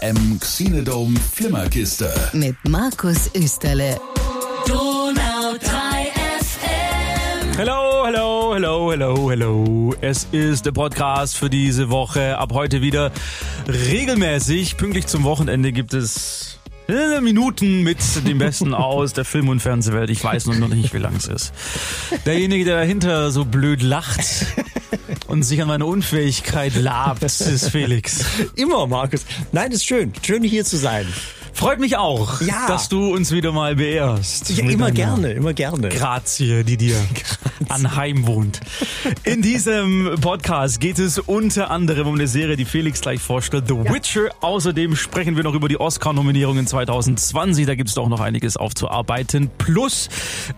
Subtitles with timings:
[0.00, 2.12] FM Xenodome Flimmerkiste.
[2.32, 3.98] mit Markus Österle.
[4.66, 5.58] Donau 3
[6.38, 7.56] FM.
[7.56, 9.94] Hello, hello, hello, hello, hello.
[10.00, 12.36] Es ist der Podcast für diese Woche.
[12.38, 13.10] Ab heute wieder
[13.68, 14.76] regelmäßig.
[14.76, 16.58] Pünktlich zum Wochenende gibt es
[16.88, 20.10] äh, Minuten mit dem Besten aus der Film- und Fernsehwelt.
[20.10, 21.52] Ich weiß noch nicht, wie lang es ist.
[22.26, 24.46] Derjenige, der dahinter so blöd lacht
[25.28, 28.24] und sich an meine Unfähigkeit labt, ist Felix.
[28.54, 29.24] Immer, Markus.
[29.52, 30.12] Nein, ist schön.
[30.22, 31.06] Schön hier zu sein.
[31.56, 32.66] Freut mich auch, Ja.
[32.68, 34.50] dass du uns wieder mal beehrst.
[34.50, 35.88] Ja, immer gerne, immer gerne.
[35.88, 36.96] Grazie, die dir
[37.70, 38.60] anheim wohnt.
[39.24, 43.74] In diesem Podcast geht es unter anderem um eine Serie, die Felix gleich vorstellt, The
[43.74, 44.28] Witcher.
[44.42, 47.64] Außerdem sprechen wir noch über die Oscar-Nominierungen 2020.
[47.64, 49.48] Da gibt es auch noch einiges aufzuarbeiten.
[49.56, 50.10] Plus,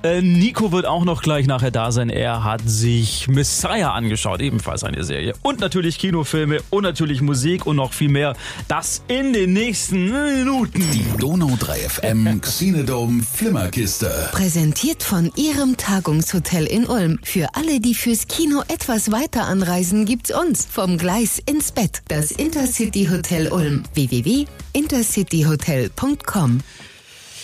[0.03, 2.11] äh, Nico wird auch noch gleich nachher da sein.
[2.11, 5.35] Er hat sich Messiah angeschaut, ebenfalls eine Serie.
[5.43, 8.35] Und natürlich Kinofilme und natürlich Musik und noch viel mehr.
[8.67, 10.88] Das in den nächsten Minuten.
[10.93, 14.31] Die Donau 3 FM Xenodome Flimmerkiste.
[14.33, 17.19] Präsentiert von Ihrem Tagungshotel in Ulm.
[17.23, 20.65] Für alle, die fürs Kino etwas weiter anreisen, gibt's uns.
[20.65, 22.01] Vom Gleis ins Bett.
[22.09, 23.83] Das Intercity Hotel Ulm.
[23.93, 26.61] www.intercityhotel.com.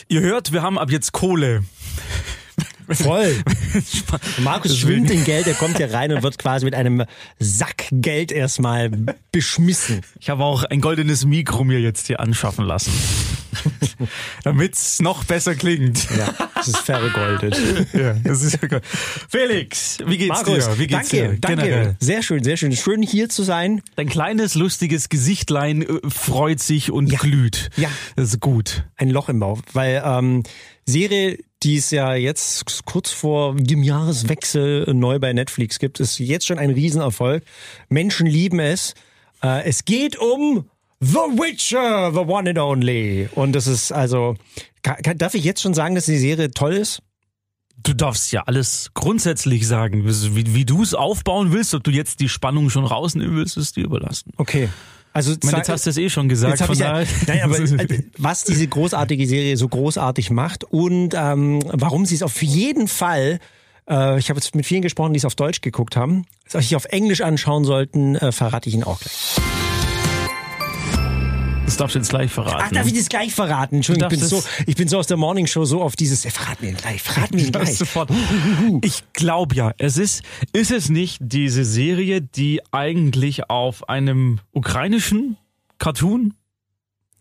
[0.09, 1.65] Ihr hört, wir haben ab jetzt Kohle.
[2.91, 3.35] Voll.
[4.43, 7.05] Markus schwimmt in Geld, er kommt hier rein und wird quasi mit einem
[7.39, 8.91] Sack Geld erstmal
[9.33, 10.01] beschmissen.
[10.21, 12.93] Ich habe auch ein goldenes Mikro mir jetzt hier anschaffen lassen.
[14.43, 16.09] Damit's noch besser klingt.
[16.17, 17.57] Ja, das ist vergoldet.
[17.93, 18.81] Ja, das ist geil.
[19.29, 20.79] Felix, wie geht's Markus, dir?
[20.79, 21.39] Wie geht's danke, dir?
[21.41, 21.63] danke.
[21.63, 21.97] Generell?
[22.01, 22.75] Sehr schön, sehr schön.
[22.77, 23.83] Schön hier zu sein.
[23.97, 27.19] Dein kleines, lustiges Gesichtlein äh, freut sich und Ja.
[27.19, 27.71] glüht.
[27.77, 27.89] Ja.
[28.17, 28.85] Das ist gut.
[28.97, 30.43] Ein Loch im Bauch, weil ähm,
[30.87, 36.47] Serie, die es ja jetzt kurz vor dem Jahreswechsel neu bei Netflix gibt, ist jetzt
[36.47, 37.43] schon ein Riesenerfolg.
[37.89, 38.95] Menschen lieben es.
[39.43, 40.69] Äh, es geht um
[41.01, 43.29] The Witcher, the one and only.
[43.35, 44.37] Und das ist also,
[44.83, 47.03] kann, kann, darf ich jetzt schon sagen, dass die Serie toll ist?
[47.83, 50.05] Du darfst ja alles grundsätzlich sagen.
[50.07, 53.77] Wie, wie du es aufbauen willst, ob du jetzt die Spannung schon rausnehmen willst, ist
[53.77, 54.33] dir überlassen.
[54.37, 54.69] Okay.
[55.15, 56.59] Also Ich meine, jetzt hast du es eh schon gesagt.
[56.59, 57.57] Von ich ja, nein, aber
[58.19, 63.39] was diese großartige Serie so großartig macht und ähm, warum sie es auf jeden Fall,
[63.89, 66.87] äh, ich habe jetzt mit vielen gesprochen, die es auf Deutsch geguckt haben, sich auf
[66.87, 69.54] Englisch anschauen sollten, äh, verrate ich Ihnen auch gleich.
[71.75, 72.63] Das darfst du jetzt gleich verraten.
[72.67, 73.77] Ach, darf ich das gleich verraten?
[73.77, 76.31] Entschuldigung, ich bin, so, ich bin so aus der Morning Show so auf dieses, äh,
[76.31, 77.77] verrat mir ihn gleich, verrat mir ihn gleich.
[77.77, 78.11] sofort.
[78.83, 85.37] Ich glaube ja, es ist, ist es nicht diese Serie, die eigentlich auf einem ukrainischen
[85.79, 86.35] Cartoon,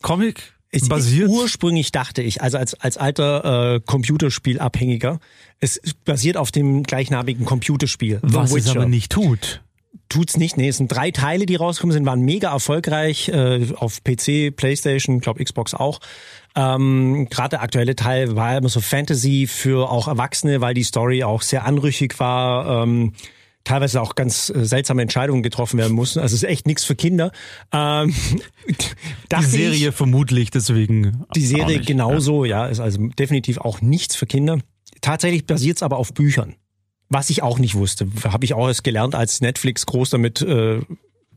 [0.02, 1.30] Comic Es, basiert?
[1.30, 5.20] Ursprünglich dachte ich, also als, als alter äh, Computerspielabhängiger,
[5.60, 8.20] es basiert auf dem gleichnamigen Computerspiel.
[8.22, 9.62] Was es aber nicht tut.
[10.14, 10.58] Tut's nicht.
[10.58, 15.20] Nee, es sind drei Teile, die rausgekommen sind, waren mega erfolgreich äh, auf PC, PlayStation,
[15.20, 16.00] glaube Xbox auch.
[16.56, 21.24] Ähm, Gerade der aktuelle Teil war immer so Fantasy für auch Erwachsene, weil die Story
[21.24, 22.84] auch sehr anrüchig war.
[22.84, 23.14] Ähm,
[23.64, 26.20] teilweise auch ganz äh, seltsame Entscheidungen getroffen werden mussten.
[26.20, 27.32] Also es ist echt nichts für Kinder.
[27.72, 28.14] Ähm,
[29.36, 31.26] Die Serie ich, vermutlich deswegen.
[31.36, 31.88] die Serie nicht.
[31.88, 34.60] genauso, ja, ist also definitiv auch nichts für Kinder.
[35.02, 36.56] Tatsächlich basiert es aber auf Büchern.
[37.10, 40.80] Was ich auch nicht wusste, habe ich auch erst gelernt, als Netflix groß damit äh,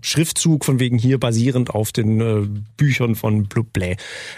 [0.02, 2.46] Schriftzug von wegen hier basierend auf den äh,
[2.76, 3.96] Büchern von Blubblä.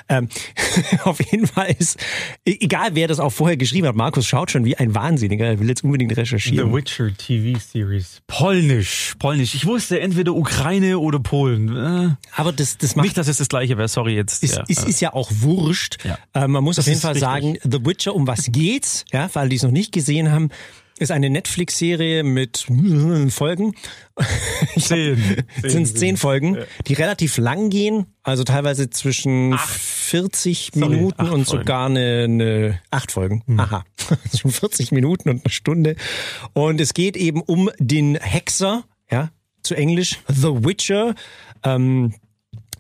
[0.09, 0.29] Ähm,
[1.05, 1.99] auf jeden Fall ist,
[2.47, 5.61] e- egal wer das auch vorher geschrieben hat, Markus schaut schon wie ein Wahnsinniger, er
[5.61, 6.73] will jetzt unbedingt The recherchieren.
[6.73, 8.23] Witcher TV Series.
[8.29, 9.55] Polnisch, Polnisch.
[9.55, 11.77] Ich wusste entweder Ukraine oder Polen.
[11.77, 14.43] Äh, Aber das, das macht nicht, dass es das gleiche wäre, sorry jetzt.
[14.43, 14.65] ist, ja.
[14.69, 15.99] ist, ist ja auch wurscht.
[16.05, 16.19] Ja.
[16.35, 17.29] Äh, man muss Das auf jeden Fall richtig.
[17.29, 19.05] sagen, The Witcher, um was geht's?
[19.13, 20.49] Ja, für alle, die es noch nicht gesehen haben,
[20.99, 22.67] ist eine Netflix-Serie mit
[23.31, 23.75] Folgen.
[24.79, 25.45] Zehn.
[25.63, 31.33] sind es zehn Folgen, die relativ lang gehen, also teilweise zwischen 40 Sorry, Minuten acht
[31.33, 31.61] und Folgen.
[31.61, 33.43] sogar eine, eine acht Folgen.
[33.59, 33.85] Aha.
[34.37, 35.97] Schon 40 Minuten und eine Stunde.
[36.53, 39.31] Und es geht eben um den Hexer, ja,
[39.63, 41.15] zu Englisch The Witcher,
[41.65, 42.15] ähm,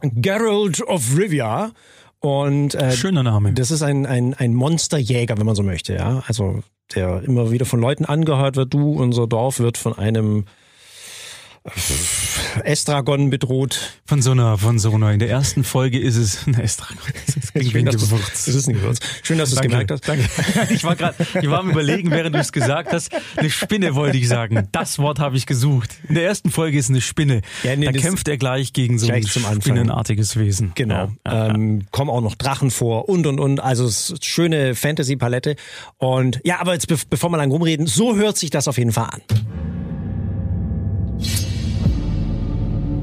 [0.00, 1.72] Geralt of Rivia.
[2.20, 3.52] Und äh, Schöner Name.
[3.52, 6.22] das ist ein, ein, ein Monsterjäger, wenn man so möchte, ja.
[6.26, 6.62] Also
[6.94, 8.72] der immer wieder von Leuten angehört wird.
[8.72, 10.46] Du, unser Dorf wird von einem
[12.64, 14.00] Estragon bedroht.
[14.06, 15.12] Von so einer, von so einer.
[15.12, 16.98] In der ersten Folge ist es ein Estragon.
[17.26, 18.46] Ist ein Schön, Gewürz.
[18.48, 18.98] Ist ein Gewürz.
[19.22, 20.08] Schön, dass du es gemerkt hast.
[20.08, 20.28] Danke.
[20.70, 23.10] Ich war gerade, ich war am überlegen, während du es gesagt hast.
[23.36, 24.68] Eine Spinne wollte ich sagen.
[24.72, 25.90] Das Wort habe ich gesucht.
[26.08, 27.42] In der ersten Folge ist eine Spinne.
[27.62, 29.62] Ja, nee, da kämpft er gleich gegen so ein Gleich zum Anfang.
[29.62, 30.72] spinnenartiges Wesen.
[30.74, 31.10] Genau.
[31.26, 33.60] Ja, ähm, kommen auch noch Drachen vor und und und.
[33.60, 35.56] Also es ist schöne Fantasy-Palette.
[35.96, 38.92] Und ja, aber jetzt be bevor wir lang rumreden, so hört sich das auf jeden
[38.92, 39.22] Fall an.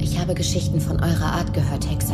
[0.05, 2.13] Ich habe Geschichten von eurer Art gehört, Hexer.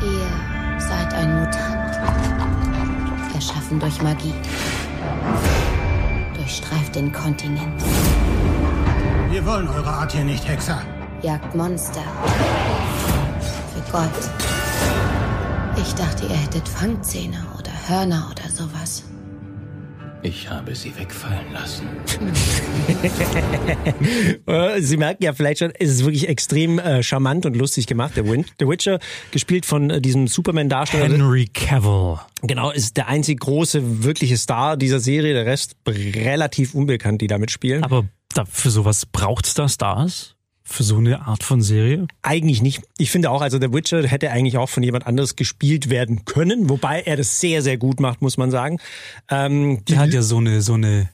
[0.00, 1.96] Ihr seid ein Mutant.
[3.34, 4.32] Erschaffen durch Magie.
[6.36, 7.82] Durchstreift den Kontinent.
[9.28, 10.80] Wir wollen eure Art hier nicht, Hexer.
[11.22, 12.02] Jagt Monster.
[13.74, 14.30] Für Gold.
[15.82, 19.02] Ich dachte, ihr hättet Fangzähne oder Hörner oder sowas.
[20.22, 21.86] Ich habe sie wegfallen lassen.
[24.46, 28.16] Äh, Sie merken ja vielleicht schon, es ist wirklich extrem äh, charmant und lustig gemacht,
[28.16, 28.98] der, Win der Witcher,
[29.30, 31.04] gespielt von äh, diesem Superman-Darsteller.
[31.12, 32.18] Henry Cavill.
[32.42, 37.50] Genau, ist der einzig große, wirkliche Star dieser Serie, der Rest relativ unbekannt, die damit
[37.50, 37.84] spielen.
[37.84, 40.37] Aber da, für sowas braucht's da Stars?
[40.70, 42.06] Für so eine Art von Serie?
[42.20, 42.82] Eigentlich nicht.
[42.98, 46.68] Ich finde auch, also der Witcher hätte eigentlich auch von jemand anderes gespielt werden können,
[46.68, 48.78] wobei er das sehr, sehr gut macht, muss man sagen.
[49.30, 51.08] Ähm, die Der hat ja so eine, so eine,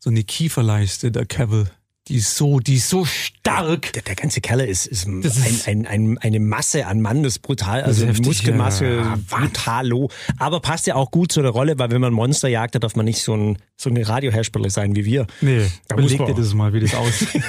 [0.00, 1.70] so eine Kieferleiste, der Cavill.
[2.08, 3.92] Die ist so, die ist so stark.
[3.92, 7.34] der, der ganze Kerl ist, ist, ein, ist- ein, ein, eine Masse an Mann, das
[7.34, 9.18] ist brutal, also heftig, Muskelmasse, ja.
[9.28, 10.10] brutal low.
[10.38, 12.96] Aber passt ja auch gut zu der Rolle, weil wenn man Monster jagt, dann darf
[12.96, 15.26] man nicht so ein, so eine Radiohersteller sein wie wir.
[15.40, 17.42] Nee, Da muss überleg man dir das mal, wie das aussieht.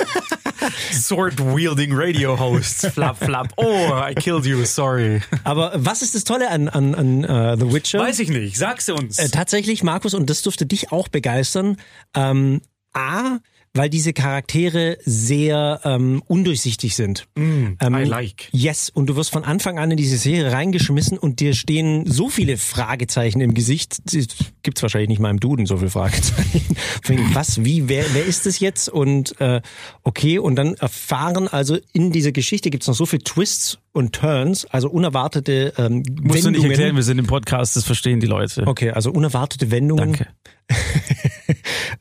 [0.91, 2.87] Sword-wielding Radio Hosts.
[2.87, 3.51] Flap, flap.
[3.57, 5.21] Oh, I killed you, sorry.
[5.43, 7.99] Aber was ist das Tolle an, an, an uh, The Witcher?
[7.99, 9.17] Weiß ich nicht, sag's uns.
[9.19, 11.77] Äh, tatsächlich, Markus, und das dürfte dich auch begeistern.
[12.15, 12.61] Ähm,
[12.93, 13.37] A,
[13.79, 17.27] weil diese Charaktere sehr ähm, undurchsichtig sind.
[17.37, 18.49] ähm, I like.
[18.51, 22.27] Yes, und du wirst von Anfang an in diese Serie reingeschmissen und dir stehen so
[22.27, 24.11] viele Fragezeichen im Gesicht.
[24.11, 24.27] Die
[24.63, 26.75] Gibt's wahrscheinlich nicht mal im Duden so viele Fragezeichen.
[27.33, 28.89] Was, wie, wer, wer ist es jetzt?
[28.89, 29.61] Und äh,
[30.03, 34.65] okay, und dann erfahren also in dieser Geschichte gibt's noch so viele Twists und Turns,
[34.65, 36.51] also unerwartete ähm, Musst du Wendungen.
[36.53, 38.67] nicht erklären, wir sind im Podcast, das verstehen die Leute.
[38.67, 40.11] Okay, also unerwartete Wendungen.
[40.11, 40.27] Danke.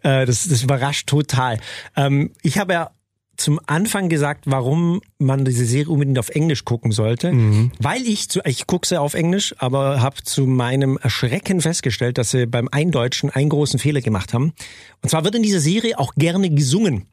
[0.02, 1.58] Äh, das, das überrascht total.
[1.96, 2.90] Ähm, ich habe ja
[3.38, 7.32] zum Anfang gesagt, warum man diese Serie unbedingt auf Englisch gucken sollte,
[7.78, 12.32] weil ich zu, ich gucke sie auf Englisch, aber habe zu meinem Erschrecken festgestellt, dass
[12.32, 14.54] sie beim Eindeutschen einen großen Fehler gemacht haben.
[15.02, 17.06] Und zwar wird in dieser Serie auch gerne gesungen.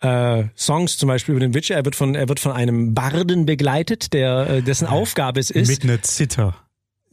[0.00, 1.74] Äh, Songs zum Beispiel über den Witcher.
[1.74, 5.68] Er wird von er wird von einem Barden begleitet, der äh, dessen Aufgabe es ist
[5.68, 6.54] Mit einer Zither.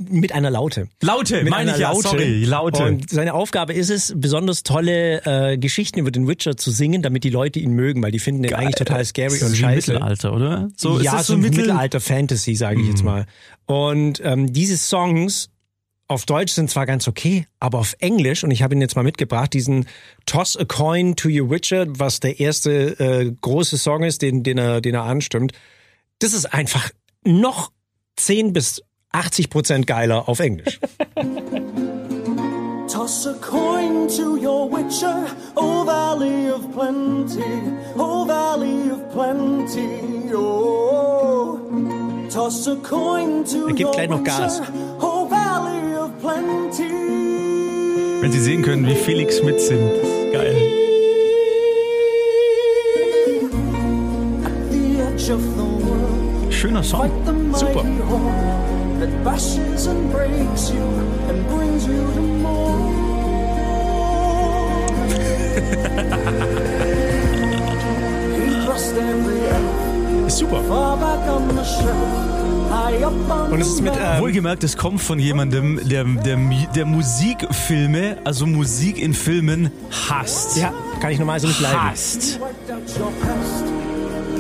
[0.10, 0.88] Mit einer Laute.
[1.02, 2.08] Laute, mit meine ich ja, Laute.
[2.08, 2.84] sorry, Laute.
[2.84, 7.24] Und seine Aufgabe ist es, besonders tolle äh, Geschichten über den Witcher zu singen, damit
[7.24, 9.94] die Leute ihn mögen, weil die finden den eigentlich total scary Das ist und scheiße.
[9.94, 10.70] Mittelalter, oder?
[10.78, 11.52] So, ja, so so Mittel...
[11.52, 11.68] Mhm.
[11.68, 13.26] Mittelalter-Fantasy, sage ich jetzt mal.
[13.66, 15.50] Und ähm, diese Songs
[16.08, 19.04] auf Deutsch sind zwar ganz okay, aber auf Englisch, und ich habe ihn jetzt mal
[19.04, 19.88] mitgebracht, diesen
[20.26, 24.58] Toss a Coin to Your Witcher, was der erste äh, große Song ist, den, den,
[24.58, 25.54] er, den er anstimmt,
[26.20, 26.92] das ist einfach
[27.26, 27.72] noch
[28.18, 30.80] 10 bis 80 Prozent geiler auf Englisch.
[32.92, 35.26] Toss a coin to your witcher,
[35.56, 37.44] O Valley of Plenty,
[37.98, 41.60] O Valley of Plenty, oh.
[42.30, 44.60] Toss a coin to Er gibt your gleich noch Gas.
[44.60, 46.92] witcher, O Valley of Plenty.
[48.22, 49.92] Wenn Sie sehen können, wie Felix mitsingt.
[50.02, 50.56] Das ist Geil.
[56.50, 57.12] Schöner Song.
[57.54, 57.84] Super.
[59.06, 60.82] That bashes and breaks you
[61.30, 62.94] and brings you to more.
[68.40, 70.64] he thrust every elf Ist super.
[70.64, 74.78] far back on the shelf, high up on Und es ist mit, ähm, Wohlgemerkt, es
[74.78, 76.38] kommt von jemandem, der, der,
[76.74, 79.70] der Musikfilme, also Musik in Filmen,
[80.08, 80.56] hasst.
[80.58, 81.82] Ja, kann ich normalerweise nicht leiden.
[81.82, 82.40] Hasst.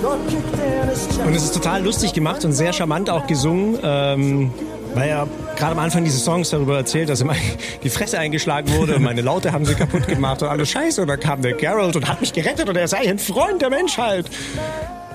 [0.04, 4.54] Und es ist total lustig gemacht und sehr charmant auch gesungen, ähm,
[4.94, 7.32] weil er gerade am Anfang dieses Songs darüber erzählt, dass ihm
[7.84, 11.02] die Fresse eingeschlagen wurde und meine Laute haben sie kaputt gemacht und alles scheiße.
[11.02, 13.70] Und dann kam der Geralt und hat mich gerettet und er sei ein Freund der
[13.70, 14.26] Menschheit.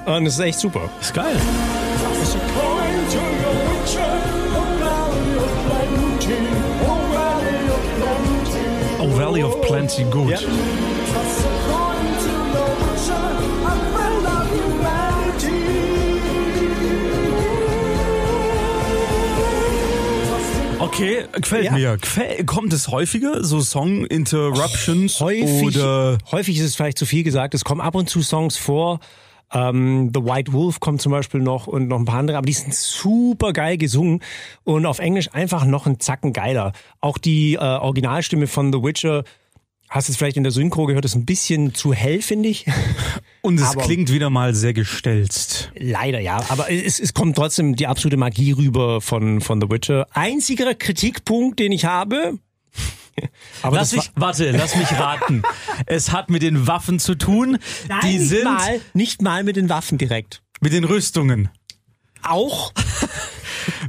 [0.06, 0.88] Und es ist echt super.
[1.00, 1.36] Ist geil.
[9.00, 10.30] Oh, Valley of Plenty, gut.
[10.30, 10.38] Ja.
[20.88, 21.72] Okay, gefällt Ja.
[21.72, 21.96] mir.
[21.98, 26.18] Gefäll, kommt es häufiger, so Song-Interruptions Häufig, oder...
[26.32, 27.54] häufig ist es vielleicht zu viel gesagt.
[27.54, 28.98] Es kommen ab und zu Songs vor.
[29.52, 32.52] Ähm, The White Wolf kommt zum Beispiel noch und noch ein paar andere, aber die
[32.52, 34.20] sind super geil gesungen
[34.64, 36.72] und auf Englisch einfach noch ein Zacken geiler.
[37.00, 39.24] Auch die äh, Originalstimme von The Witcher,
[39.88, 42.66] hast du es vielleicht in der Synchro gehört, ist ein bisschen zu hell, finde ich.
[43.42, 45.70] Und es aber- klingt wieder mal sehr gestelzt.
[45.76, 50.06] Leider ja, aber es, es kommt trotzdem die absolute Magie rüber von, von The Witcher.
[50.12, 52.38] Einziger Kritikpunkt, den ich habe.
[53.62, 55.42] Aber Lass mich, warte, lass mich raten.
[55.86, 57.58] es hat mit den Waffen zu tun.
[57.88, 58.44] Nein, die nicht sind.
[58.44, 60.40] mal, nicht mal mit den Waffen direkt.
[60.60, 61.48] Mit den Rüstungen.
[62.22, 62.72] Auch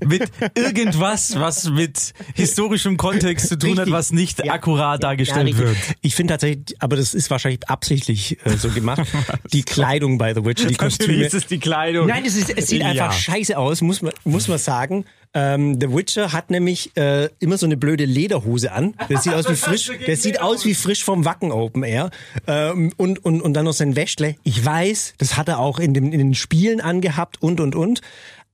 [0.06, 3.94] Mit irgendwas, was mit historischem Kontext zu tun hat, Richtig.
[3.94, 4.54] was nicht Ja.
[4.54, 5.78] akkurat dargestellt Ja, wird.
[6.02, 9.04] Ich finde tatsächlich, aber das ist wahrscheinlich absichtlich äh, so gemacht.
[9.54, 11.24] die Kleidung bei The Witcher, die Natürlich Kostüme.
[11.26, 12.08] ist es die Kleidung.
[12.08, 12.88] Nein, es, ist, es sieht Ja.
[12.90, 15.06] einfach scheiße aus, muss man, muss man sagen.
[15.32, 18.96] Ähm, The Witcher hat nämlich äh, immer so eine blöde Lederhose an.
[19.10, 22.10] Der sieht aus wie frisch, der sieht aus wie frisch vom Wacken Open Air.
[22.48, 24.36] Ähm, und, und, und dann noch sein Wäschle.
[24.44, 28.02] Ich weiß, das hat er auch in, dem, in den Spielen angehabt und und und.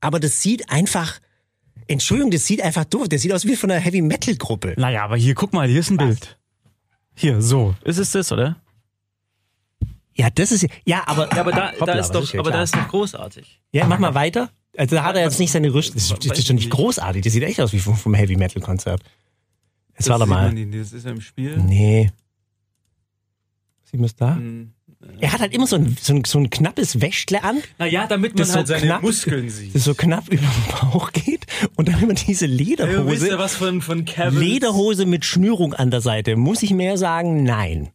[0.00, 1.20] Aber das sieht einfach,
[1.88, 3.08] Entschuldigung, das sieht einfach doof.
[3.08, 4.74] Der sieht aus wie von einer Heavy Metal Gruppe.
[4.76, 6.38] Naja, aber hier, guck mal, hier ist ein Bild.
[7.14, 7.74] Hier, so.
[7.84, 8.56] Ist es das, oder?
[10.14, 12.52] Ja, das ist ja, aber Ja, aber da, Hoppla, da ist was doch, aber klar.
[12.58, 13.60] da ist doch großartig.
[13.72, 14.50] Ja, mach mal weiter.
[14.76, 15.94] Also da hat er jetzt nicht seine Rüstung.
[15.96, 17.22] Das, das ist doch nicht großartig.
[17.22, 19.02] Das sieht echt aus wie vom, vom Heavy Metal Konzert.
[19.98, 20.54] Jetzt warte mal.
[20.54, 21.56] Das ist ja im Spiel.
[21.58, 22.10] Nee.
[23.84, 24.36] Sieht man es da?
[24.36, 24.72] Hm.
[25.20, 28.32] Er hat halt immer so ein, so ein, so ein knappes Wäschle an, Naja, damit
[28.32, 29.74] man Das so halt seine knapp- Muskeln sieht.
[29.74, 33.38] das so knapp über den Bauch geht und dann immer diese Ja, wisst ihr Lederhose.
[33.38, 34.38] was von, von Kevin?
[34.40, 36.36] Lederhose mit Schnürung an der Seite.
[36.36, 37.44] Muss ich mehr sagen?
[37.44, 37.90] Nein.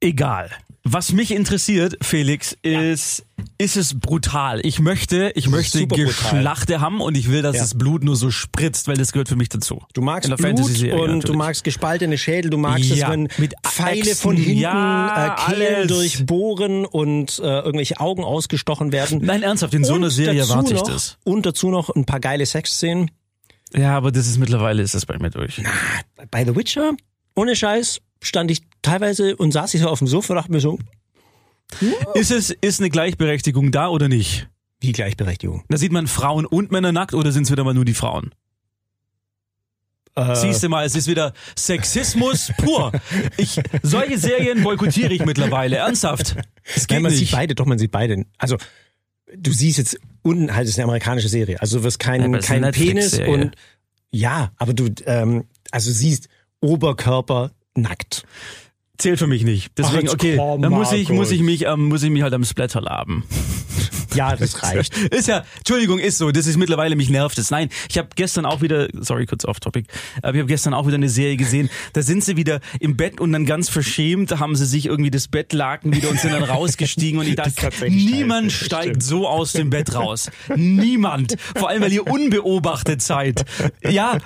[0.00, 0.50] Egal.
[0.92, 3.24] Was mich interessiert, Felix, ist,
[3.58, 4.60] ist es brutal.
[4.64, 6.06] Ich möchte, ich möchte super brutal.
[6.06, 7.62] Geschlachte haben und ich will, dass Ja.
[7.62, 9.82] das Blut nur so spritzt, weil das gehört für mich dazu.
[9.94, 11.36] Du magst Blut und du natürlich.
[11.36, 15.52] magst gespaltene Schädel, du magst Ja, es, wenn mit Pfeile Äxten, von hinten ja, äh,
[15.52, 15.86] Kehlen alles.
[15.88, 19.20] durchbohren und äh, irgendwelche Augen ausgestochen werden.
[19.22, 21.18] Nein, ernsthaft, in so einer Serie erwarte ich das.
[21.22, 23.12] Und dazu noch ein paar geile Sexszenen.
[23.76, 25.62] Ja, aber das ist mittlerweile ist das bei mir durch.
[26.32, 26.94] Bei The Witcher,
[27.36, 30.60] ohne Scheiß, stand ich teilweise und saß ich so auf dem Sofa und dachte mir
[30.60, 30.78] so,
[32.14, 34.48] Ist es, ist eine Gleichberechtigung da oder nicht?
[34.82, 35.62] wie Gleichberechtigung.
[35.68, 38.30] Da sieht man Frauen und Männer nackt oder sind es wieder mal nur die Frauen?
[40.16, 42.90] Äh, Siehst du mal, es ist wieder Sexismus pur.
[43.36, 46.34] Ich, solche Serien boykottiere ich mittlerweile, ernsthaft.
[46.64, 47.20] Es geht Nein, man nicht.
[47.20, 48.24] sieht beide, doch, man sieht beide.
[48.38, 48.56] Also,
[49.36, 51.60] du siehst jetzt unten halt, es ist eine amerikanische Serie.
[51.60, 53.54] Also, du wirst Ja, keinen ist kein Penis und,
[54.10, 56.28] ja, aber du, ähm, also siehst
[56.60, 58.24] Oberkörper nackt.
[59.00, 59.72] Zählt für mich nicht.
[59.78, 62.34] Deswegen, Ach, okay, komm, dann muss ich, muss ich mich, ähm, muss ich mich halt
[62.34, 63.24] am Splatter laben.
[64.20, 64.96] Ja, das reicht.
[64.96, 66.30] Ist ja, Entschuldigung, ist so.
[66.30, 67.50] Das ist mittlerweile, mich nervt es.
[67.50, 69.88] Nein, ich habe gestern auch wieder, sorry, kurz off topic,
[70.22, 71.70] aber ich habe gestern auch wieder eine Serie gesehen.
[71.92, 75.28] Da sind sie wieder im Bett und dann ganz verschämt haben sie sich irgendwie das
[75.28, 79.02] Bettlaken wieder und sind dann rausgestiegen und ich dachte, niemand scheiße, steigt stimmt.
[79.02, 80.30] so aus dem Bett raus.
[80.56, 81.36] Niemand.
[81.56, 83.44] Vor allem, weil ihr unbeobachtet seid.
[83.88, 84.18] Ja.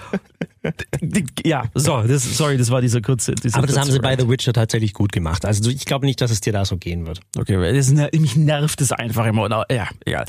[1.44, 3.34] Ja, so, das, sorry, das war dieser kurze.
[3.34, 4.16] Dieser Aber das haben sie bei.
[4.16, 5.44] The Witcher tatsächlich gut gemacht.
[5.44, 7.20] Also, ich glaube nicht, dass es dir da so gehen wird.
[7.36, 9.64] Okay, das, mich nervt es einfach immer.
[9.74, 10.24] Ja, egal.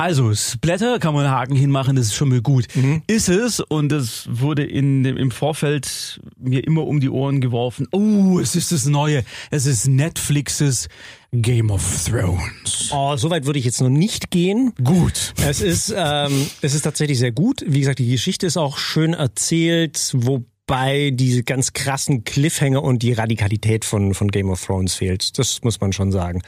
[0.00, 2.68] Also, Splatter kann man einen Haken hinmachen, das ist schon mal gut.
[3.06, 7.86] Ist es, und das wurde in dem, im Vorfeld mir immer um die Ohren geworfen,
[7.92, 9.24] oh, es ist das Neue.
[9.50, 10.88] Es ist Netflixes
[11.32, 12.88] Game of Thrones.
[12.94, 14.72] Oh, so weit würde ich jetzt noch nicht gehen.
[14.82, 15.34] Gut.
[15.46, 17.62] Es ist, ähm, es ist tatsächlich sehr gut.
[17.66, 23.12] Wie gesagt, die Geschichte ist auch schön erzählt, wobei diese ganz krassen Cliffhanger und die
[23.12, 25.38] Radikalität von, von Game of Thrones fehlt.
[25.38, 26.40] Das muss man schon sagen.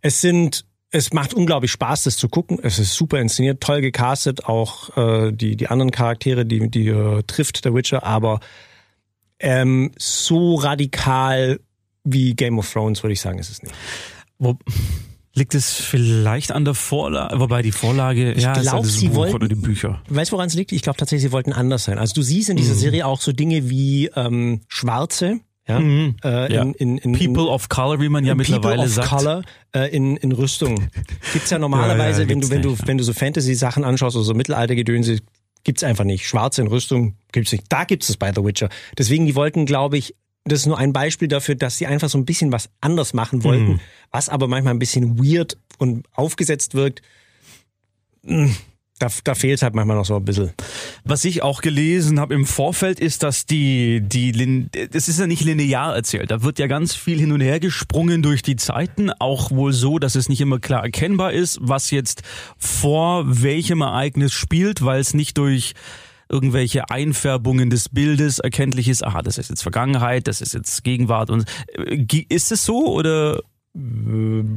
[0.00, 0.64] Es sind,
[0.96, 2.58] es macht unglaublich Spaß, das zu gucken.
[2.62, 7.22] Es ist super inszeniert, toll gecastet, auch äh, die, die anderen Charaktere, die, die äh,
[7.26, 8.40] trifft der Witcher, aber
[9.38, 11.60] ähm, so radikal
[12.04, 13.74] wie Game of Thrones, würde ich sagen, ist es nicht.
[14.38, 14.56] Wo,
[15.34, 17.38] liegt es vielleicht an der Vorlage?
[17.38, 20.00] Wobei die Vorlage, ja, ist glaub, das sie Buch wollten- oder die Bücher.
[20.08, 20.72] Weißt du, woran es liegt?
[20.72, 21.98] Ich glaube tatsächlich, sie wollten anders sein.
[21.98, 22.78] Also du siehst in dieser Mhm.
[22.78, 26.16] Serie auch so Dinge wie ähm, Schwarze, ja, Mhm.
[26.24, 26.62] äh, Ja.
[26.62, 29.08] in, in, in, People of Color, wie man ja People mittlerweile of sagt.
[29.08, 29.42] Color
[29.74, 30.88] äh, in, in Rüstung.
[31.32, 32.86] Gibt's ja normalerweise, Ja, ja, wenn du wenn du nicht, ja.
[32.88, 35.18] wenn du so Fantasy-Sachen anschaust oder so Mittelaltergedönse,
[35.64, 36.26] gibt's einfach nicht.
[36.26, 37.64] Schwarze in Rüstung gibt's nicht.
[37.68, 38.68] Da gibt's es bei The Witcher.
[38.96, 42.18] Deswegen die wollten, glaube ich, das ist nur ein Beispiel dafür, dass sie einfach so
[42.18, 43.80] ein bisschen was anders machen wollten, Mhm.
[44.12, 47.02] was aber manchmal ein bisschen weird und aufgesetzt wirkt.
[48.22, 48.50] Mm,
[48.98, 50.52] Da, da fehlt halt manchmal noch so ein bisschen.
[51.04, 55.44] Was ich auch gelesen habe im Vorfeld ist, dass die, die, das ist ja nicht
[55.44, 56.30] linear erzählt.
[56.30, 59.10] Da wird ja ganz viel hin und her gesprungen durch die Zeiten.
[59.18, 62.22] Auch wohl so, dass es nicht immer klar erkennbar ist, was jetzt
[62.56, 65.74] vor welchem Ereignis spielt, weil es nicht durch
[66.28, 71.30] irgendwelche Einfärbungen des Bildes erkenntlich ist, aha, das ist jetzt Vergangenheit, das ist jetzt Gegenwart
[71.30, 73.40] und äh, ist es so oder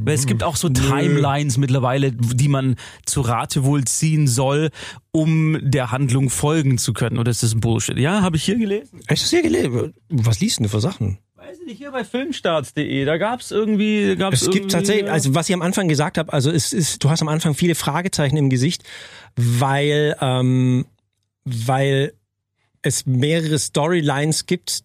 [0.06, 4.70] es gibt auch so Timelines mittlerweile, die man zu Rate wohl ziehen soll,
[5.12, 7.18] um der Handlung folgen zu können.
[7.18, 7.98] Oder ist das ein Bullshit?
[7.98, 9.00] Ja, habe ich hier gelesen.
[9.08, 9.94] Hast du sehr gelesen?
[10.08, 11.18] Was liest denn du für Sachen?
[11.36, 15.48] Weiß ich nicht, hier bei filmstarts.de, da gab's irgendwie, gab's Es gibt tatsächlich, also was
[15.48, 18.50] ich am Anfang gesagt habe, also es ist, du hast am Anfang viele Fragezeichen im
[18.50, 18.84] Gesicht,
[19.36, 20.86] weil, ähm,
[21.44, 22.12] weil
[22.82, 24.84] es mehrere Storylines gibt,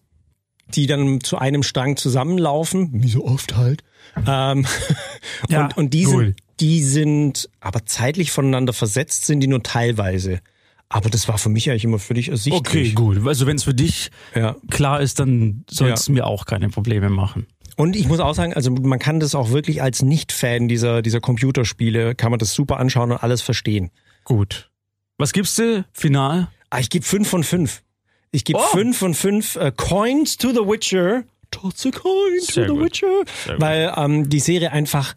[0.74, 3.82] die dann zu einem Strang zusammenlaufen, wie so oft halt.
[4.26, 4.66] Ähm,
[5.48, 6.24] Ja, und, und die cool.
[6.26, 10.40] sind, die sind aber zeitlich voneinander versetzt, sind die nur teilweise.
[10.88, 12.94] Aber das war für mich eigentlich immer völlig Okay, ersichtlich.
[12.94, 13.26] gut.
[13.26, 14.56] Also wenn es für dich Ja.
[14.70, 16.14] klar ist, dann soll es Ja.
[16.14, 17.46] mir auch keine Probleme machen.
[17.76, 21.20] Und ich muss auch sagen, also man kann das auch wirklich als Nicht-Fan dieser, dieser
[21.20, 23.90] Computerspiele, kann man das super anschauen und alles verstehen.
[24.24, 24.70] Gut.
[25.18, 25.84] Was gibst du?
[25.92, 26.48] Final?
[26.70, 27.82] Ah, ich gebe fünf von fünf.
[28.30, 28.66] Ich gebe Oh.
[28.76, 31.24] fünf von fünf äh, Coins to the Witcher.
[31.50, 32.84] Toss a coin to Sehr the gut.
[32.84, 33.24] Witcher.
[33.44, 33.60] Sehr.
[33.60, 35.14] Weil ähm, die Serie einfach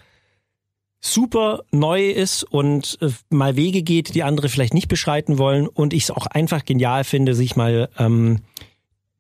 [1.02, 5.68] super neu ist und äh, mal Wege geht, die andere vielleicht nicht beschreiten wollen.
[5.68, 8.40] Und ich es auch einfach genial finde, sich mal ähm,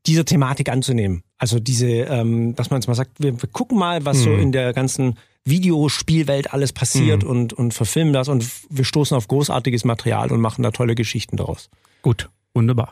[0.06, 1.24] dieser Thematik anzunehmen.
[1.38, 4.51] Also diese, ähm, dass man jetzt mal sagt, wir, wir gucken mal, was so in
[4.51, 10.32] der ganzen Videospielwelt alles passiert und, und verfilmen das und wir stoßen auf großartiges Material
[10.32, 11.70] und machen da tolle Geschichten daraus.
[12.01, 12.30] Gut.
[12.54, 12.92] Wunderbar.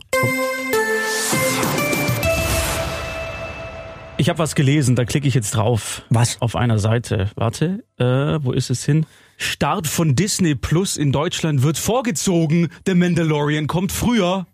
[4.20, 6.02] Ich habe was gelesen, da klicke ich jetzt drauf.
[6.10, 6.42] Was?
[6.42, 7.30] Auf einer Seite.
[7.36, 8.04] Warte, äh,
[8.44, 9.06] wo ist es hin?
[9.38, 12.70] Start von Disney Plus in Deutschland wird vorgezogen.
[12.88, 14.48] The Mandalorian kommt früher.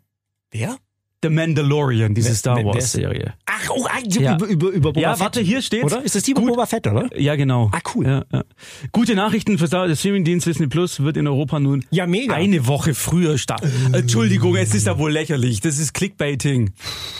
[0.51, 0.75] Wer?
[1.23, 3.35] The Mandalorian, diese Wer- Star Wars Serie.
[3.45, 3.87] Ach, oh,
[4.19, 4.35] Ja.
[4.35, 5.19] über, über, über Boba Ja, Fett.
[5.21, 5.85] warte, hier steht's.
[5.93, 6.03] Oder?
[6.03, 6.49] Ist das die über Gut.
[6.49, 7.07] Boba Fett, oder?
[7.17, 7.71] Ja, genau.
[7.71, 8.05] Ah, cool.
[8.05, 8.43] Ja, ja.
[8.91, 12.33] Gute Nachrichten für Star- der Streamingdienst Disney Plus wird in Europa nun Ja, mega.
[12.33, 13.71] eine Woche früher starten.
[13.93, 15.61] Entschuldigung, es ist ja wohl lächerlich.
[15.61, 16.73] Das ist Clickbaiting.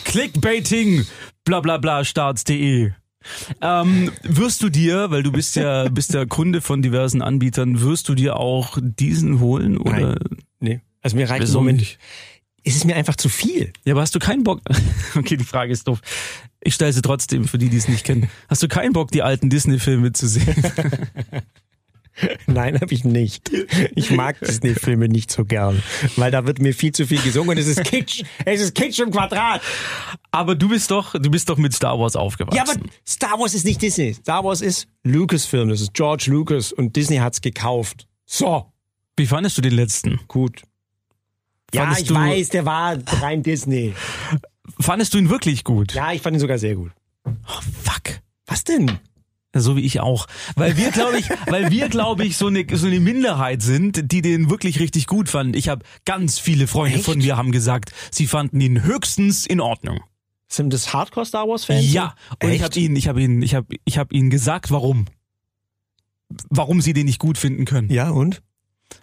[0.04, 1.06] Clickbaiting.
[1.46, 2.92] Bla bla bla starts.de.
[3.62, 8.10] Ähm, wirst du dir, weil du bist ja bist ja Kunde von diversen Anbietern, wirst
[8.10, 10.18] du dir auch diesen holen oder?
[10.60, 10.82] Nee.
[11.02, 11.80] Also mir reicht im Wieso Moment.
[11.80, 12.00] nicht?
[12.66, 13.74] Es ist mir einfach zu viel.
[13.84, 14.62] Ja, aber hast du keinen Bock?
[15.16, 16.00] Okay, die Frage ist doof.
[16.62, 18.30] Ich stelle sie trotzdem für die, die es nicht kennen.
[18.48, 20.56] Hast du keinen Bock, die alten Disney-Filme zu sehen?
[22.48, 23.50] Nein, habe ich nicht.
[23.96, 25.82] Ich mag Disney-Filme nicht so gern,
[26.15, 28.24] weil da wird mir viel zu viel gesungen und es ist Kitsch.
[28.46, 29.62] Es ist Kitsch im Quadrat.
[30.32, 32.55] Aber du bist doch, du bist doch mit Star Wars aufgewachsen.
[32.58, 34.13] Ja, aber Star Wars ist nicht Disney.
[34.13, 35.70] Star Wars ist Lucasfilm.
[35.70, 38.07] Das ist George Lucas und Disney hat's gekauft.
[38.25, 38.72] So,
[39.18, 40.20] Wie fandest du den letzten?
[40.27, 40.61] gut.
[41.74, 43.94] Ja, Fandest ich du- weiß, der war rein Disney.
[44.79, 45.94] Fandest du ihn wirklich gut?
[45.94, 46.92] Ja, ich fand ihn sogar sehr gut.
[47.83, 48.20] Fuck.
[48.46, 49.00] Was denn?
[49.55, 50.25] So wie ich auch.
[50.55, 54.22] Weil wir, glaube ich, weil wir, glaube ich, so eine, so eine Minderheit sind, die
[54.24, 55.53] den wirklich richtig gut fanden.
[55.55, 57.05] Ich habe ganz viele Freunde Echt?
[57.05, 60.00] von mir haben gesagt, sie fanden ihn höchstens in Ordnung.
[60.48, 61.92] Sind das Hardcore Star Wars Fans?
[61.94, 62.16] Ja.
[62.42, 62.63] Und ich Echt?
[62.63, 65.05] habe ihn, ich habe ihn, ich habe, ich habe ihnen gesagt, warum.
[66.50, 67.92] Warum sie den nicht gut finden können.
[67.92, 68.42] Ja, und?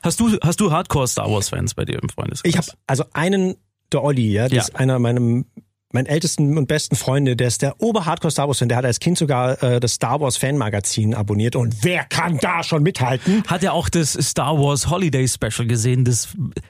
[0.02, 2.48] Hast du, hast du Hardcore Star Wars Fans bei dir im Freundeskreis?
[2.50, 3.54] Ich habe also einen,
[3.92, 4.62] der Olli, ja, das Ja.
[4.62, 5.44] ist einer meiner
[5.92, 9.00] meinen ältesten und besten Freunde, der ist der Ober-Hardcore Star Wars Fan, der hat als
[9.00, 13.42] Kind sogar äh, das Star Wars Fanmagazin abonniert und wer kann da schon mithalten?
[13.48, 16.04] Hat er auch das Star Wars Holiday Special gesehen?
[16.04, 16.28] Das,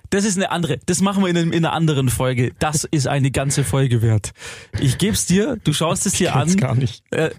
[0.09, 2.52] das ist eine andere, das machen wir in, einem- in einer anderen Folge.
[2.61, 4.33] Das ist eine ganze Folge wert.
[4.80, 6.48] Ich geb's dir, du schaust es dir an.
[6.48, 7.02] kenn's gar nicht.
[7.11, 7.33] Äh, äh,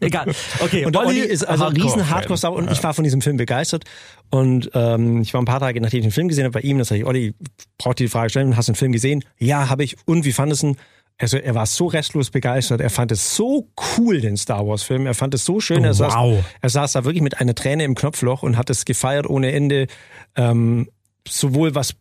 [0.00, 0.32] egal.
[0.60, 3.04] Okay, Und der Olli ist also ein riesen Hardcore Star Wars und ich war von
[3.04, 3.84] diesem Film begeistert
[4.30, 6.78] und ähm, ich war ein paar Tage nachdem ich den Film gesehen habe bei ihm,
[6.78, 7.34] da sag ich, Olli,
[7.78, 9.24] braucht die Frage stellen, hast du den Film gesehen?
[9.38, 9.96] Ja, habe ich.
[10.06, 10.76] Und wie fandest du ihn?
[11.18, 12.80] Also er war so restlos begeistert.
[12.80, 15.04] Er fand es so cool, den Star Wars Film.
[15.04, 15.84] Er fand es so schön.
[15.84, 16.42] Er, saß, Wow.
[16.62, 19.86] er saß da wirklich mit einer Träne im Knopfloch und hat es gefeiert ohne Ende.
[20.34, 20.88] Ähm,
[21.28, 21.94] sowohl was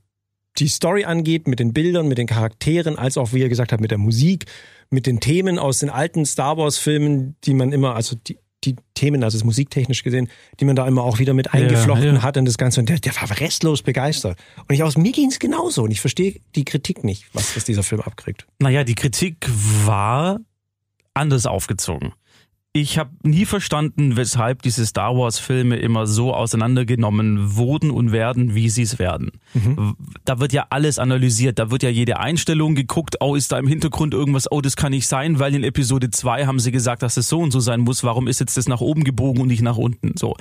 [0.57, 3.81] die Story angeht, mit den Bildern, mit den Charakteren, als auch, wie er gesagt hat,
[3.81, 4.45] mit der Musik,
[4.89, 8.75] mit den Themen aus den alten Star Wars Filmen, die man immer, also die, die
[8.93, 12.21] Themen, also das musiktechnisch gesehen, die man da immer auch wieder mit eingeflochten ja.
[12.21, 12.79] hat in das Ganze.
[12.81, 14.37] Und der, der war restlos begeistert.
[14.67, 15.83] Und ich aus mir ging's genauso.
[15.83, 18.45] Und ich verstehe die Kritik nicht, was, was dieser Film abkriegt.
[18.59, 19.49] Naja, die Kritik
[19.85, 20.39] war
[21.13, 22.13] anders aufgezogen.
[22.71, 28.69] Ich habe nie verstanden, weshalb diese Star Wars-Filme immer so auseinandergenommen wurden und werden, wie
[28.69, 29.31] sie es werden.
[30.23, 33.67] Da wird ja alles analysiert, da wird ja jede Einstellung geguckt, oh, ist da im
[33.67, 37.17] Hintergrund irgendwas, oh, das kann nicht sein, weil in Episode 2 haben sie gesagt, dass
[37.17, 39.63] es so und so sein muss, warum ist jetzt das nach oben gebogen und nicht
[39.63, 40.15] nach unten?
[40.15, 40.35] So.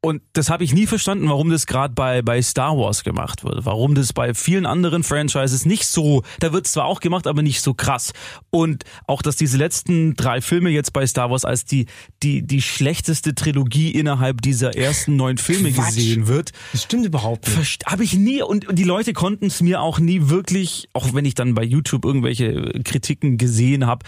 [0.00, 3.64] Und das habe ich nie verstanden, warum das gerade bei, bei Star Wars gemacht wird.
[3.64, 7.60] Warum das bei vielen anderen Franchises nicht so, da wird zwar auch gemacht, aber nicht
[7.62, 8.12] so krass.
[8.50, 11.86] Und auch, dass diese letzten drei Filme jetzt bei Star Wars als die,
[12.22, 15.96] die, die schlechteste Trilogie innerhalb dieser ersten neun Filme Quatsch.
[15.96, 16.52] gesehen wird.
[16.70, 17.84] Das stimmt überhaupt nicht.
[17.86, 21.24] Habe ich nie und und die Leute konnten es mir auch nie wirklich, auch wenn
[21.24, 24.04] ich dann bei YouTube irgendwelche Kritiken gesehen habe,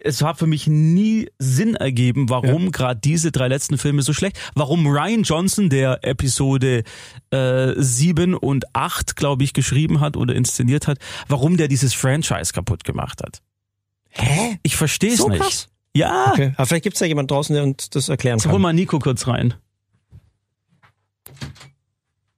[0.00, 4.38] es hat für mich nie Sinn ergeben, warum gerade diese drei letzten Filme so schlecht,
[4.54, 5.33] warum Ryan Johnson,
[5.70, 6.84] der Episode
[7.30, 12.52] äh, 7 und 8, glaube ich, geschrieben hat oder inszeniert hat, warum der dieses Franchise
[12.52, 13.40] kaputt gemacht hat.
[14.10, 14.58] Hä?
[14.62, 15.40] Ich verstehe es So nicht.
[15.42, 15.68] krass?
[15.96, 16.52] Ja, Okay.
[16.56, 18.60] Aber vielleicht gibt's da jemand draußen, der uns das erklären Hol kann.
[18.62, 19.54] mal Nico kurz rein.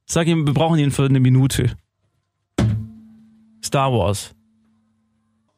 [0.06, 1.76] Sag ihm, wir brauchen ihn für eine Minute.
[3.64, 4.32] Star Wars.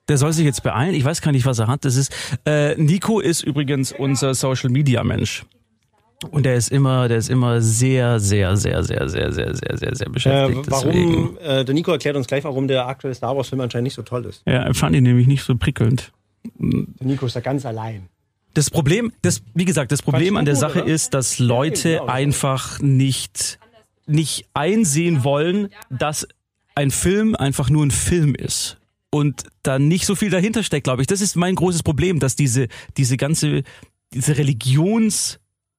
[0.08, 0.94] Der soll sich jetzt beeilen.
[0.94, 1.84] Ich weiß gar nicht, was er hat.
[1.84, 2.10] Das ist
[2.46, 5.44] äh, Nico ist übrigens unser Social Media Mensch.
[6.30, 9.94] Und der ist immer, der ist immer sehr, sehr, sehr, sehr, sehr, sehr, sehr, sehr,
[9.94, 10.66] sehr Äh, beschäftigt.
[10.66, 11.12] deswegen.
[11.14, 13.94] warum, äh, der Nico erklärt uns gleich, warum der aktuelle Star Wars Film anscheinend nicht
[13.94, 14.42] so toll ist.
[14.44, 16.12] Ja, ich fand ihn nämlich nicht so prickelnd.
[16.58, 18.08] Der Nico ist da ganz allein.
[18.54, 20.92] Das Problem, das, wie gesagt, das Problem an der gut, Sache oder?
[20.92, 22.06] ist, dass Leute genau.
[22.06, 23.60] einfach nicht,
[24.06, 26.26] nicht einsehen wollen, dass
[26.74, 28.78] ein Film einfach nur ein Film ist.
[29.10, 31.06] Und da nicht so viel dahinter steckt, glaube ich.
[31.06, 33.62] Das ist mein großes Problem, dass diese, diese ganze,
[34.12, 34.36] diese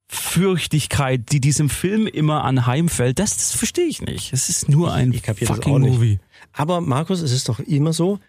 [0.10, 4.34] Religionsfürchtigkeit, die diesem Film immer anheimfällt, das, das verstehe ich nicht.
[4.34, 5.80] Es ist nur ein ich das fucking.
[5.80, 6.20] Movie.
[6.54, 8.20] Aber Markus, es ist doch immer so.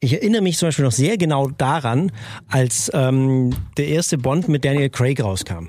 [0.00, 2.12] Ich erinnere mich zum Beispiel noch sehr genau daran,
[2.46, 5.66] als ähm, der erste Bond mit Daniel Craig rauskam.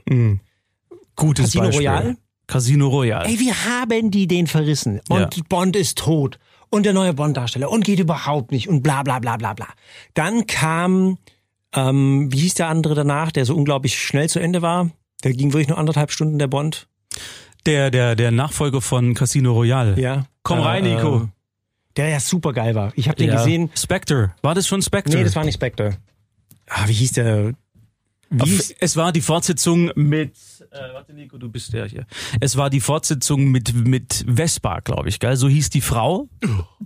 [1.15, 1.87] Gutes Casino Beispiel.
[1.87, 2.17] Royale?
[2.45, 3.27] Casino Royale.
[3.27, 5.01] Ey, wie haben die den verrissen?
[5.09, 5.43] Und Ja.
[5.49, 6.39] Bond ist tot.
[6.71, 7.71] Und der neue Bond-Darsteller.
[7.71, 8.69] Und geht überhaupt nicht.
[8.69, 9.67] Und bla bla bla bla bla.
[10.13, 11.17] Dann kam,
[11.73, 14.91] ähm, wie hieß der andere danach, der so unglaublich schnell zu Ende war?
[15.23, 16.87] Der ging wirklich nur anderthalb Stunden, der Bond.
[17.65, 19.99] Der, der, der Nachfolger von Casino Royale.
[19.99, 20.25] Ja.
[20.43, 21.23] Komm rein, Äh, Nico.
[21.23, 21.27] äh,
[21.97, 22.93] Der ja super geil war.
[22.95, 23.35] Ich habe den Ja.
[23.37, 23.69] gesehen.
[23.75, 24.33] Spectre.
[24.41, 25.17] War das schon Spectre?
[25.17, 25.97] Nee, das war nicht Spectre.
[26.69, 27.53] Ah, wie hieß der?
[28.31, 30.33] Wie Auf- hieß, Es war die Fortsetzung mit,
[30.71, 32.05] äh, warte Nico, du bist der hier.
[32.39, 35.35] Es war die Fortsetzung mit, mit Vespa, glaube ich, gell?
[35.35, 36.29] So hieß die Frau,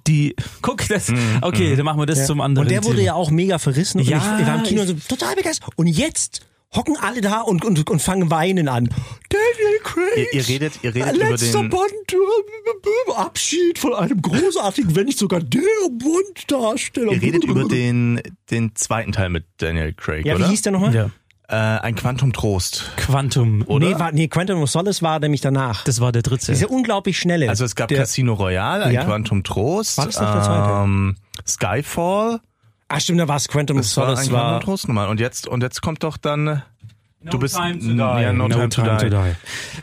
[0.07, 3.05] die, guck, das, okay, dann machen wir das zum anderen und der wurde Thema.
[3.07, 3.99] ja auch mega verrissen.
[3.99, 5.69] Und Ja, ich, ich war im Kino und so total begeistert.
[5.75, 8.89] Und jetzt hocken alle da und, und, und fangen weinen an.
[9.29, 10.27] Daniel Craig.
[10.33, 11.69] Ihr, ihr redet, ihr redet über Letzter den.
[11.69, 17.11] Bond, äh, Abschied von einem großartigen, wenn nicht sogar der Bond-Darsteller.
[17.11, 20.49] Ihr redet über den, den zweiten Teil mit Daniel Craig, Ja, wie oder?
[20.49, 20.93] hieß der nochmal?
[20.95, 21.09] ja.
[21.49, 22.89] Äh, ein Quantum Trost.
[22.95, 23.85] Quantum, Oder?
[23.89, 25.83] Nee, war, nee, Quantum of Solace war nämlich danach.
[25.83, 26.51] das war der dritte.
[26.53, 27.49] Dieser unglaublich schnelle.
[27.49, 29.03] Also es gab der, Casino Royale, ein Ja.
[29.03, 30.83] Quantum Trost, War das noch der zweite?
[30.85, 32.39] ähm, Skyfall.
[32.87, 34.27] Ah, stimmt, da war es Quantum of Das war Solace.
[34.27, 35.09] ein War, Quantum Trost nochmal.
[35.09, 36.47] Und jetzt, und jetzt kommt doch dann.
[36.47, 36.57] äh,
[37.23, 37.97] du bist Time to die.
[37.97, 39.35] Ja, no, time, to, die.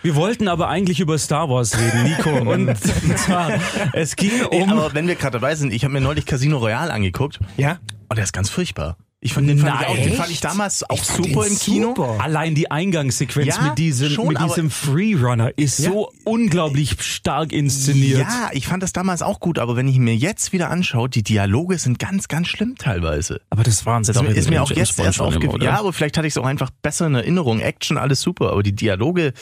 [0.02, 2.30] Wir wollten aber eigentlich über Star Wars reden, Nico.
[2.52, 2.76] und
[3.18, 3.52] zwar,
[3.92, 6.58] es ging Ey, um, aber wenn wir gerade dabei sind, ich habe mir neulich Casino
[6.58, 7.78] Royale angeguckt ja?
[8.08, 8.96] und der ist ganz furchtbar.
[9.22, 10.16] Ich fand den, fand ich, auch, den Nein.
[10.16, 11.88] fand ich damals auch fand super im Kino.
[11.88, 12.16] super.
[12.20, 18.20] allein die Eingangssequenz Ja, mit diesem, schon, mit diesem Freerunner ist so unglaublich stark inszeniert.
[18.20, 21.22] Ja, ich fand das damals auch gut, aber wenn ich mir jetzt wieder anschaue, die
[21.22, 23.42] Dialoge sind ganz, ganz schlimm teilweise.
[23.50, 25.60] Aber das waren sie Das ist mir auch jetzt erst aufgefallen.
[25.60, 27.60] Ja, aber vielleicht hatte ich es auch einfach besser in Erinnerung.
[27.60, 29.34] Action, alles super, aber die Dialoge,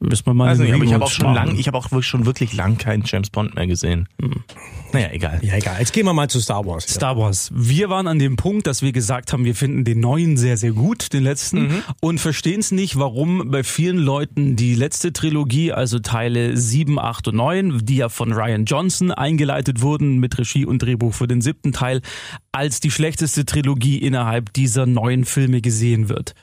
[0.00, 2.06] Müssen wir mal einen nicht, aber ich habe auch schon lang, ich habe auch wirklich
[2.06, 4.08] schon wirklich lang keinen James Bond mehr gesehen.
[4.92, 5.40] Naja, egal.
[5.42, 5.76] Ja, egal.
[5.80, 6.84] Jetzt gehen wir mal zu Star Wars.
[6.84, 7.50] Star Wars.
[7.54, 10.72] Wir waren an dem Punkt, dass wir gesagt haben, wir finden den neuen sehr, sehr
[10.72, 11.82] gut, den letzten, Mhm.
[12.00, 17.28] und verstehen es nicht, warum bei vielen Leuten die letzte Trilogie, also Teile 7, 8
[17.28, 21.40] und 9, die ja von Ryan Johnson eingeleitet wurden mit Regie und Drehbuch für den
[21.42, 22.00] siebten Teil,
[22.52, 26.34] als die schlechteste Trilogie innerhalb dieser neuen Filme gesehen wird.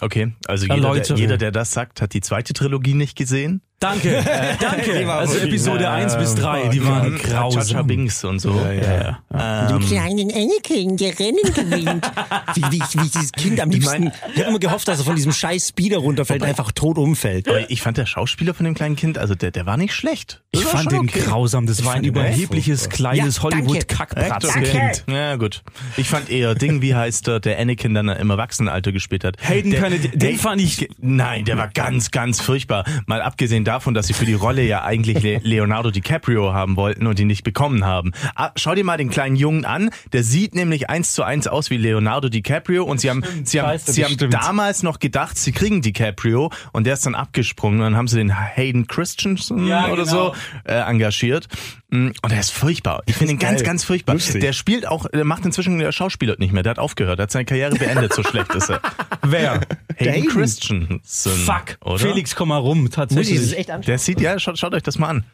[0.00, 3.62] Okay, also jeder der, jeder, der das sagt, hat die zweite Trilogie nicht gesehen.
[3.84, 5.12] Danke, äh, danke.
[5.12, 7.86] Also Episode 1 bis 3, die waren Chacha grausam.
[7.86, 8.50] Binks und so.
[8.54, 9.68] Ja, ja.
[9.68, 12.10] Du kleinen Anakin, der Rennen gewinnt.
[12.54, 14.10] wie, wie, wie dieses Kind am liebsten.
[14.34, 17.46] Ich habe immer gehofft, dass er von diesem scheiß Speeder runterfällt und einfach tot umfällt.
[17.46, 20.40] Aber ich fand der Schauspieler von dem kleinen Kind, also der, der war nicht schlecht.
[20.52, 21.66] Das Ich fand den grausam.
[21.66, 25.04] Das war ein überhebliches, kleines Ja, Hollywood-Kackbratzenkind.
[25.08, 25.62] Ja, gut.
[25.98, 29.36] Ich fand eher Ding, wie heißt der, der Anakin dann im Erwachsenenalter gespielt hat.
[29.46, 32.84] Hayden der, Panettiere, den fand ich- Nein, der war ganz, ganz furchtbar.
[33.06, 37.06] Mal abgesehen davon, dass sie für die Rolle ja eigentlich Le Leonardo DiCaprio haben wollten
[37.06, 38.12] und ihn nicht bekommen haben.
[38.34, 39.90] Ah, schau dir mal den kleinen Jungen an.
[40.12, 43.68] Der sieht nämlich eins zu eins aus wie Leonardo DiCaprio und sie haben, sie haben,
[43.70, 44.34] Scheiße, sie haben stimmt.
[44.34, 47.80] damals noch gedacht, sie kriegen DiCaprio und der ist dann abgesprungen.
[47.80, 50.34] Und dann haben sie den Hayden Christensen Ja, oder genau.
[50.34, 50.34] so
[50.64, 51.48] äh, engagiert.
[51.90, 53.02] Mm, Und er ist furchtbar.
[53.06, 54.14] Ich finde ihn ganz, ganz furchtbar.
[54.14, 54.40] Lustig.
[54.40, 56.62] Der spielt auch, der macht inzwischen der Schauspieler nicht mehr.
[56.62, 57.18] Der hat aufgehört.
[57.18, 58.12] Der hat seine Karriere beendet.
[58.14, 58.80] So schlecht ist er.
[59.22, 59.60] Wer?
[59.96, 60.28] Hayden.
[60.28, 61.00] Christensen.
[61.04, 61.76] Fuck.
[61.84, 61.98] Oder?
[61.98, 62.90] Felix, komm mal rum.
[62.90, 63.36] Tatsächlich.
[63.36, 63.86] Das ist echt anschauen.
[63.86, 65.24] Der sieht, ja, schaut, schaut euch das mal an.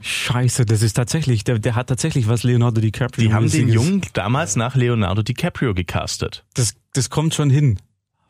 [0.00, 3.28] Scheiße, das ist tatsächlich, der, der hat tatsächlich was Leonardo DiCaprio.
[3.28, 3.68] Die haben den.
[3.68, 6.44] Jungen damals nach Leonardo DiCaprio gecastet.
[6.54, 7.80] Das, das kommt schon hin.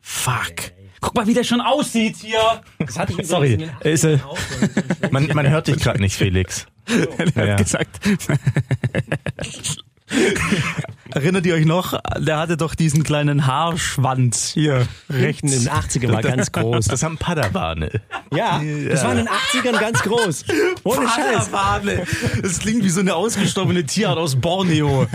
[0.01, 0.71] Fuck.
[1.01, 2.39] Guck mal, wie der schon aussieht hier.
[2.79, 3.53] Das hatte ich Sorry.
[3.53, 5.11] in den Ist, äh, 80ern auch schon.
[5.11, 6.65] Man, man hört dich gerade nicht, Felix.
[7.35, 7.51] er Ja.
[7.53, 7.99] hat gesagt.
[11.11, 11.99] Erinnert ihr euch noch?
[12.19, 15.93] Der hatte doch diesen kleinen Haarschwanz hier Rechten in rechts.
[15.93, 16.85] den 80ern war ganz groß.
[16.85, 17.89] Das haben Padawane.
[18.31, 20.45] Ja, das war in den 80ern ganz groß.
[20.83, 21.49] Ohne Scheiß.
[21.49, 22.03] Padawane.
[22.43, 25.07] Das klingt wie so eine ausgestorbene Tierart aus Borneo.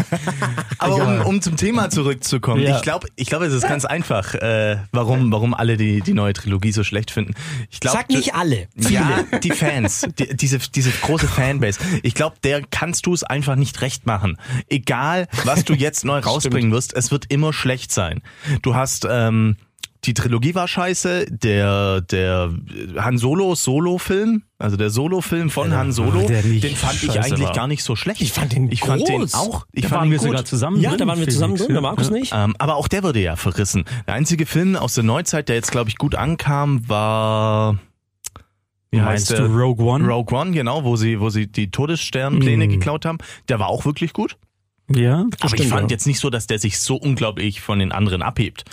[0.78, 2.74] Aber um, um zum Thema zurückzukommen, Ja.
[2.76, 6.32] ich glaube, ich glaube, es ist ganz einfach, äh, warum, warum alle die, die neue
[6.32, 7.34] Trilogie so schlecht finden.
[7.70, 8.66] Ich glaub, Sag nicht alle.
[8.74, 11.78] Ja, die Fans, die, diese, diese große Fanbase.
[12.02, 14.38] Ich glaube, der kannst du es einfach nicht recht machen.
[14.86, 18.22] Egal, was du jetzt neu rausbringen wirst, es wird immer schlecht sein.
[18.62, 19.56] Du hast ähm,
[20.04, 22.52] die Trilogie war scheiße, der, der
[22.98, 27.40] Han Solo Solo-Film, also der Solo-Film von Ja, Han Solo, der den fand ich eigentlich
[27.48, 27.54] war.
[27.54, 28.20] gar nicht so schlecht.
[28.20, 29.32] Ich fand den ich fand den groß.
[29.32, 29.66] auch.
[29.72, 30.26] Ich Da fand waren ihn wir gut.
[30.28, 31.80] sogar zusammen Ja, drin, da waren wir zusammen drin, der ja.
[31.80, 32.12] Markus Ja.
[32.12, 32.32] nicht.
[32.36, 33.84] Ähm, aber auch der wurde ja verrissen.
[34.06, 37.78] Der einzige Film aus der Neuzeit, der jetzt, glaube ich, gut ankam, war.
[38.90, 39.46] Wie heißt du der?
[39.46, 40.06] Rogue One?
[40.06, 42.70] Rogue One, genau, wo sie, wo sie die Todessternpläne Mm.
[42.70, 43.16] geklaut haben.
[43.48, 44.36] Der war auch wirklich gut.
[44.88, 45.94] Ja, Aber ich stimmt, fand ja.
[45.94, 48.64] jetzt nicht so, dass der sich so unglaublich von den anderen abhebt.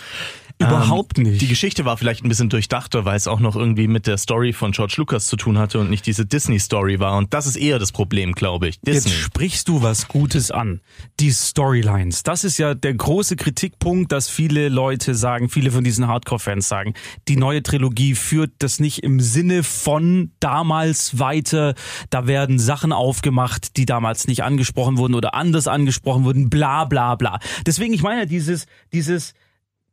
[0.58, 1.40] Überhaupt Ähm, nicht.
[1.40, 4.52] Die Geschichte war vielleicht ein bisschen durchdachter, weil es auch noch irgendwie mit der Story
[4.52, 7.16] von George Lucas zu tun hatte und nicht diese Disney-Story war.
[7.16, 8.76] Und das ist eher das Problem, glaube ich.
[8.84, 9.12] Jetzt Disney.
[9.12, 10.80] sprichst du was Gutes an.
[11.20, 12.22] Die Storylines.
[12.22, 16.94] Das ist ja der große Kritikpunkt, dass viele Leute sagen, viele von diesen Hardcore-Fans sagen,
[17.28, 21.74] die neue Trilogie führt das nicht im Sinne von damals weiter.
[22.10, 27.14] Da werden Sachen aufgemacht, die damals nicht angesprochen wurden oder anders angesprochen wurden, bla bla
[27.14, 27.38] bla.
[27.66, 29.34] Deswegen, ich meine, dieses, dieses,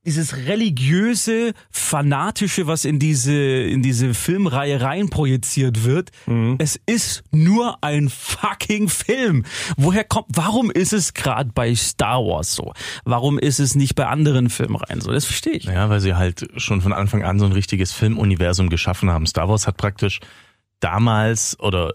[0.10, 6.10] dieses religiöse, fanatische, was in diese, in diese Filmreihe reinprojiziert wird,
[6.58, 9.46] es ist nur ein fucking Film.
[9.78, 12.74] Woher kommt, warum ist es gerade bei Star Wars so?
[13.06, 15.12] Warum ist es nicht bei anderen Filmreihen so?
[15.12, 15.66] Das verstehe ich.
[15.66, 19.28] Ja, weil sie halt schon von Anfang an so ein richtiges Filmuniversum geschaffen haben.
[19.28, 20.22] Star Wars hat praktisch
[20.80, 21.94] damals oder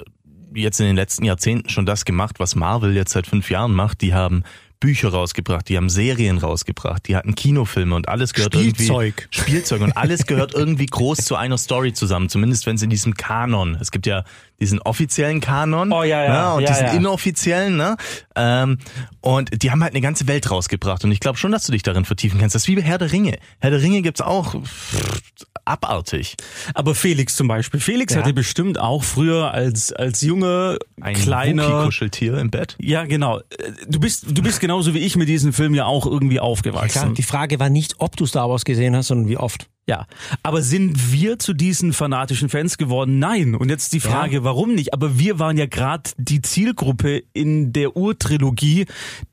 [0.55, 4.03] jetzt in den letzten Jahrzehnten schon das gemacht, was Marvel jetzt seit fünf Jahren macht.
[4.03, 4.45] Die haben
[4.85, 9.29] Bücher rausgebracht, die haben Serien rausgebracht, die hatten Kinofilme und alles gehört Spielzeug.
[9.31, 12.91] irgendwie Spielzeug und alles gehört irgendwie groß zu einer Story zusammen, zumindest wenn es in
[12.91, 13.79] diesem Kanon.
[13.81, 14.25] Es gibt ja
[14.61, 17.97] diesen offiziellen Kanon Oh, ja, ja, ne, und ja, diesen inoffiziellen, ne?
[18.37, 18.77] Ähm,
[19.23, 21.83] und die haben halt eine ganze Welt rausgebracht und ich glaube schon, dass du dich
[21.83, 22.55] darin vertiefen kannst.
[22.55, 23.39] Das ist wie bei Herr der Ringe.
[23.61, 26.37] Herr der Ringe gibt's auch pff, abartig.
[26.75, 27.81] Aber Felix zum Beispiel.
[27.81, 28.21] Felix Ja.
[28.21, 32.77] hatte bestimmt auch früher als, als junger, Ein kleiner, Wookie-Kuscheltier im Bett.
[32.81, 33.41] ja, genau.
[33.89, 37.15] Du bist, du bist genauso wie ich mit diesem Film ja auch irgendwie Klar, aufgewachsen.
[37.15, 39.69] die Frage war nicht, ob du Star Wars gesehen hast, sondern wie oft.
[39.87, 40.07] Ja,
[40.43, 43.19] aber sind wir zu diesen fanatischen Fans geworden?
[43.19, 43.55] Nein.
[43.55, 44.95] Und jetzt die Frage, warum nicht?
[44.95, 48.87] Aber wir waren ja gerade die Zielgruppe in der Urtrilogie,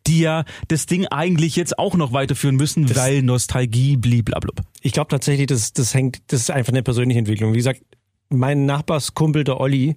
[0.07, 4.61] die ja das Ding eigentlich jetzt auch noch weiterführen müssen, weil Nostalgie, bliblablub.
[4.81, 7.53] Ich glaube tatsächlich, das, das hängt, das ist einfach eine persönliche Entwicklung.
[7.53, 7.81] Wie gesagt,
[8.27, 9.95] mein Nachbarskumpel, der Olli,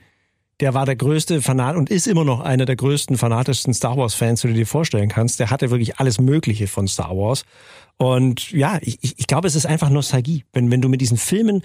[0.60, 4.42] der war der größte Fanat und ist immer noch einer der größten, fanatischsten Star Wars-Fans,
[4.42, 5.40] die du dir vorstellen kannst.
[5.40, 7.44] Der hatte wirklich alles Mögliche von Star Wars.
[7.96, 10.44] Und ja, ich, ich glaube, es ist einfach Nostalgie.
[10.52, 11.62] Wenn, wenn du mit diesen Filmen,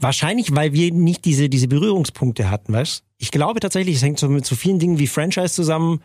[0.00, 4.28] wahrscheinlich, weil wir nicht diese, diese Berührungspunkte hatten, weißt Ich glaube tatsächlich, es hängt so
[4.28, 6.02] mit so vielen Dingen wie Franchise zusammen,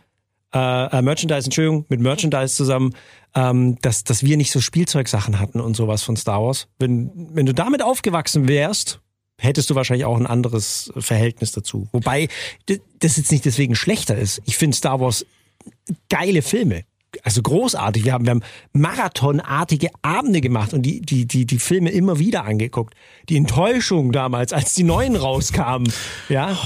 [0.54, 2.94] äh, äh, Merchandise, Entschuldigung, mit Merchandise zusammen,
[3.34, 6.68] ähm, dass, dass wir nicht so Spielzeugsachen hatten und sowas von Star Wars.
[6.78, 9.00] Wenn, wenn du damit aufgewachsen wärst,
[9.42, 11.88] hättest du wahrscheinlich auch ein anderes Verhältnis dazu.
[11.92, 12.28] Wobei
[13.00, 14.40] das jetzt nicht deswegen schlechter ist.
[14.44, 15.26] Ich finde Star Wars
[16.08, 16.84] geile Filme.
[17.24, 18.04] Also großartig.
[18.04, 22.44] Wir haben, wir haben marathonartige Abende gemacht und die, die, die, die Filme immer wieder
[22.44, 22.94] angeguckt.
[23.28, 25.92] Die Enttäuschung damals, als die neuen rauskamen.
[26.28, 26.56] Ja.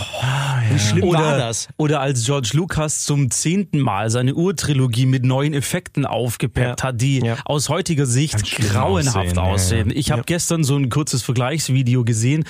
[0.71, 1.69] Wie schlimm war das?
[1.77, 6.87] Oder als George Lucas zum zehnten Mal seine Urtrilogie mit neuen Effekten aufgepeppt Ja.
[6.89, 7.37] hat, die Ja.
[7.45, 9.89] aus heutiger Sicht grauenhaft aussehen, aussehen.
[9.89, 9.99] ja, ja.
[10.01, 12.45] Ich habe gestern so ein kurzes Vergleichsvideo gesehen.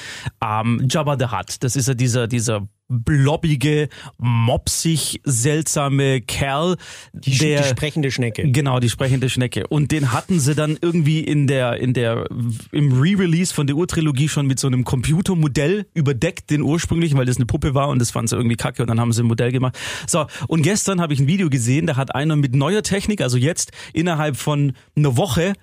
[0.44, 6.76] Ähm, Jabba the Hutt, das ist ja dieser, dieser blobbige, mopsig, seltsame Kerl,
[7.12, 8.50] Die, der die sprechende Schnecke.
[8.50, 9.66] Genau, die sprechende Schnecke.
[9.66, 12.28] Und den hatten sie dann irgendwie in der, in der,
[12.72, 17.36] im Re-Release von der Urtrilogie schon mit so einem Computermodell überdeckt, den ursprünglichen, weil das
[17.36, 19.52] eine Puppe war und das fanden sie irgendwie kacke und dann haben sie ein Modell
[19.52, 19.76] gemacht.
[20.06, 23.36] So, und gestern habe ich ein Video gesehen, da hat einer mit neuer Technik, also
[23.36, 25.54] jetzt innerhalb von einer Woche,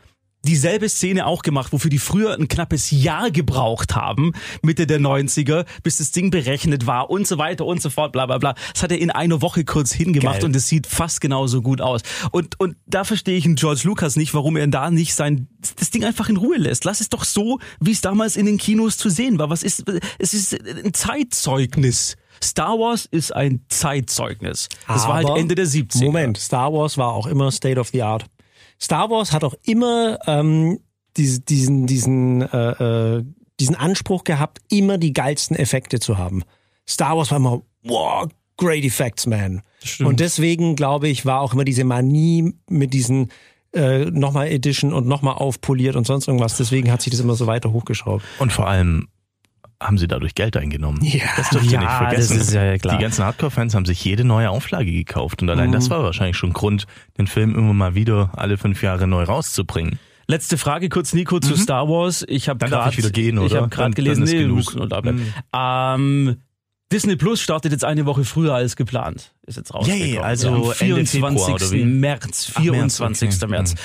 [0.43, 5.65] dieselbe Szene auch gemacht, wofür die früher ein knappes Jahr gebraucht haben, Mitte der 90er,
[5.84, 8.56] bis das Ding berechnet war und so weiter und so fort, bla bla bla.
[8.73, 10.45] Das hat er in einer Woche kurz hingemacht Geil.
[10.45, 12.01] und es sieht fast genauso gut aus.
[12.32, 15.91] Und, und da verstehe ich einen George Lucas nicht, warum er da nicht sein, das
[15.91, 16.84] Ding einfach in Ruhe lässt.
[16.86, 19.49] Lass es doch so, wie es damals in den Kinos zu sehen war.
[19.49, 19.84] Was ist,
[20.19, 22.15] es ist ein Zeitzeugnis.
[22.43, 24.67] Star Wars ist ein Zeitzeugnis.
[24.88, 26.03] Das war halt Aber, Ende der 70er.
[26.03, 28.25] Moment, Star Wars war auch immer State of the Art.
[28.81, 30.79] Star Wars hat auch immer ähm,
[31.17, 33.23] diese, diesen, diesen, äh, äh,
[33.59, 36.43] diesen Anspruch gehabt, immer die geilsten Effekte zu haben.
[36.88, 39.62] Star Wars war immer, wow, great effects, man.
[39.83, 40.09] Stimmt.
[40.09, 43.29] Und deswegen, glaube ich, war auch immer diese Manie mit diesen
[43.73, 46.57] äh, nochmal Edition und nochmal aufpoliert und sonst irgendwas.
[46.57, 48.23] Deswegen hat sich das immer so weiter hochgeschraubt.
[48.39, 49.07] Und vor allem
[49.84, 51.00] haben sie dadurch Geld eingenommen.
[51.04, 51.24] Ja.
[51.38, 52.38] das dürft ihr Ja, nicht vergessen.
[52.38, 52.98] das ist ja klar.
[52.98, 55.74] Die ganzen Hardcore-Fans haben sich jede neue Auflage gekauft und allein Mhm.
[55.74, 56.86] das war wahrscheinlich schon Grund,
[57.17, 60.00] den Film immer mal wieder alle fünf Jahre neu rauszubringen.
[60.28, 62.24] Letzte Frage kurz, Nico, zu Star Wars.
[62.28, 62.69] Ich habe Mhm.
[62.72, 63.58] Gerade ich wieder gehen, Ich oder?
[63.58, 64.89] habe gerade Dann- gelesen, dann ist nee, genug.
[64.89, 65.02] da.
[65.02, 65.34] Mhm.
[65.54, 66.38] Ähm,
[66.91, 69.34] Disney Plus startet jetzt eine Woche früher als geplant.
[69.48, 70.08] Ist jetzt rausgekommen.
[70.08, 71.10] Yay, also Am Ende 24.
[71.12, 71.84] Februar, oder wie?
[71.86, 72.52] März.
[72.56, 73.30] Ach, März, 24.
[73.41, 73.48] okay.
[73.52, 73.76] März.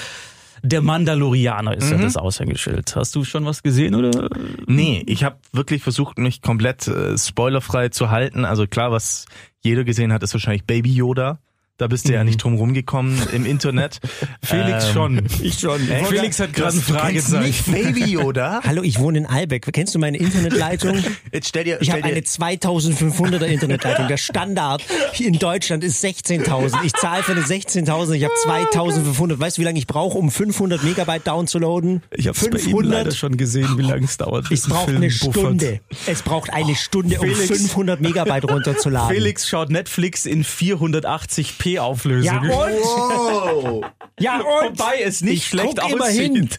[0.62, 2.97] Der Mandalorianer ist ja das Aushängeschild.
[2.97, 4.29] Hast du schon was gesehen oder?
[4.66, 8.44] Nee, ich habe wirklich versucht, mich komplett äh, spoilerfrei zu halten.
[8.44, 9.27] Also klar, was
[9.61, 11.40] jeder gesehen hat, ist wahrscheinlich Baby Yoda.
[11.79, 14.01] Da bist du ja nicht drum rumgekommen im Internet.
[14.43, 15.27] Felix Ähm, schon.
[15.41, 15.79] Ich schon.
[15.79, 17.45] Felix hat gerade ein Fragezeichen.
[17.45, 18.61] nicht Baby Yoda?
[18.67, 19.73] Hallo, ich wohne in Albeck.
[19.73, 20.99] Kennst du meine Internetleitung?
[21.33, 24.09] Jetzt stell dir, Ich habe eine dir 2500er Internetleitung.
[24.09, 26.79] Der Standard hier in Deutschland ist 16.000.
[26.83, 29.38] Ich zahle für eine 16.000, ich habe 2500.
[29.38, 32.03] Weißt du, wie lange ich brauche, um 500 Megabyte downzuladen?
[32.11, 34.51] Ich habe bei Ihnen leider schon gesehen, wie lange es dauert.
[34.51, 35.12] Es braucht eine.
[35.12, 35.81] Stunde.
[36.09, 37.47] Es braucht eine Stunde, um Felix.
[37.47, 39.14] 500 Megabyte runterzuladen.
[39.14, 42.24] Felix schaut Netflix in 480p Auflösung.
[42.24, 42.50] Ja, und?
[42.50, 43.85] Wow.
[44.18, 44.78] Ja, und?
[44.78, 46.57] Wobei es nicht Ich schlecht aussieht.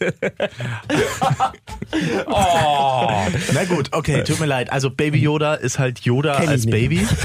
[3.52, 4.72] Na gut, okay, tut mir leid.
[4.72, 6.66] Also Baby Yoda ist halt Yoda Kenn als.
[6.66, 7.06] Baby.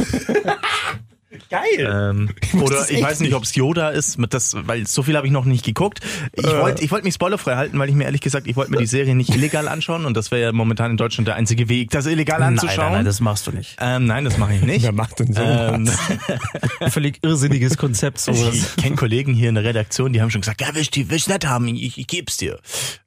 [1.49, 1.63] Geil.
[1.79, 2.29] Ähm,
[2.61, 5.33] oder ich weiß nicht, ob es Yoda ist, mit das, weil so viel habe ich
[5.33, 5.99] noch nicht geguckt.
[6.33, 6.61] Ich Äh.
[6.61, 8.85] wollte ich wollte mich spoilerfrei halten, weil ich mir ehrlich gesagt, ich wollte mir die
[8.85, 12.05] Serie nicht illegal anschauen und das wäre ja momentan in Deutschland der einzige Weg, das
[12.05, 12.77] illegal anzuschauen.
[12.77, 13.77] Nein, nein, nein, das machst du nicht.
[13.79, 14.83] ähm, nein, das mache ich nicht.
[14.83, 15.89] Wer macht denn so Ähm?
[16.89, 18.53] Völlig irrsinniges Konzept sowas.
[18.77, 21.27] ich kenne Kollegen hier in der Redaktion, die haben schon gesagt, ja, willst du willst
[21.27, 22.59] du nicht haben, ich, ich geb's dir.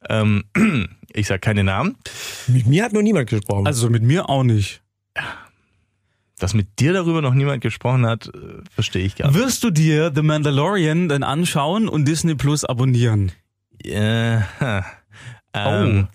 [0.08, 0.44] Ähm,
[1.12, 1.96] ich sag keine Namen.
[2.46, 3.66] Mit mir hat noch niemand gesprochen.
[3.66, 4.82] Also mit mir auch nicht.
[6.38, 9.38] Dass mit dir darüber noch niemand gesprochen hat, äh, verstehe ich gar nicht.
[9.38, 13.32] Wirst du dir The Mandalorian dann anschauen und Disney Plus abonnieren?
[13.84, 14.38] Äh,
[15.54, 16.08] ähm,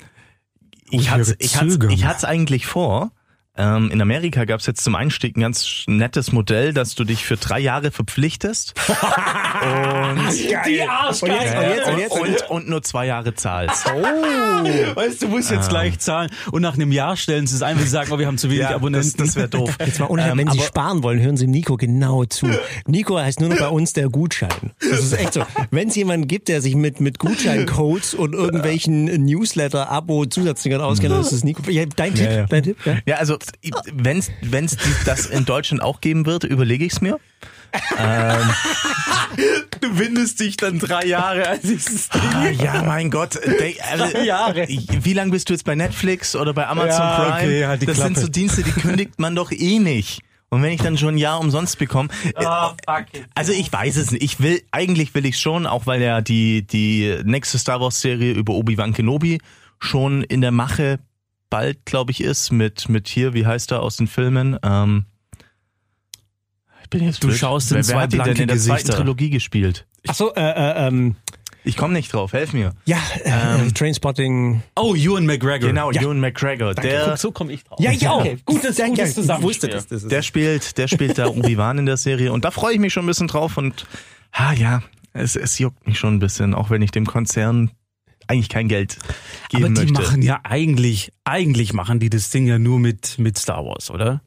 [0.94, 3.12] Oh, ich ich hatte höre ich hat's, ich hat's eigentlich vor.
[3.56, 7.38] Ähm, in Amerika gab's jetzt zum Einstieg ein ganz nettes Modell, dass du dich für
[7.38, 11.88] drei Jahre verpflichtest und, Die Arschkarte.
[11.90, 13.86] Und jetzt, und jetzt, und und nur zwei Jahre zahlst.
[13.86, 17.78] Weißt du, du musst jetzt gleich zahlen und nach einem Jahr stellen sie es ein,
[17.78, 19.18] wenn sie sagen, oh, wir haben zu wenig das, Abonnenten.
[19.18, 19.76] das wäre doof.
[19.80, 22.48] Jetzt mal ohne, Ähm, wenn Sie sparen wollen, hören Sie Nico genau zu.
[22.88, 24.72] Nico heißt nur noch bei uns der Gutschein.
[24.80, 25.44] Das ist echt so.
[25.72, 31.14] Wenn es jemanden gibt, der sich mit, mit Gutscheincodes und irgendwelchen Newsletter, Abo, Zusatzdingern auskennt,
[31.14, 31.70] dann ist es Nico.
[31.70, 32.46] Ja, dein Tipp, ja.
[32.46, 32.98] dein Tipp, ja?
[33.06, 33.38] Ja, also
[33.94, 37.20] wenn es das in Deutschland auch geben wird, überlege ich's mir.
[39.82, 42.22] Du windest dich dann drei Jahre als dieses Ding.
[42.34, 43.36] Ah, ja, mein Gott.
[43.46, 44.68] De, also, Jahre.
[44.68, 47.36] Wie lange bist du jetzt bei Netflix oder bei Amazon Ja, Prime?
[47.36, 48.22] okay, halt das sind Klappe.
[48.22, 50.22] so Dienste, die kündigt man doch eh nicht.
[50.50, 52.36] Und wenn ich dann schon ein Jahr umsonst bekomme, it.
[53.34, 54.22] also ich weiß es nicht.
[54.24, 58.34] Ich will, eigentlich will ich schon, auch weil ja die, die nächste Star Wars Serie
[58.34, 59.40] über Obi-Wan Kenobi
[59.80, 61.00] schon in der Mache
[61.54, 64.58] bald, glaube ich, ist, mit, mit hier, wie heißt er aus den Filmen?
[64.64, 65.06] Ähm,
[66.82, 67.40] ich bin jetzt Du blöd.
[67.40, 68.98] schaust in wer, zwei wer hat die denn in der zweiten Gesichter.
[68.98, 69.86] Trilogie gespielt?
[70.08, 71.16] Ach so, äh, äh, ähm,
[71.64, 72.74] Ich komme nicht drauf, helf mir.
[72.86, 74.64] ja, äh, Trainspotting.
[74.76, 75.70] Oh, Ewan McGregor.
[75.70, 76.74] Genau, Ewan McGregor.
[76.76, 77.80] Der, Guck, so komme ich drauf.
[77.80, 78.20] Ja, ich auch.
[78.20, 78.38] Okay.
[78.46, 79.50] Gutes, Danke, gutes ich Zusammenspiel.
[79.50, 79.88] wusste das.
[79.88, 82.80] das ist der spielt, der spielt da Obi-Wan in der Serie und da freue ich
[82.80, 83.86] mich schon ein bisschen drauf und
[84.32, 84.82] ah ja,
[85.14, 87.72] es, es juckt mich schon ein bisschen, auch wenn ich dem Konzern
[88.28, 88.98] eigentlich kein Geld
[89.50, 89.94] geben Aber die möchte.
[89.94, 94.22] machen ja eigentlich, eigentlich machen die das Ding ja nur mit, mit Star Wars, oder?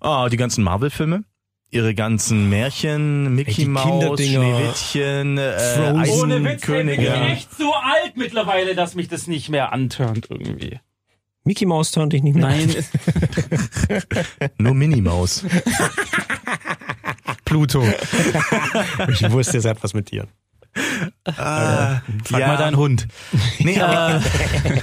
[0.00, 1.24] Ah, die ganzen Marvel-Filme.
[1.70, 4.42] Ihre ganzen Märchen, Mickey Kinderdinger.
[4.42, 6.32] Schneewittchen, äh, Frozen.
[6.32, 7.38] Eisenkönige.
[7.58, 10.78] so alt mittlerweile, dass mich das nicht mehr antörnt irgendwie.
[11.44, 12.46] Mickey Mouse turnt dich nicht mehr.
[12.48, 12.74] Nein,
[14.58, 15.44] Nur Minnie Maus.
[17.44, 17.82] Pluto.
[19.08, 20.28] Ich wusste, es hat was mit dir.
[21.24, 22.46] Ah, Frag ja.
[22.48, 23.06] mal deinen Hund.
[23.58, 24.22] Nee, aber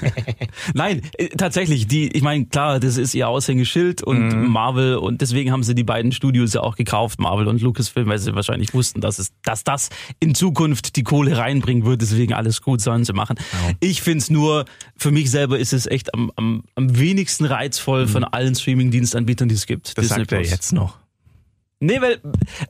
[0.73, 4.47] Nein, äh, tatsächlich, die, ich meine, klar, das ist ihr Aushängeschild und Mhm.
[4.49, 8.19] Marvel und deswegen haben sie die beiden Studios ja auch gekauft, Marvel und Lucasfilm, weil
[8.19, 12.62] sie wahrscheinlich wussten, dass es, dass das in Zukunft die Kohle reinbringen wird, deswegen alles
[12.62, 13.38] gut sollen sie machen.
[13.80, 14.65] Ich find's nur,
[14.97, 19.56] für mich selber ist es echt am, am, am wenigsten reizvoll von allen Streaming-Dienstanbietern, die
[19.56, 19.89] es gibt.
[19.89, 19.93] Mhm.
[19.95, 20.52] das Disney sagt er Plus.
[20.52, 20.97] jetzt noch.
[21.82, 22.19] Nee, weil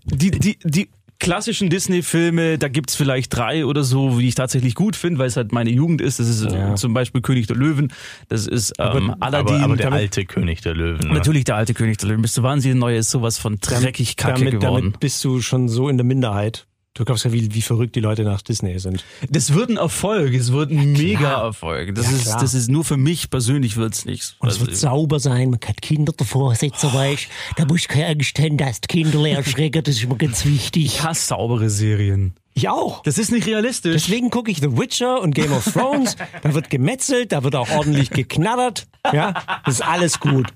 [0.06, 4.96] die, die, die klassischen Disney-Filme, da gibt's vielleicht drei oder so, die ich tatsächlich gut
[4.96, 6.20] finde, weil es halt meine Jugend ist.
[6.20, 6.76] Das ist äh, Ja.
[6.76, 7.92] zum Beispiel König der Löwen,
[8.30, 9.56] das ist ähm, Aladdin.
[9.56, 11.08] aber, aber der damit, alte König der Löwen.
[11.08, 11.14] Ne?
[11.14, 12.22] Natürlich der alte König der Löwen.
[12.22, 14.76] Bist du wahnsinnig, neue ist sowas von dreckig kacke damit, geworden.
[14.86, 16.66] damit bist du schon so in der Minderheit.
[17.00, 19.06] Du glaubst ja, wie, wie verrückt die Leute nach Disney sind.
[19.30, 21.96] Das wird ein Erfolg, es wird ein Mega-Erfolg.
[21.96, 22.42] Das Ja, ist, klar.
[22.42, 24.36] das ist nur für mich persönlich wird's nichts.
[24.40, 27.94] Und es wird Also, sauber sein, man kann Kinder davor sitzen, weißt Da musst du
[27.94, 30.86] keine Angst haben, dass die Kinder erschrecken, das ist immer ganz wichtig.
[30.88, 32.34] ich hasse saubere Serien.
[32.60, 33.04] Ich auch.
[33.04, 33.94] Das ist nicht realistisch.
[33.94, 36.18] Deswegen gucke ich The Witcher und Game of Thrones.
[36.42, 38.86] da wird gemetzelt, da wird auch ordentlich geknattert.
[39.14, 39.34] Ja,
[39.64, 40.48] das ist alles gut.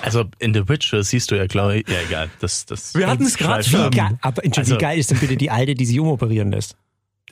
[0.00, 2.94] Also in The Witcher siehst du ja, glaube ich, ja egal, das, das.
[2.94, 5.74] Wir hatten es gerade geil, aber Entschuldigung, Also- wie geil ist denn bitte die Alte,
[5.74, 6.76] die sich umoperieren lässt?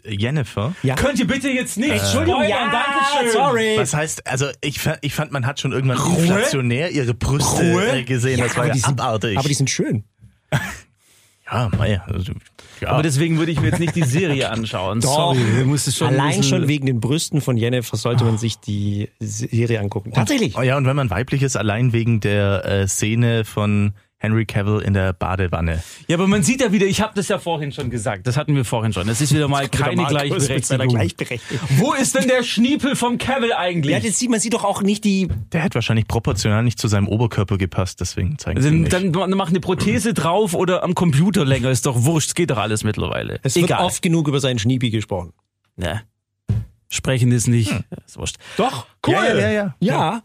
[0.04, 0.74] Jennifer.
[0.82, 0.94] Ja.
[0.94, 2.70] Könnt ihr bitte jetzt nicht Entschuldigung, spoilern?
[2.70, 2.84] ja,
[3.20, 3.32] Dankeschön.
[3.32, 3.74] sorry.
[3.78, 7.98] Was heißt, also ich, ich fand, man hat schon irgendwann inflationär ihre Brüste Ruhe?
[8.00, 8.38] äh, gesehen.
[8.38, 9.38] das war aber ja die sind, abartig.
[9.38, 10.04] Aber die sind schön.
[11.50, 12.32] Ja, mei, also,
[12.80, 12.88] ja.
[12.88, 15.00] Aber deswegen würde ich mir jetzt nicht die Serie anschauen.
[15.00, 15.34] Doch.
[15.34, 20.12] Sorry, schon Allein schon wegen den Brüsten von Jennifer sollte man sich die Serie angucken.
[20.12, 20.56] Tatsächlich.
[20.58, 24.80] Oh ja, und wenn man weiblich ist, allein wegen der äh, Szene von Henry Cavill
[24.80, 25.82] in der Badewanne.
[26.08, 28.56] Ja, aber man sieht ja wieder, ich habe das ja vorhin schon gesagt, das hatten
[28.56, 29.08] wir vorhin schon.
[29.08, 30.88] Es ist wieder mal keine mit seiner Gleichberechtigung.
[30.88, 31.68] Gleichberechtigung.
[31.76, 33.92] Wo ist denn der Schniepel vom Cavill eigentlich?
[33.92, 35.28] Ja, das sieht man sieht doch auch nicht die.
[35.52, 39.14] Der hat wahrscheinlich proportional nicht zu seinem Oberkörper gepasst, deswegen zeigen sie ihn dann, nicht.
[39.16, 42.58] dann mach eine Prothese drauf oder am Computer länger, ist doch wurscht, es geht doch
[42.58, 43.38] alles mittlerweile.
[43.44, 43.84] Es wird Egal.
[43.84, 45.32] oft genug über seinen Schniepi gesprochen.
[45.76, 46.02] Ne.
[46.88, 47.72] Sprechen ist nicht.
[48.06, 48.36] Ist wurscht.
[48.56, 49.14] Doch, cool.
[49.14, 49.76] Ja, ja, ja.
[49.80, 50.22] Ja.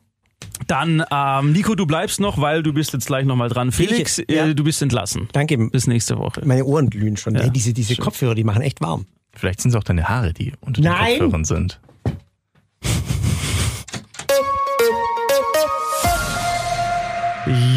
[0.67, 3.71] Dann, ähm, Nico, du bleibst noch, weil du bist jetzt gleich nochmal dran.
[3.71, 4.45] Felix, Ich- ja.
[4.47, 5.27] äh, du bist entlassen.
[5.33, 5.57] Danke.
[5.69, 6.41] Bis nächste Woche.
[6.45, 7.35] Meine Ohren glühen schon.
[7.35, 7.41] Ja.
[7.41, 9.05] Ey, diese diese Kopfhörer, die machen echt warm.
[9.33, 11.19] Vielleicht sind es auch deine Haare, die unter den Nein.
[11.19, 11.79] Kopfhörern sind.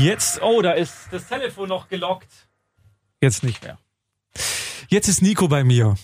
[0.01, 2.31] Jetzt, oh, da ist das Telefon noch gelockt.
[3.21, 3.79] Jetzt nicht mehr.
[4.89, 5.97] Jetzt ist Nico bei mir.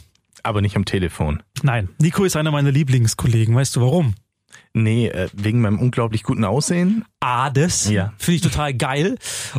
[0.43, 1.43] Aber nicht am Telefon.
[1.63, 3.55] Nein, Nico ist einer meiner Lieblingskollegen.
[3.55, 4.15] Weißt du warum?
[4.75, 7.05] Nee, äh, wegen meinem unglaublich guten Aussehen.
[7.21, 8.13] A, das Ja.
[8.17, 9.19] finde ich total geil.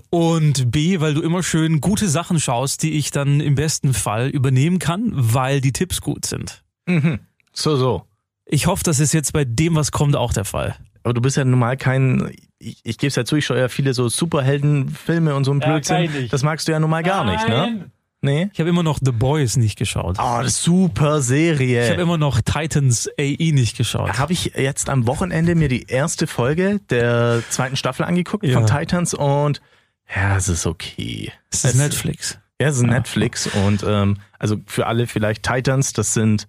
[0.09, 4.29] Und B, weil du immer schön gute Sachen schaust, die ich dann im besten Fall
[4.29, 6.63] übernehmen kann, weil die Tipps gut sind.
[6.87, 7.19] Mhm.
[7.53, 8.07] So, so.
[8.45, 10.75] Ich hoffe, das ist jetzt bei dem, was kommt, auch der Fall.
[11.03, 13.67] Aber du bist ja normal kein, ich, ich gebe es ja zu, ich schaue ja
[13.69, 16.11] viele so Superheldenfilme und so ein Ja, Blödsinn.
[16.11, 16.33] nicht.
[16.33, 17.91] das magst du ja normal gar nicht, ne?
[18.23, 18.49] Nee?
[18.53, 20.15] Ich habe immer noch The Boys nicht geschaut.
[20.17, 21.83] Oh, super Serie.
[21.83, 24.17] Ich habe immer noch Titans AE nicht geschaut.
[24.17, 28.53] Habe ich jetzt am Wochenende mir die erste Folge der zweiten Staffel angeguckt Ja.
[28.53, 29.61] von Titans und
[30.15, 31.31] ja, es ist okay.
[31.51, 32.39] Das ist Es- Netflix.
[32.61, 36.47] Ja, es ist Netflix und ähm, also für alle vielleicht Titans, das sind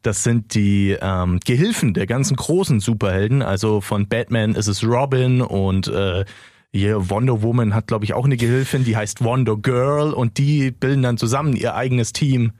[0.00, 3.42] das sind die ähm, Gehilfen der ganzen großen Superhelden.
[3.42, 6.24] Also von Batman ist es Robin und äh,
[6.72, 10.70] hier Wonder Woman hat glaube ich auch eine Gehilfin, die heißt Wonder Girl und die
[10.70, 12.52] bilden dann zusammen ihr eigenes Team.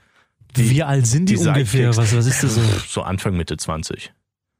[0.54, 1.92] Wie alt sind die, ungefähr?
[1.92, 1.96] Sidekicks.
[1.96, 2.60] Was, was ist das so?
[2.86, 4.12] So Anfang Mitte 20.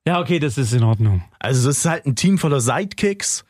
[0.06, 1.22] Ja, okay, das ist in Ordnung.
[1.38, 3.44] Also das ist halt ein Team voller Sidekicks,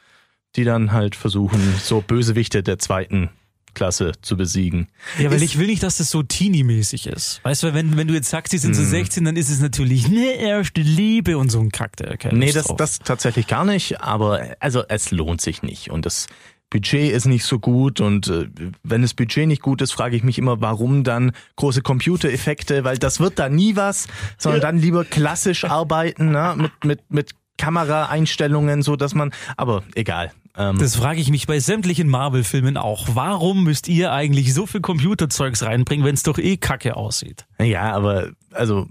[0.57, 3.31] die dann halt versuchen, so Bösewichte der zweiten
[3.75, 4.89] Klasse zu besiegen.
[5.19, 7.41] Ja, weil Ist- ich will nicht, dass das so teeny-mäßig ist.
[7.45, 10.07] Weißt du, wenn, wenn du jetzt sagst, die sind so 16, dann ist es natürlich
[10.07, 12.77] eine erste Liebe und so ein Kack, der keine Nee, das, drauf.
[12.77, 16.27] das tatsächlich gar nicht, aber also es lohnt sich nicht und das
[16.71, 18.49] Budget ist nicht so gut und äh,
[18.83, 22.97] wenn das Budget nicht gut ist, frage ich mich immer, warum dann große Computereffekte, weil
[22.97, 24.07] das wird da nie was,
[24.39, 26.55] sondern dann lieber klassisch arbeiten, ne?
[26.57, 30.33] mit, mit, mit Kameraeinstellungen, so dass man, aber egal.
[30.57, 33.07] Ähm, Das frage ich mich bei sämtlichen Marvel-Filmen auch.
[33.15, 37.47] Warum müsst ihr eigentlich so viel Computerzeugs reinbringen, wenn es doch eh kacke aussieht?
[37.61, 38.87] ja, aber also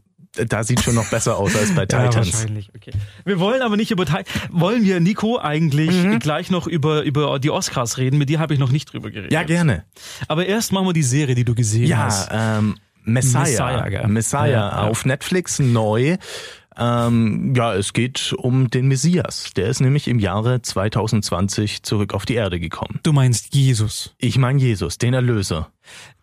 [0.47, 2.16] da sieht schon noch besser aus als bei Titans.
[2.16, 2.70] wahrscheinlich.
[2.76, 2.91] Okay.
[3.26, 6.20] Wir wollen aber nicht über Ti- wollen wir Nico eigentlich Mhm.
[6.20, 8.18] gleich noch über über die Oscars reden?
[8.18, 9.34] Mit dir habe ich noch nicht drüber geredet.
[9.34, 9.84] ja, gerne.
[10.30, 12.30] Aber erst machen wir die Serie, die du gesehen Ja, hast.
[12.32, 13.41] ähm, Messiah.
[13.41, 14.53] Messiah, Messiah, gell?
[14.53, 14.88] Ja, ja.
[14.88, 16.18] auf Netflix neu.
[16.78, 19.52] Ähm, ja, es geht um den Messias.
[19.56, 23.00] Der ist nämlich im Jahre 2020 zurück auf die Erde gekommen.
[23.04, 24.16] Du meinst Jesus.
[24.18, 25.72] Ich meine Jesus, den Erlöser.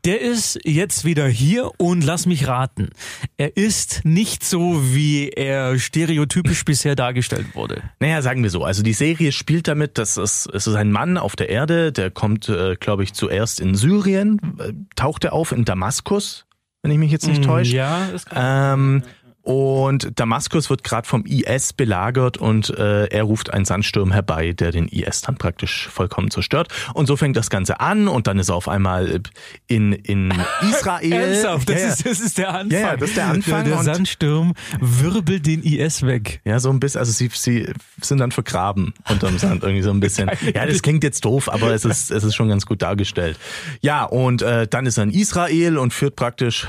[0.05, 2.91] Der ist jetzt wieder hier und lass mich raten.
[3.37, 7.83] Er ist nicht so, wie er stereotypisch bisher dargestellt wurde.
[8.01, 8.65] Naja, sagen wir so.
[8.65, 12.11] Also die Serie spielt damit, dass es, es ist ein Mann auf der Erde, der
[12.11, 16.47] kommt, äh, glaube ich, zuerst in Syrien, äh, taucht er auf in Damaskus,
[16.83, 17.77] wenn ich mich jetzt nicht täusche.
[17.77, 18.75] Ja, ist klar.
[18.75, 19.03] Ähm,
[19.49, 24.73] und Damaskus wird gerade vom IS belagert und äh, er ruft einen Sandsturm herbei, der
[24.73, 26.69] den IS dann praktisch vollkommen zerstört.
[26.93, 29.23] Und so fängt das Ganze an und dann ist er auf einmal
[29.67, 30.35] in, in
[30.71, 31.13] Israel.
[31.13, 31.89] Ernsthaft, das, ja.
[31.89, 32.79] Ist, das ist der Anfang.
[32.79, 36.43] Ja, das ist der Anfang Der, der Sandsturm wirbelt den IS weg.
[36.45, 37.73] Ja, so ein bisschen, also sie, sie
[38.03, 40.31] sind dann vergraben unterm Sand, irgendwie so ein bisschen.
[40.55, 43.39] Ja, das klingt jetzt doof, aber es ist, es ist schon ganz gut dargestellt.
[43.81, 46.67] Ja, und äh, dann ist er in Israel und führt praktisch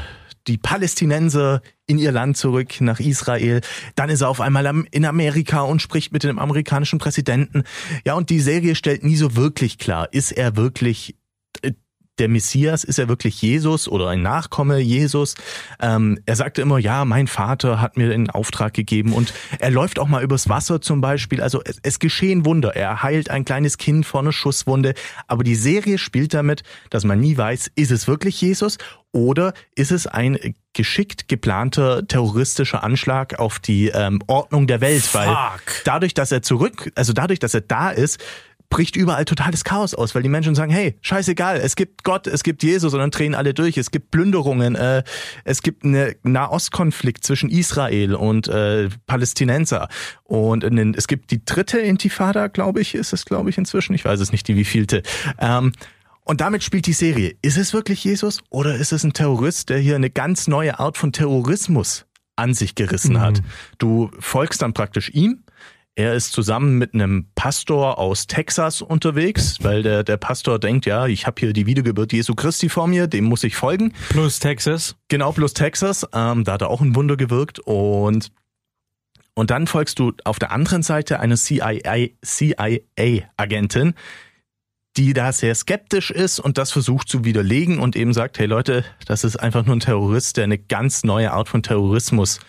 [0.49, 3.61] die Palästinenser in ihr Land zurück nach Israel.
[3.95, 7.63] Dann ist er auf einmal in Amerika und spricht mit dem amerikanischen Präsidenten.
[8.03, 11.15] Ja, und die Serie stellt nie so wirklich klar, ist er wirklich
[11.61, 11.73] äh,
[12.19, 15.35] der Messias, ist er wirklich Jesus oder ein Nachkomme Jesus?
[15.81, 19.99] Ähm, er sagte immer, ja, mein Vater hat mir den Auftrag gegeben und er läuft
[19.99, 21.41] auch mal übers Wasser zum Beispiel.
[21.41, 22.75] Also es, es geschehen Wunder.
[22.75, 24.93] Er heilt ein kleines Kind vor einer Schusswunde.
[25.27, 28.77] Aber die Serie spielt damit, dass man nie weiß, ist es wirklich Jesus
[29.11, 30.37] oder ist es ein
[30.73, 35.13] geschickt geplanter terroristischer Anschlag auf die ähm, Ordnung der Welt?
[35.13, 35.83] Weil Fuck.
[35.83, 38.19] dadurch, dass er zurück, also dadurch, dass er da ist,
[38.69, 42.43] bricht überall totales Chaos aus, weil die Menschen sagen, hey, scheißegal, es gibt Gott, es
[42.43, 45.03] gibt Jesus und dann drehen alle durch, es gibt Plünderungen, äh,
[45.43, 49.89] es gibt einen Nahostkonflikt zwischen Israel und äh, Palästinenser
[50.23, 53.93] und in den, es gibt die dritte Intifada, glaube ich, ist es, glaube ich, inzwischen,
[53.95, 55.01] ich weiß es nicht, die wievielte.
[55.39, 55.71] Ähm,
[56.23, 57.35] Und damit spielt die Serie.
[57.41, 60.95] Ist es wirklich Jesus oder ist es ein Terrorist, der hier eine ganz neue Art
[60.95, 62.05] von Terrorismus
[62.35, 63.21] an sich gerissen Mhm.
[63.21, 63.41] hat?
[63.79, 65.43] Du folgst dann praktisch ihm.
[65.95, 71.07] Er ist zusammen mit einem Pastor aus Texas unterwegs, weil der, der Pastor denkt, ja,
[71.07, 73.93] ich habe hier die Wiedergeburt Jesu Christi vor mir, dem muss ich folgen.
[74.09, 74.95] Plus Texas.
[75.09, 76.07] Genau, plus Texas.
[76.13, 77.59] Ähm, da hat er auch ein Wunder gewirkt.
[77.59, 78.31] Und,
[79.33, 83.93] und dann folgst du auf der anderen Seite eine CIA, CIA-Agentin,
[84.95, 88.85] die da sehr skeptisch ist und das versucht zu widerlegen und eben sagt, hey Leute,
[89.05, 92.39] das ist einfach nur ein Terrorist, der eine ganz neue Art von Terrorismus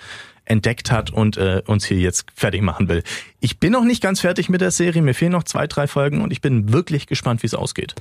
[0.45, 3.03] entdeckt hat und äh, uns hier jetzt fertig machen will.
[3.41, 6.21] Ich bin noch nicht ganz fertig mit der Serie, mir fehlen noch zwei, drei Folgen
[6.23, 7.95] und ich bin wirklich gespannt, wie es ausgeht.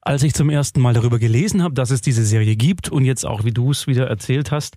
[0.00, 3.24] Als ich zum ersten Mal darüber gelesen habe, dass es diese Serie gibt und jetzt
[3.24, 4.76] auch, wie du es wieder erzählt hast,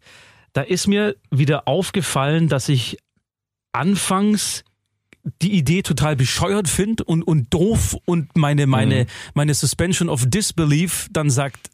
[0.53, 2.97] da ist mir wieder aufgefallen, dass ich
[3.74, 4.64] anfangs
[5.41, 9.08] die Idee total bescheuert finde und, und doof und meine, meine, Mhm.
[9.34, 11.70] meine Suspension of Disbelief dann sagt,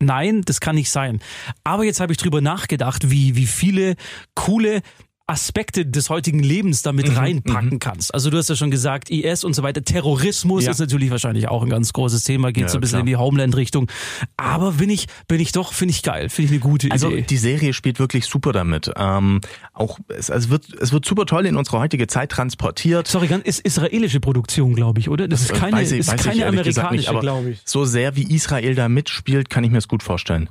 [0.00, 1.20] nein, das kann nicht sein.
[1.64, 3.96] Aber jetzt habe ich drüber nachgedacht, wie, wie viele
[4.34, 4.82] coole
[5.30, 8.12] Aspekte des heutigen Lebens damit Mhm, reinpacken kannst.
[8.12, 9.82] Also du hast ja schon gesagt, IS und so weiter.
[9.84, 10.72] Terrorismus Ja.
[10.72, 13.00] ist natürlich wahrscheinlich auch ein ganz großes Thema, geht Ja, so ein bisschen klar.
[13.00, 13.88] in die Homeland-Richtung.
[14.36, 17.22] Aber bin ich, bin ich doch, finde ich geil, finde ich eine gute Also Idee.
[17.22, 18.90] die Serie spielt wirklich super damit.
[18.96, 19.40] Ähm,
[19.72, 23.06] auch es, es wird es wird super toll in unsere heutige Zeit transportiert.
[23.06, 25.28] Sorry, ganz ist israelische Produktion, glaube ich, oder?
[25.28, 27.60] Das ist keine, Weiß ich- ist keine amerikanische, glaube ich.
[27.64, 30.48] So sehr wie Israel da mitspielt, kann ich mir das gut vorstellen.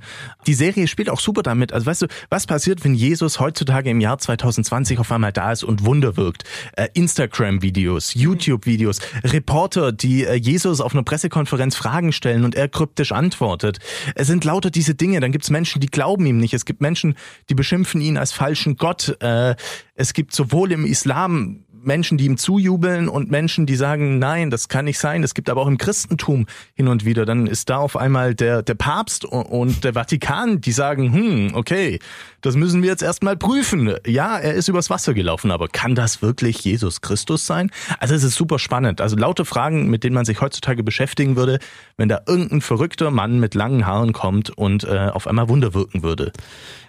[0.48, 1.74] Die Serie spielt auch super damit.
[1.74, 4.69] Also weißt du, was passiert, wenn Jesus heutzutage im Jahr 2020
[5.00, 6.44] auf einmal da ist und Wunder wirkt?
[6.74, 13.12] Äh, Instagram-Videos, YouTube-Videos, Reporter, die äh, Jesus auf einer Pressekonferenz Fragen stellen und er kryptisch
[13.12, 13.80] antwortet.
[14.16, 15.20] Es sind lauter diese Dinge.
[15.20, 16.54] Dann gibt es Menschen, die glauben ihm nicht.
[16.54, 17.16] Es gibt Menschen,
[17.50, 19.18] die beschimpfen ihn als falschen Gott.
[19.22, 19.56] Äh,
[19.96, 24.68] es gibt sowohl im Islam Menschen, die ihm zujubeln und Menschen, die sagen, nein, das
[24.68, 25.24] kann nicht sein.
[25.24, 27.26] Es gibt aber auch im Christentum hin und wieder.
[27.26, 32.00] Dann ist da auf einmal der, der Papst und- der Vatikan, die sagen, hm, okay,
[32.42, 33.94] das müssen wir jetzt erstmal prüfen.
[34.06, 37.70] Ja, er ist übers Wasser gelaufen, aber kann das wirklich Jesus Christus sein?
[38.00, 39.02] Also es ist super spannend.
[39.02, 41.60] Also laute Fragen, mit denen man sich heutzutage beschäftigen würde,
[41.98, 46.04] wenn da irgendein verrückter Mann mit langen Haaren kommt und äh, auf einmal Wunder wirken
[46.04, 46.32] würde.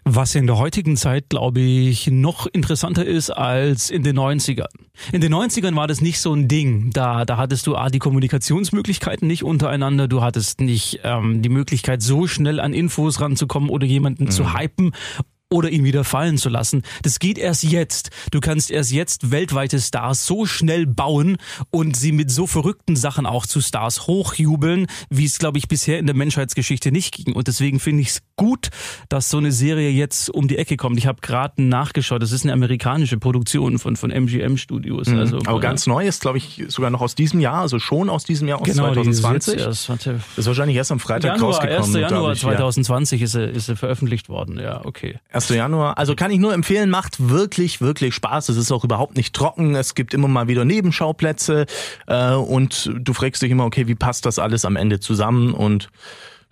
[0.05, 4.69] Was in der heutigen Zeit, glaube ich, noch interessanter ist als in den 90ern.
[5.13, 6.91] In den 90ern war das nicht so ein Ding.
[6.93, 12.03] Da, da hattest du A, die Kommunikationsmöglichkeiten nicht untereinander, du hattest nicht ähm, die Möglichkeit,
[12.03, 14.93] so schnell an Infos ranzukommen oder jemanden zu hypen
[15.53, 16.83] oder ihn wieder fallen zu lassen.
[17.03, 18.11] Das geht erst jetzt.
[18.31, 21.39] Du kannst erst jetzt weltweite Stars so schnell bauen
[21.71, 25.99] und sie mit so verrückten Sachen auch zu Stars hochjubeln, wie es, glaube ich, bisher
[25.99, 27.35] in der Menschheitsgeschichte nicht ging.
[27.35, 28.69] Und deswegen finde ich es gut,
[29.09, 30.97] dass so eine Serie jetzt um die Ecke kommt.
[30.99, 35.09] Ich habe gerade nachgeschaut, das ist eine amerikanische Produktion von, von MGM Studios.
[35.09, 35.47] Also, Mhm.
[35.49, 38.23] aber äh, ganz neu ist, glaube ich, sogar noch aus diesem Jahr, also schon aus
[38.25, 39.59] diesem Jahr, aus genau, die ist 2020.
[39.61, 39.89] erst,
[40.39, 41.71] ist wahrscheinlich erst am Freitag Januar, 1.
[41.81, 41.93] rausgekommen.
[41.93, 42.49] glaub Januar ich, ja.
[42.51, 44.59] 2020 ist sie, ist sie veröffentlicht worden.
[44.61, 45.19] Ja, okay.
[45.41, 45.49] 1.
[45.49, 45.97] Januar.
[45.97, 48.51] Also kann ich nur empfehlen, macht wirklich, wirklich Spaß.
[48.51, 49.75] Es ist auch überhaupt nicht trocken.
[49.75, 51.65] Es gibt immer mal wieder Nebenschauplätze
[52.07, 55.55] äh, und du fragst dich immer, okay, wie passt das alles am Ende zusammen?
[55.55, 55.89] Und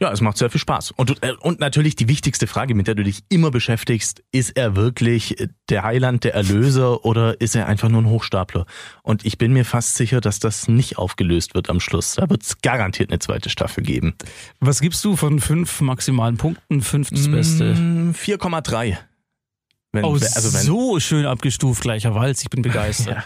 [0.00, 0.92] ja, es macht sehr viel Spaß.
[0.92, 4.76] Und, äh, und natürlich die wichtigste Frage, mit der du dich immer beschäftigst, ist er
[4.76, 8.64] wirklich äh, der Heiland, der Erlöser oder ist er einfach nur ein Hochstapler?
[9.02, 12.14] Und ich bin mir fast sicher, dass das nicht aufgelöst wird am Schluss.
[12.14, 14.14] Da wird es garantiert eine zweite Staffel geben.
[14.60, 16.80] Was gibst du von fünf maximalen Punkten?
[16.80, 17.74] Fünf das Beste.
[17.74, 18.96] Mm, 4,3.
[19.92, 22.42] Wenn, Oh, also wenn, so schön abgestuft, gleicher Walz.
[22.42, 23.08] Ich bin begeistert.
[23.18, 23.24] Ja.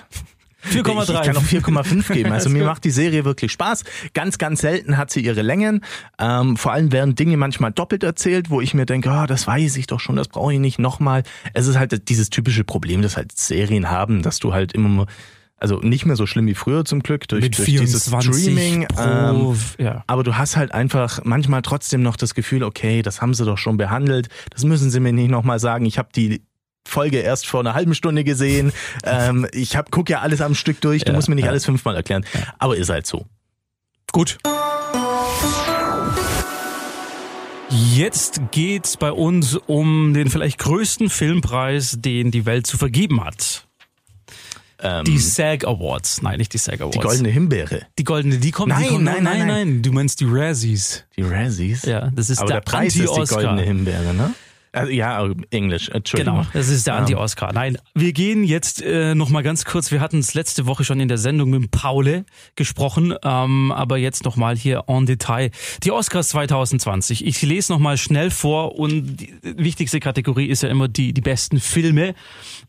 [0.70, 1.02] 4,3.
[1.02, 2.32] Ich, ich kann auch 4,5 geben.
[2.42, 3.84] Also mir macht die Serie wirklich Spaß.
[4.14, 5.84] Ganz, ganz selten hat sie ihre Längen.
[6.18, 9.76] Ähm, vor allem werden Dinge manchmal doppelt erzählt, wo ich mir denke, ah, das weiß
[9.76, 11.24] ich doch schon, das brauche ich nicht nochmal.
[11.52, 15.06] Es ist halt dieses typische Problem, das halt Serien haben, dass du halt immer,
[15.56, 18.86] also nicht mehr so schlimm wie früher zum Glück durch, durch dieses 24 Streaming.
[18.88, 20.04] pro, ähm, ja.
[20.06, 23.58] aber du hast halt einfach manchmal trotzdem noch das Gefühl, okay, das haben sie doch
[23.58, 24.28] schon behandelt.
[24.50, 25.84] Das müssen sie mir nicht nochmal sagen.
[25.86, 26.42] Ich habe die
[26.86, 28.72] Folge erst vor einer halben Stunde gesehen.
[29.04, 31.02] ähm, ich hab, guck ja alles am Stück durch.
[31.04, 31.50] Du Ja, musst mir nicht ja.
[31.50, 32.24] alles fünfmal erklären.
[32.58, 33.26] Aber ist halt so.
[34.12, 34.38] Gut.
[37.94, 43.66] Jetzt geht's bei uns um den vielleicht größten Filmpreis, den die Welt zu vergeben hat.
[44.78, 46.20] Ähm, Die SAG Awards.
[46.22, 46.96] Nein, nicht die SAG Awards.
[46.98, 47.86] die goldene Himbeere.
[47.98, 49.82] Die goldene, die kommt, Nein, die kommt, nein, nein, nein.
[49.82, 51.04] Du meinst die Razzies.
[51.16, 51.84] Die Razzies.
[51.84, 54.34] Ja, das ist Aber der, der, Preis ist die goldene Himbeere, ne?
[54.72, 55.90] Also, ja, Englisch.
[55.90, 56.36] Entschuldigung.
[56.40, 57.52] Genau, das ist der Ähm, Anti-Oscar.
[57.52, 59.90] Nein, wir gehen jetzt äh, noch mal ganz kurz.
[59.90, 62.24] Wir hatten es letzte Woche schon in der Sendung mit Paule
[62.56, 65.50] gesprochen, ähm, aber jetzt noch mal hier en Detail.
[65.82, 67.26] Die Oscars 2020.
[67.26, 71.20] Ich lese noch mal schnell vor und die wichtigste Kategorie ist ja immer die die
[71.20, 72.14] besten Filme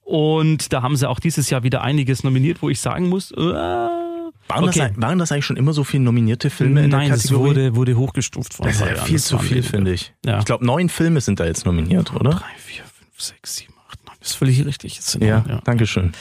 [0.01, 3.32] und da haben sie auch dieses Jahr wieder einiges nominiert, wo ich sagen muss.
[3.32, 4.12] Äh,
[4.48, 4.89] Waren, Okay.
[4.94, 7.50] das, waren das eigentlich schon immer so viele nominierte Filme in Nein, der es Kategorie?
[7.50, 10.14] wurde, wurde hochgestuft vor das ist ja viel zu viel, finde ich.
[10.26, 10.39] Ja.
[10.39, 12.32] Ich glaube, neun Filme sind da jetzt nominiert, oder?
[12.32, 14.16] Drei, vier, fünf, sechs, sieben, acht, neun.
[14.20, 15.02] Das ist völlig richtig.
[15.02, 15.62] Sind Ja, ja.
[15.64, 16.12] danke schön.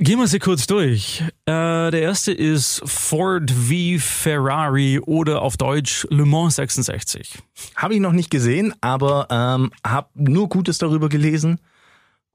[0.00, 1.22] Gehen wir sie kurz durch.
[1.46, 7.38] Äh, der erste ist Ford v Ferrari oder auf Deutsch Le Mans 66.
[7.74, 11.58] Habe ich noch nicht gesehen, aber ähm, habe nur Gutes darüber gelesen.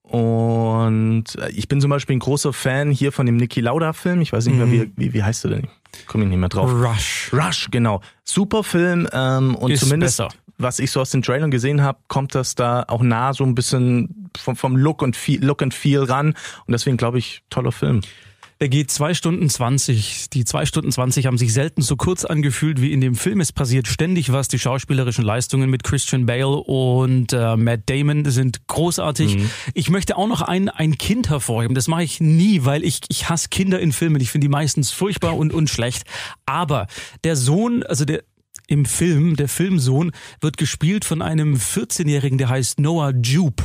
[0.04, 4.22] Und äh, ich bin zum Beispiel ein großer Fan hier von dem Niki Lauda-Film.
[4.22, 5.68] Ich weiß nicht mehr, wie, wie, wie heißt der denn?
[6.08, 6.72] Komme ich nicht mehr drauf.
[6.72, 7.32] Rush.
[7.34, 8.01] Rush, genau.
[8.24, 9.08] Super Film.
[9.12, 10.30] Ähm, und Ist zumindest, besser.
[10.58, 13.56] was ich so aus den Trailern gesehen habe, kommt das da auch nah so ein
[13.56, 16.28] bisschen vom, vom Look und Feel, Look and Feel ran.
[16.66, 18.01] Und deswegen glaube ich, toller Film.
[18.64, 20.30] Der geht zwei Stunden 20.
[20.30, 23.41] Die zwei Stunden 20 haben sich selten so kurz angefühlt wie in dem Film.
[23.41, 24.47] Es passiert ständig was.
[24.47, 29.38] Die schauspielerischen Leistungen mit Christian Bale und äh, Matt Damon sind großartig.
[29.74, 31.76] Ich möchte auch noch ein, ein Kind hervorheben.
[31.76, 34.22] Das mache ich nie, weil ich, ich hasse Kinder in Filmen.
[34.22, 36.03] Ich finde die meistens furchtbar und, und schlecht.
[36.45, 36.88] Aber
[37.26, 38.24] der Sohn, also der
[38.68, 40.11] im Film, der Filmsohn,
[40.41, 43.64] wird gespielt von einem 14-Jährigen, der heißt Noah Jupe.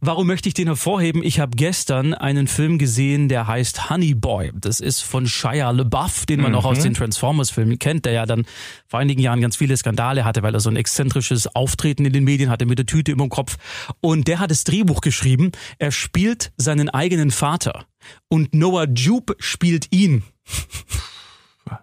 [0.00, 1.22] Warum möchte ich den hervorheben?
[1.22, 4.52] Ich habe gestern einen Film gesehen, der heißt Honey Boy.
[4.54, 8.44] Das ist von Shia LaBeouf, den man auch aus den Transformers-Filmen kennt, der ja dann
[8.86, 12.24] vor einigen Jahren ganz viele Skandale hatte, weil er so ein exzentrisches Auftreten in den
[12.24, 13.56] Medien hatte mit der Tüte im Kopf.
[14.00, 15.52] Und der hat das Drehbuch geschrieben.
[15.78, 17.86] Er spielt seinen eigenen Vater.
[18.28, 20.22] Und Noah Jupe spielt ihn.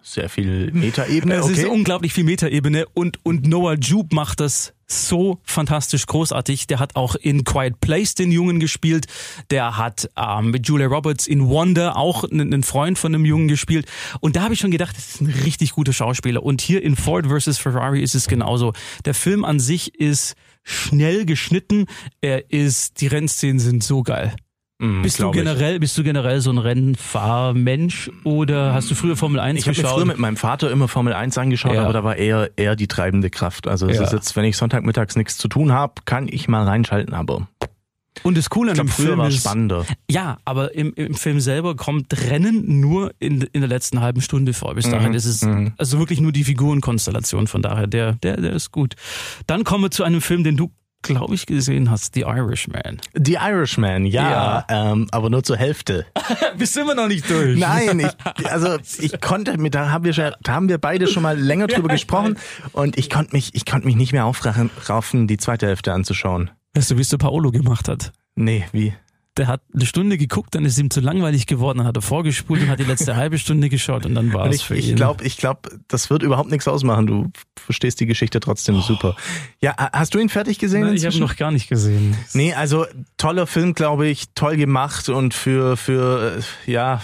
[0.02, 1.34] Sehr viel Metaebene.
[1.34, 1.66] Es ist Okay.
[1.66, 6.66] unglaublich viel Metaebene und, und Noah Jupe macht das so fantastisch großartig.
[6.66, 9.06] Der hat auch in Quiet Place den Jungen gespielt.
[9.50, 13.48] Der hat ähm, mit Julia Roberts in Wonder auch einen, einen Freund von einem Jungen
[13.48, 13.86] gespielt.
[14.20, 16.42] Und da habe ich schon gedacht, das ist ein richtig guter Schauspieler.
[16.42, 17.58] Und hier in Ford vs.
[17.58, 18.72] Ferrari ist es genauso.
[19.04, 21.86] Der Film an sich ist schnell geschnitten.
[22.20, 24.34] Er ist, die Rennszenen sind so geil.
[24.80, 25.32] Mm, Bist du ich.
[25.32, 29.76] generell, bist du generell so ein Rennfahrmensch oder hast du früher Formel 1 Ich habe
[29.76, 29.96] mir geschaut?
[29.98, 31.84] früher mit meinem Vater immer Formel 1 angeschaut, Ja.
[31.84, 33.68] aber da war er eher die treibende Kraft.
[33.68, 34.02] Also es Ja.
[34.04, 37.46] ist jetzt, wenn ich Sonntagmittags nichts zu tun habe, kann ich mal reinschalten, aber
[38.24, 39.86] Und das Coole ich an dem Film war ist, spannender.
[40.10, 44.54] ja, aber im, im Film selber kommt Rennen nur in, in der letzten halben Stunde
[44.54, 44.74] vor.
[44.74, 45.46] Bis dahin ist es
[45.78, 47.46] also wirklich nur die Figurenkonstellation.
[47.46, 48.94] Von daher, der, der, der ist gut.
[49.46, 50.70] Dann kommen wir zu einem Film, den du,
[51.04, 53.00] glaube ich, gesehen hast, The Irishman.
[53.14, 56.06] The Irishman, ja, Ähm, aber nur zur Hälfte.
[56.58, 57.58] Bist immer noch nicht durch?
[57.58, 61.22] Nein, ich, also ich konnte mit, da haben wir schon, da haben wir beide schon
[61.22, 62.36] mal länger drüber gesprochen
[62.72, 66.50] und ich konnte mich, ich konnte mich nicht mehr aufraffen, die zweite Hälfte anzuschauen.
[66.74, 68.12] Weißt du, wie es der Paolo gemacht hat?
[68.34, 68.94] Nee, wie?
[69.36, 72.62] Der hat eine Stunde geguckt, dann ist ihm zu langweilig geworden, dann hat er vorgespult
[72.62, 74.96] und hat die letzte halbe Stunde geschaut und dann war es ich für ich ihn.
[74.96, 77.06] glaube, ich glaub, das wird überhaupt nichts ausmachen.
[77.06, 79.16] Du verstehst die Geschichte trotzdem super.
[79.60, 80.82] Ja, hast du ihn fertig gesehen?
[80.82, 82.16] Nein, ich habe noch gar nicht gesehen.
[82.32, 87.02] Nee, also toller Film, glaube ich, toll gemacht und für, für äh, ja,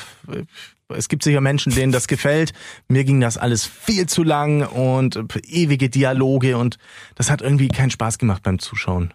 [0.89, 2.53] es gibt sicher Menschen, denen das gefällt.
[2.89, 6.79] Mir ging das alles viel zu lang und äh, ewige Dialoge und
[7.15, 9.15] das hat irgendwie keinen Spaß gemacht beim Zuschauen.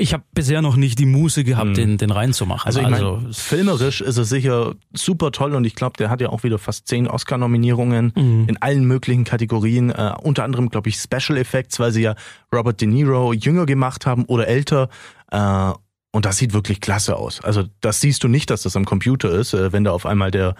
[0.00, 2.66] Ich habe bisher noch nicht die Muße gehabt, den, den reinzumachen.
[2.66, 6.30] Also ich meine, filmerisch ist er sicher super toll und ich glaube, der hat ja
[6.30, 8.12] auch wieder fast zehn Oscar-Nominierungen
[8.48, 9.90] in allen möglichen Kategorien.
[9.90, 12.14] Äh, unter anderem, glaube ich, Special Effects, weil sie ja
[12.50, 14.88] Robert De Niro jünger gemacht haben oder älter.
[15.30, 15.72] Äh,
[16.12, 17.44] und das sieht wirklich klasse aus.
[17.44, 20.30] Also das siehst du nicht, dass das am Computer ist, äh, wenn da auf einmal
[20.30, 20.54] der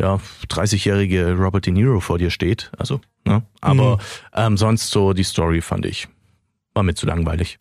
[0.00, 0.18] ja,
[0.48, 2.72] 30-jährige Robert De Niro vor dir steht.
[2.76, 3.42] Also, ne?
[3.60, 3.98] Aber
[4.34, 6.08] ähm, sonst so die Story fand ich
[6.74, 7.58] war mir zu langweilig.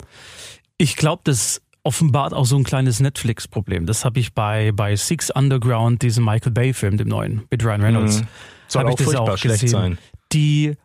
[0.80, 3.86] Ich glaube, das offenbart auch so ein kleines Netflix-Problem.
[3.86, 8.22] Das habe ich bei, bei Six Underground, diesem Michael Bay-Film, dem neuen, mit Ryan Reynolds.
[8.22, 8.28] Mhm.
[8.68, 9.80] Soll auch ich das furchtbar auch schlecht gesehen.
[9.80, 9.98] sein.
[10.32, 10.76] Die,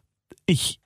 [0.46, 0.80] ich,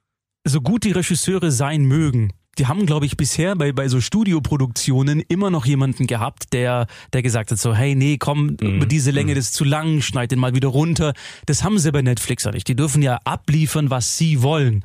[0.45, 5.21] so gut die Regisseure sein mögen, die haben, glaube ich, bisher bei, bei so Studioproduktionen
[5.29, 9.35] immer noch jemanden gehabt, der, der gesagt hat so, hey, nee, komm, über diese Länge,
[9.35, 11.13] das ist zu lang, schneid den mal wieder runter.
[11.47, 12.69] Das haben sie bei Netflix ja nicht.
[12.69, 14.85] Die dürfen ja abliefern, was sie wollen.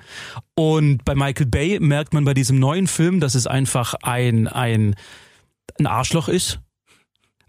[0.55, 4.95] Und bei Michael Bay merkt man bei diesem neuen Film, dass es einfach ein, ein,
[5.79, 6.59] ein Arschloch ist.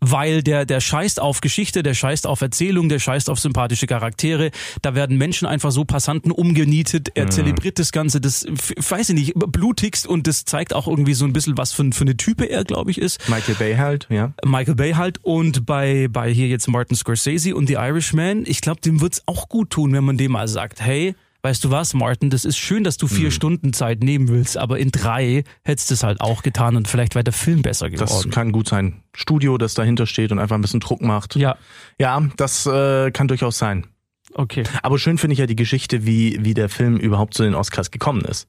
[0.07, 4.51] Weil der, der scheißt auf Geschichte, der scheißt auf Erzählung, der scheißt auf sympathische Charaktere.
[4.83, 7.09] Da werden Menschen einfach so Passanten umgenietet.
[7.15, 11.25] Er zelebriert das Ganze, das, weiß ich nicht, blutigst und das zeigt auch irgendwie so
[11.25, 13.29] ein bisschen, was für, für eine Type er, glaube ich, ist.
[13.29, 14.35] Michael Bay halt, ja.
[14.45, 18.81] Michael Bay halt und bei, bei hier jetzt Martin Scorsese und The Irishman, ich glaube,
[18.81, 21.15] dem wird's auch gut tun, wenn man dem mal sagt, hey,
[21.45, 24.79] weißt du was, Martin, das ist schön, dass du vier Stunden Zeit nehmen willst, aber
[24.79, 28.09] in drei hättest du es halt auch getan und vielleicht wäre der Film besser Das
[28.11, 28.31] geworden.
[28.31, 29.03] kann gut sein.
[29.15, 31.37] Studio, das dahinter steht und einfach ein bisschen Druck macht.
[31.37, 31.57] ja,
[32.01, 33.87] Ja, das äh, kann durchaus sein.
[34.35, 34.65] okay.
[34.83, 37.91] Aber schön finde ich ja die Geschichte, wie, wie der Film überhaupt zu den Oscars
[37.91, 38.49] gekommen ist.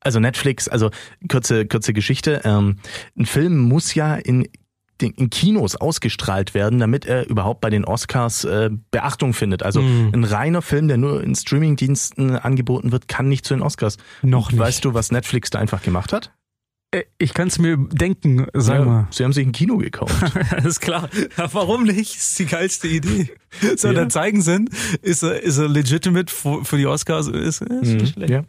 [0.00, 0.90] Also Netflix, also
[1.30, 2.42] kurze, kurze Geschichte.
[2.44, 2.78] Ähm,
[3.16, 4.48] ein Film muss ja in
[5.02, 9.62] in Kinos ausgestrahlt werden, damit er überhaupt bei den Oscars äh, Beachtung findet.
[9.62, 10.10] Also Mhm.
[10.14, 13.96] ein reiner Film, der nur in Streamingdiensten angeboten wird, kann nicht zu den Oscars.
[14.22, 14.60] Noch nicht.
[14.60, 16.32] Weißt du, was Netflix da einfach gemacht hat?
[16.92, 19.08] Äh, Ich kann es mir denken, sag Ja, mal.
[19.10, 20.14] Sie haben sich ein Kino gekauft.
[20.64, 21.08] Ist klar.
[21.36, 22.14] Ja, warum nicht?
[22.16, 23.30] Ist die geilste Idee.
[23.76, 23.94] So, Ja.
[23.94, 24.64] dann zeigen sie.
[25.02, 27.28] Ist er, ist er legitimate für, für die Oscars?
[27.28, 28.30] Ist, ist nicht schlecht.
[28.30, 28.42] ja.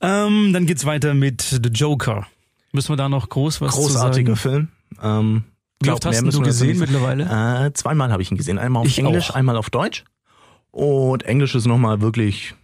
[0.00, 2.26] Ähm, dann geht's weiter mit The Joker.
[2.72, 4.68] Müssen wir da noch groß was Großartiger zu sagen?
[5.00, 5.02] Film.
[5.02, 5.44] Ähm,
[5.84, 7.66] Wie glaub, oft hast du müssen dazu gesehen mittlerweile?
[7.66, 8.58] Äh, zweimal habe ich ihn gesehen.
[8.58, 9.34] Einmal auf Ich Englisch, auch.
[9.34, 10.04] einmal auf Deutsch.
[10.70, 12.54] Und Englisch ist nochmal wirklich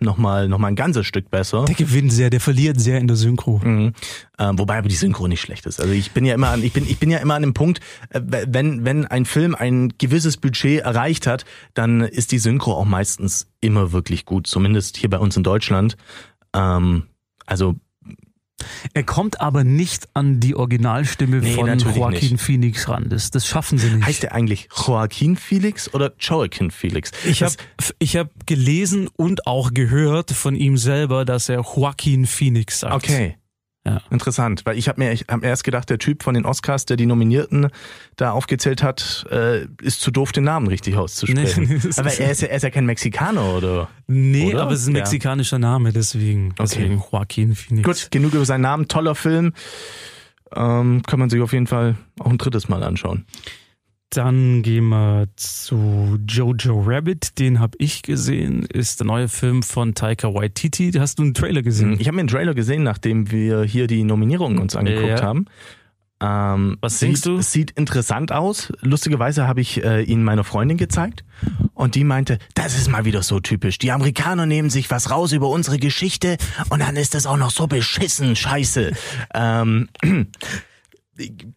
[0.00, 1.64] nochmal noch mal ein ganzes Stück besser.
[1.66, 3.60] Der gewinnt sehr, der verliert sehr in der Synchro.
[3.62, 3.92] Mhm.
[4.38, 5.80] Ähm, wobei aber die Synchro nicht schlecht ist.
[5.80, 7.80] Also ich bin ja immer an, ich bin, ich bin ja immer an dem Punkt,
[8.08, 12.86] äh, wenn, wenn ein Film ein gewisses Budget erreicht hat, dann ist die Synchro auch
[12.86, 14.46] meistens immer wirklich gut.
[14.46, 15.96] Zumindest hier bei uns in Deutschland.
[16.54, 17.04] Ähm,
[17.46, 17.76] also
[18.94, 22.40] Er kommt aber nicht an die Originalstimme Nee, von Joaquin nicht.
[22.40, 23.08] Phoenix ran.
[23.08, 24.06] Das, das schaffen sie nicht.
[24.06, 27.10] heißt der eigentlich Joaquin Felix oder Joaquin Felix?
[27.24, 27.54] Ich habe
[27.98, 32.94] ich hab gelesen und auch gehört von ihm selber, dass er Joaquin Phoenix sagt.
[32.94, 33.36] Okay.
[33.86, 34.02] Ja.
[34.10, 36.84] Interessant, weil ich habe mir, ich hab mir erst gedacht, der Typ von den Oscars,
[36.84, 37.68] der die Nominierten
[38.16, 41.64] da aufgezählt hat, äh, ist zu doof, den Namen richtig auszusprechen.
[41.66, 43.88] Nee, das Aber er ist, ja, er ist ja kein Mexikaner, oder?
[44.06, 44.62] Nee, Oder?
[44.62, 46.54] aber es ist ein mexikanischer Name, deswegen.
[46.58, 47.86] Deswegen Joaquin Phoenix.
[47.86, 49.54] Gut, genug über seinen Namen, toller Film.
[50.54, 53.24] Ähm, kann man sich auf jeden Fall auch ein drittes Mal anschauen.
[54.10, 59.94] Dann gehen wir zu Jojo Rabbit, den habe ich gesehen, ist der neue Film von
[59.94, 60.90] Taika Waititi.
[60.92, 61.96] Hast du einen Trailer gesehen?
[62.00, 65.22] Ich habe mir einen Trailer gesehen, nachdem wir hier die Nominierungen uns angeguckt Ja.
[65.22, 65.44] haben.
[66.22, 67.40] Ähm, Was sieht, denkst du?
[67.40, 68.72] Sieht interessant aus.
[68.80, 71.24] Lustigerweise habe ich äh, ihn meiner Freundin gezeigt
[71.72, 73.78] und die meinte, das ist mal wieder so typisch.
[73.78, 76.36] Die Amerikaner nehmen sich was raus über unsere Geschichte
[76.68, 78.90] und dann ist das auch noch so beschissen scheiße.
[79.34, 79.88] ähm,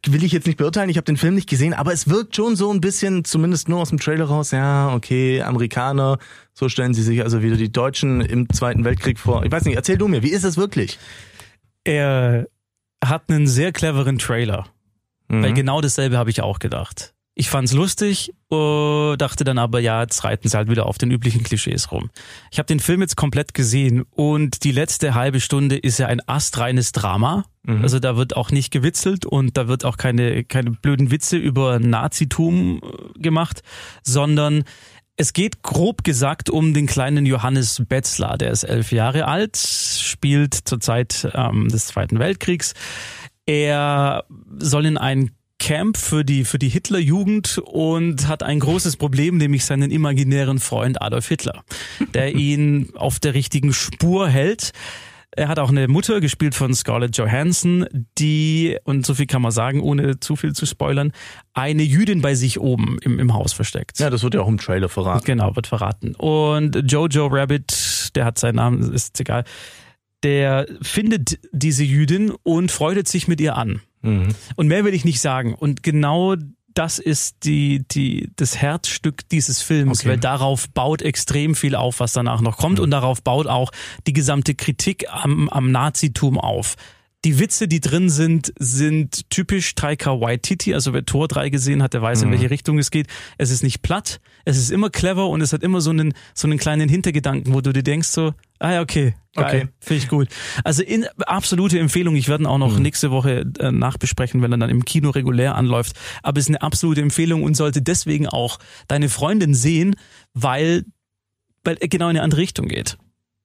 [0.05, 2.55] will ich jetzt nicht beurteilen, ich habe den Film nicht gesehen, aber es wirkt schon
[2.55, 6.18] so ein bisschen, zumindest nur aus dem Trailer raus, ja, okay, Amerikaner,
[6.53, 9.43] so stellen sie sich also wieder die Deutschen im Zweiten Weltkrieg vor.
[9.45, 10.99] Ich weiß nicht, erzähl du mir, wie ist es wirklich?
[11.84, 12.47] Er
[13.03, 14.68] hat einen sehr cleveren Trailer.
[15.28, 15.43] Mhm.
[15.43, 17.12] Weil genau dasselbe habe ich auch gedacht.
[17.36, 21.09] Ich fand's lustig, äh, dachte dann aber, ja, jetzt reiten sie halt wieder auf den
[21.09, 22.11] üblichen Klischees rum.
[22.51, 26.21] Ich habe den Film jetzt komplett gesehen und die letzte halbe Stunde ist ja ein
[26.27, 27.45] astreines Drama.
[27.63, 27.81] Mhm.
[27.81, 31.79] Also da wird auch nicht gewitzelt und da wird auch keine, keine blöden Witze über
[31.79, 33.63] Nazitum äh, gemacht,
[34.03, 34.63] sondern
[35.15, 40.53] es geht grob gesagt um den kleinen Johannes Betzler, der ist elf Jahre alt, spielt
[40.53, 42.73] zur Zeit ähm, des Zweiten Weltkriegs.
[43.45, 44.23] Er
[44.57, 45.31] soll in ein
[45.64, 51.01] Camp für die, für die Hitlerjugend und hat ein großes Problem, nämlich seinen imaginären Freund
[51.01, 51.64] Adolf Hitler,
[52.14, 54.74] der ihn auf der richtigen Spur hält.
[55.32, 57.88] Er hat auch eine Mutter, gespielt von Scarlett Johansson,
[58.18, 61.14] die, und so viel kann man sagen, ohne zu viel zu spoilern,
[61.53, 63.99] eine Jüdin bei sich oben im, im Haus versteckt.
[63.99, 65.24] Ja, das wird ja auch im Trailer verraten.
[65.24, 66.14] Genau, wird verraten.
[66.16, 69.45] Und Jojo Rabbit, der hat seinen Namen, ist egal,
[70.24, 73.82] der findet diese Jüdin und freudet sich mit ihr an.
[74.03, 74.29] Mhm.
[74.55, 75.55] Und mehr will ich nicht sagen.
[75.55, 76.35] Und genau
[76.73, 80.09] das ist die, die, das Herzstück dieses Films, Okay.
[80.09, 82.79] weil darauf baut extrem viel auf, was danach noch kommt.
[82.79, 83.71] Und darauf baut auch
[84.07, 86.75] die gesamte Kritik am, am Nazitum auf.
[87.26, 90.74] Die Witze, die drin sind, sind typisch Taika Waititi.
[90.74, 93.07] Also wer Tor 3 gesehen hat, der weiß, in welche Richtung es geht.
[93.38, 96.47] Es ist nicht platt, es ist immer clever und es hat immer so einen, so
[96.47, 99.67] einen kleinen Hintergedanken, wo du dir denkst so, ah ja, okay, geil, Okay.
[99.80, 100.28] finde ich gut.
[100.65, 102.15] Also in, absolute Empfehlung.
[102.17, 105.55] Ich werde ihn auch noch nächste Woche äh, nachbesprechen, wenn er dann im Kino regulär
[105.55, 105.95] anläuft.
[106.24, 108.59] Aber es ist eine absolute Empfehlung und sollte deswegen auch
[108.89, 109.95] deine Freundin sehen,
[110.34, 110.84] weil,
[111.63, 112.97] weil er genau in eine andere Richtung geht.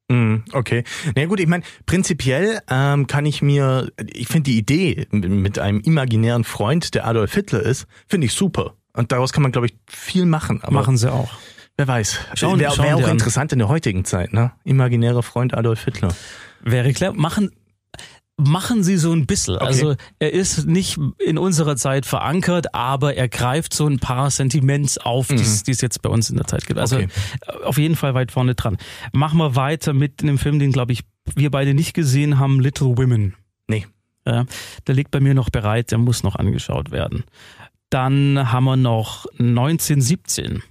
[0.09, 0.85] Mhm, Okay.
[1.15, 5.81] Na gut, ich meine, prinzipiell ähm, kann ich mir, ich finde die Idee mit einem
[5.81, 8.75] imaginären Freund, der Adolf Hitler ist, finde ich super.
[8.95, 10.61] Und daraus kann man, glaube ich, viel machen.
[10.63, 11.31] Aber Machen sie auch.
[11.77, 12.19] wer weiß.
[12.41, 13.11] Wäre wär auch an.
[13.11, 14.53] interessant in der heutigen Zeit, ne?
[14.65, 16.09] Imaginärer Freund Adolf Hitler.
[16.63, 17.13] Wäre klar.
[17.13, 17.51] Machen,
[18.39, 19.57] machen sie so ein bisschen.
[19.59, 24.97] Also er ist nicht in unserer Zeit verankert, aber er greift so ein paar Sentiments
[24.99, 26.79] auf, die es die es jetzt bei uns in der Zeit gibt.
[26.79, 27.09] Also Okay.
[27.47, 28.77] äh, auf jeden Fall weit vorne dran.
[29.13, 31.03] Machen wir weiter mit einem Film, den glaube ich
[31.35, 33.35] wir beide nicht gesehen haben, Little Women.
[33.67, 33.87] Nee.
[34.27, 34.47] Ja,
[34.87, 37.25] der liegt bei mir noch bereit, der muss noch angeschaut werden.
[37.91, 40.63] Dann haben wir noch 1917.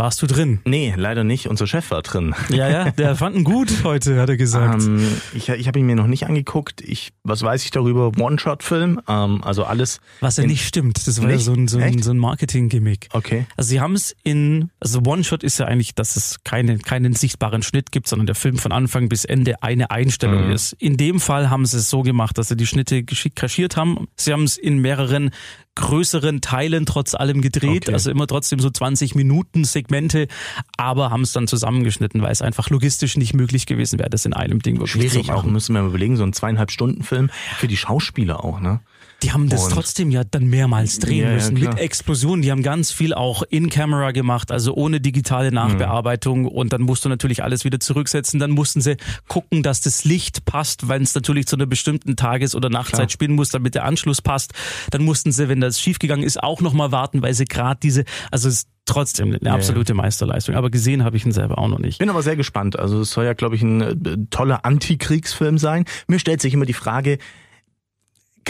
[0.00, 0.60] Warst du drin?
[0.64, 1.46] Nee, leider nicht.
[1.46, 2.34] Unser Chef war drin.
[2.48, 4.82] Ja, ja, der fand ihn gut heute, hat er gesagt.
[4.82, 6.80] Ähm, ich ich habe ihn mir noch nicht angeguckt.
[6.80, 8.10] Ich, was weiß ich darüber?
[8.18, 9.02] One-Shot-Film.
[9.06, 10.00] Ähm, also alles.
[10.20, 11.06] Was ja nicht stimmt.
[11.06, 11.44] Das war ja Nicht?
[11.44, 13.08] so ein, so ein, so ein Marketing-Gimmick.
[13.12, 13.44] Okay.
[13.58, 17.62] Also sie haben es in, also One-Shot ist ja eigentlich, dass es keine, keinen sichtbaren
[17.62, 20.52] Schnitt gibt, sondern der Film von Anfang bis Ende eine Einstellung Mhm.
[20.52, 20.72] ist.
[20.78, 24.08] In dem Fall haben sie es so gemacht, dass sie die Schnitte geschickt kaschiert haben.
[24.16, 25.30] Sie haben es in mehreren
[25.76, 27.92] größeren Teilen trotz allem gedreht, Okay.
[27.92, 30.26] also immer trotzdem so 20 Minuten Segmente,
[30.76, 34.32] aber haben es dann zusammengeschnitten, weil es einfach logistisch nicht möglich gewesen wäre, das in
[34.32, 35.52] einem Ding wirklich Schwierig zu auch, machen.
[35.52, 38.80] müssen wir mal überlegen, so ein zweieinhalb Stunden Film für die Schauspieler auch, ne?
[39.22, 41.74] Die haben das Und- trotzdem ja dann mehrmals drehen Ja, ja, müssen klar.
[41.74, 42.42] mit Explosionen.
[42.42, 46.46] Die haben ganz viel auch in Camera gemacht, also ohne digitale Nachbearbeitung.
[46.46, 48.40] Und dann musst du natürlich alles wieder zurücksetzen.
[48.40, 48.96] Dann mussten sie
[49.28, 53.32] gucken, dass das Licht passt, wenn es natürlich zu einer bestimmten Tages- oder Nachtzeit spielen
[53.32, 54.52] muss, damit der Anschluss passt.
[54.90, 58.48] Dann mussten sie, wenn das schiefgegangen ist, auch nochmal warten, weil sie gerade diese, also
[58.48, 60.56] es ist trotzdem eine absolute Meisterleistung.
[60.56, 61.98] Aber gesehen habe ich ihn selber auch noch nicht.
[61.98, 62.76] Bin aber sehr gespannt.
[62.78, 65.84] Also es soll ja, glaube ich, ein äh, toller Antikriegsfilm sein.
[66.08, 67.18] Mir stellt sich immer die Frage,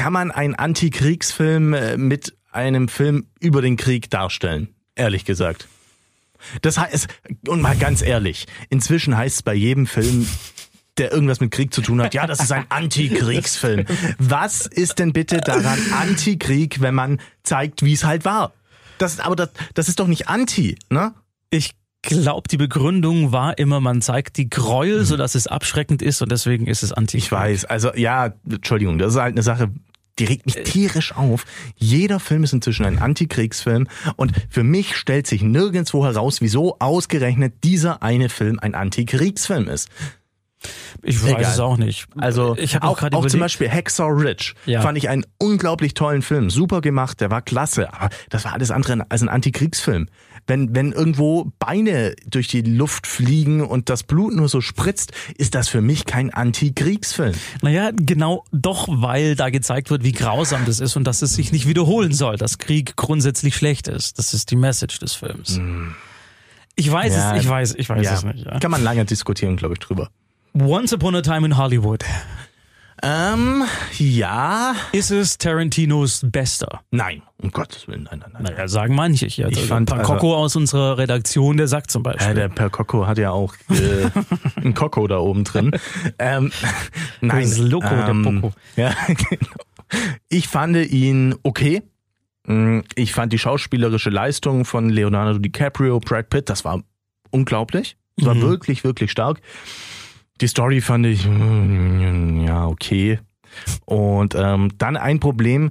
[0.01, 4.75] kann man einen Antikriegsfilm äh, mit einem Film über den Krieg darstellen?
[4.95, 5.69] Ehrlich gesagt.
[6.63, 7.07] Das heißt,
[7.47, 10.27] und mal ganz ehrlich, inzwischen heißt es bei jedem Film,
[10.97, 13.85] der irgendwas mit Krieg zu tun hat, ja, das ist ein Antikriegsfilm.
[14.19, 18.55] Was ist denn bitte daran Antikrieg, wenn man zeigt, wie es halt war?
[18.97, 21.13] Das, aber das, das ist doch nicht Anti, ne?
[21.51, 26.33] Ich glaube, die Begründung war immer, man zeigt die Gräuel, sodass es abschreckend ist und
[26.33, 27.19] deswegen ist es anti.
[27.19, 29.71] Ich weiß, also ja, Entschuldigung, das ist halt eine Sache,
[30.21, 31.45] die regt mich tierisch auf.
[31.77, 37.65] Jeder Film ist inzwischen ein Antikriegsfilm und für mich stellt sich nirgendwo heraus, wieso ausgerechnet
[37.65, 39.89] dieser eine Film ein Antikriegsfilm ist.
[41.03, 41.43] Ich weiß Egal.
[41.43, 42.07] es auch nicht.
[42.19, 44.83] Also ich habe auch, auch auch zum Beispiel Hacksaw Ridge Ja.
[44.83, 48.71] fand ich einen unglaublich tollen Film, super gemacht, der war klasse, aber das war alles
[48.71, 50.09] andere als ein Antikriegsfilm.
[50.47, 55.55] Wenn, wenn irgendwo Beine durch die Luft fliegen und das Blut nur so spritzt, ist
[55.55, 57.35] das für mich kein Antikriegsfilm.
[57.63, 61.53] Naja, genau doch, weil da gezeigt wird, wie grausam das ist und dass es sich
[61.53, 64.19] nicht wiederholen soll, dass Krieg grundsätzlich schlecht ist.
[64.19, 65.61] Das ist die Message des Films.
[66.77, 67.37] Ich weiß Ja.
[67.37, 68.45] es, ich weiß, ich weiß Ja, es nicht.
[68.47, 68.59] Ja.
[68.59, 70.11] Kann man lange diskutieren, glaube ich, drüber.
[70.59, 72.05] Once Upon a Time in Hollywood.
[73.03, 73.65] Ähm,
[73.99, 74.75] ja.
[74.93, 76.81] Ist es Tarantinos bester?
[76.91, 78.43] Nein, um Gottes Willen, nein, nein, nein.
[78.43, 79.47] Naja, sagen manche hier.
[79.47, 82.27] Also Ich fand, Pankoko aus unserer Redaktion, der sagt zum Beispiel.
[82.27, 84.11] Ja, der Per Coco hat ja auch äh,
[84.61, 85.71] einen Coco da oben drin.
[86.19, 86.53] Ähm,
[87.21, 88.55] nein, Das ist Loco, der ähm, Poco.
[88.77, 89.51] Ja, genau.
[90.29, 91.83] Ich fand ihn okay.
[92.47, 96.83] Mm, Ich fand die schauspielerische Leistung von Leonardo DiCaprio, Brad Pitt, das war
[97.31, 97.97] unglaublich.
[98.17, 98.43] Das war Mhm.
[98.43, 99.41] wirklich, wirklich stark.
[100.41, 103.19] Die Story fand ich, mm, ja, okay.
[103.85, 105.71] Und ähm, dann ein Problem,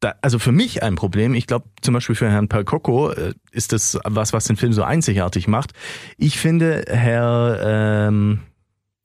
[0.00, 3.72] da, also für mich ein Problem, ich glaube zum Beispiel für Herrn Percoco äh, ist
[3.72, 5.72] das was, was den Film so einzigartig macht.
[6.18, 8.40] Ich finde, Herr ähm,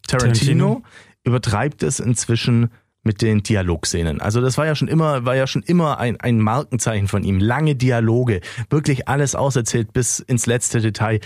[0.08, 0.84] Tarantino, Tarantino.
[1.24, 2.72] übertreibt es inzwischen
[3.04, 4.22] mit den Dialogszenen.
[4.22, 7.39] Also das war ja schon immer, war ja schon immer ein, ein Markenzeichen von ihm.
[7.39, 11.20] Lange Dialoge, wirklich alles auserzählt bis ins letzte Detail.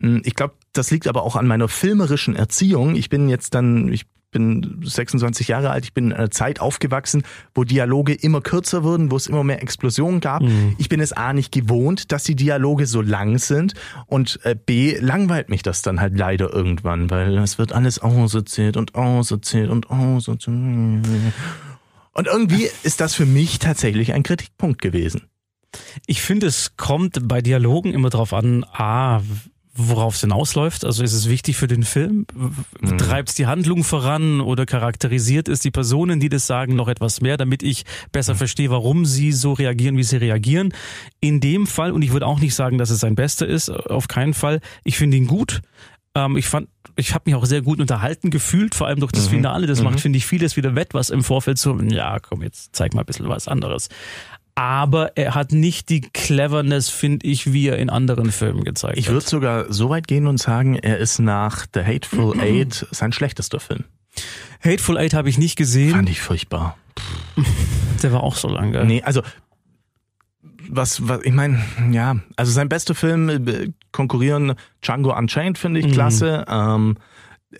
[0.00, 2.94] Hm, Ich glaube, das liegt aber auch an meiner filmerischen Erziehung.
[2.96, 7.24] Ich bin jetzt dann, ich bin 26 Jahre alt, ich bin in einer Zeit aufgewachsen,
[7.52, 10.44] wo Dialoge immer kürzer wurden, wo es immer mehr Explosionen gab.
[10.78, 13.74] Ich bin es A nicht gewohnt, dass die Dialoge so lang sind
[14.06, 18.76] und äh, B langweilt mich das dann halt leider irgendwann, weil es wird alles auserzählt
[18.76, 20.54] und auserzählt und auserzählt.
[22.12, 25.22] Und irgendwie ist das für mich tatsächlich ein Kritikpunkt gewesen.
[26.06, 29.22] Ich finde, es kommt bei Dialogen immer drauf an, a,
[29.88, 30.84] worauf es hinausläuft.
[30.84, 32.26] Also ist es wichtig für den Film?
[32.80, 32.98] Mhm.
[32.98, 37.20] Treibt es die Handlung voran oder charakterisiert es die Personen, die das sagen, noch etwas
[37.20, 40.74] mehr, damit ich besser verstehe, warum sie so reagieren, wie sie reagieren?
[41.20, 44.08] In dem Fall, und ich würde auch nicht sagen, dass es sein Bester ist, auf
[44.08, 44.60] keinen Fall.
[44.84, 45.62] Ich finde ihn gut.
[46.14, 49.28] Ähm, ich fand, ich habe mich auch sehr gut unterhalten gefühlt, vor allem durch das
[49.28, 49.66] Finale.
[49.66, 52.94] Das macht, finde ich, vieles wieder wett, was im Vorfeld so, ja, komm, jetzt zeig
[52.94, 53.88] mal ein bisschen was anderes.
[54.60, 59.06] Aber er hat nicht die Cleverness, finde ich, wie er in anderen Filmen gezeigt Ich
[59.06, 59.14] hat.
[59.14, 63.58] würde sogar so weit gehen und sagen, er ist nach The Hateful Eight sein schlechtester
[63.58, 63.84] Film.
[64.62, 65.92] Hateful Eight habe ich nicht gesehen.
[65.92, 66.76] Fand ich furchtbar.
[68.02, 68.72] Der war auch so lang.
[68.72, 68.84] gell?
[68.84, 69.22] Nee, also
[70.68, 75.86] was, was ich meine, ja, also sein bester Film äh, konkurrieren Django Unchained finde ich
[75.86, 75.92] Mhm.
[75.92, 76.44] klasse.
[76.48, 76.98] Ähm,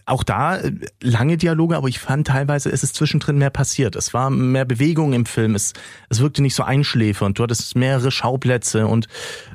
[0.07, 3.97] auch da äh, lange Dialoge, aber ich fand teilweise ist es zwischendrin mehr passiert.
[3.97, 5.55] Es war mehr Bewegung im Film.
[5.55, 5.73] Es,
[6.09, 7.39] es wirkte nicht so einschläfernd.
[7.39, 9.09] Du hattest mehrere Schauplätze und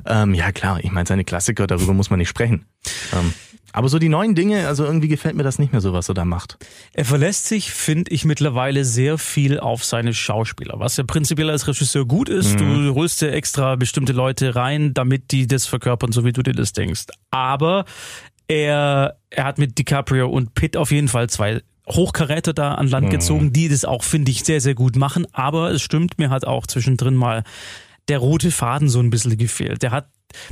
[0.06, 2.66] ähm, ja klar, ich meine seine Klassiker, darüber muss man nicht sprechen.
[3.12, 3.32] Ähm,
[3.72, 6.14] aber so die neuen Dinge, also irgendwie gefällt mir das nicht mehr so, was er
[6.14, 6.56] da macht.
[6.94, 11.68] Er verlässt sich, finde ich, mittlerweile sehr viel auf seine Schauspieler, was ja prinzipiell als
[11.68, 12.58] Regisseur gut ist.
[12.58, 16.54] Du holst dir extra bestimmte Leute rein, damit die das verkörpern, so wie du dir
[16.54, 17.08] das denkst.
[17.30, 17.84] Aber
[18.48, 23.10] er, er hat mit DiCaprio und Pitt auf jeden Fall zwei Hochkaräter da an Land
[23.10, 25.26] gezogen, die das auch, finde ich, sehr, sehr gut machen.
[25.32, 27.44] Aber es stimmt, mir hat auch zwischendrin mal
[28.08, 29.82] der rote Faden so ein bisschen gefehlt.
[29.82, 30.08] Der hat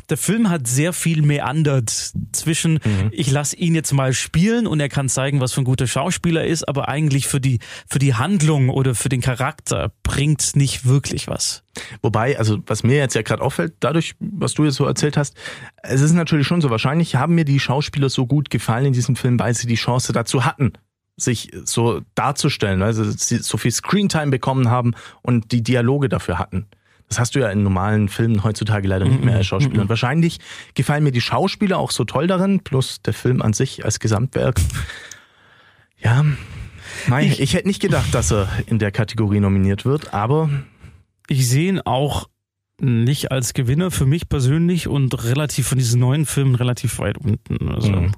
[0.08, 3.10] der Film hat sehr viel meandert zwischen, Mhm.
[3.12, 6.42] ich lasse ihn jetzt mal spielen und er kann zeigen, was für ein guter Schauspieler
[6.42, 7.58] er ist, aber eigentlich für die,
[7.88, 11.62] für die Handlung oder für den Charakter bringt nicht wirklich was.
[12.02, 15.36] Wobei, also was mir jetzt ja gerade auffällt, dadurch, was du jetzt so erzählt hast,
[15.82, 19.16] es ist natürlich schon so, wahrscheinlich haben mir die Schauspieler so gut gefallen in diesem
[19.16, 20.72] Film, weil sie die Chance dazu hatten,
[21.16, 26.66] sich so darzustellen, weil sie so viel Screentime bekommen haben und die Dialoge dafür hatten.
[27.08, 29.82] Das hast du ja in normalen Filmen heutzutage leider nicht mehr als Schauspieler.
[29.82, 30.38] Und wahrscheinlich
[30.74, 34.60] gefallen mir die Schauspieler auch so toll darin, plus der Film an sich als Gesamtwerk.
[35.98, 36.24] Ja,
[37.06, 40.48] Mei, ich, hätte nicht gedacht, dass er in der Kategorie nominiert wird, aber
[41.28, 42.28] Ich sehe ihn auch
[42.80, 47.68] nicht als Gewinner für mich persönlich und relativ von diesen neuen Filmen relativ weit unten.
[47.68, 47.92] Also.
[47.92, 48.12] Mhm.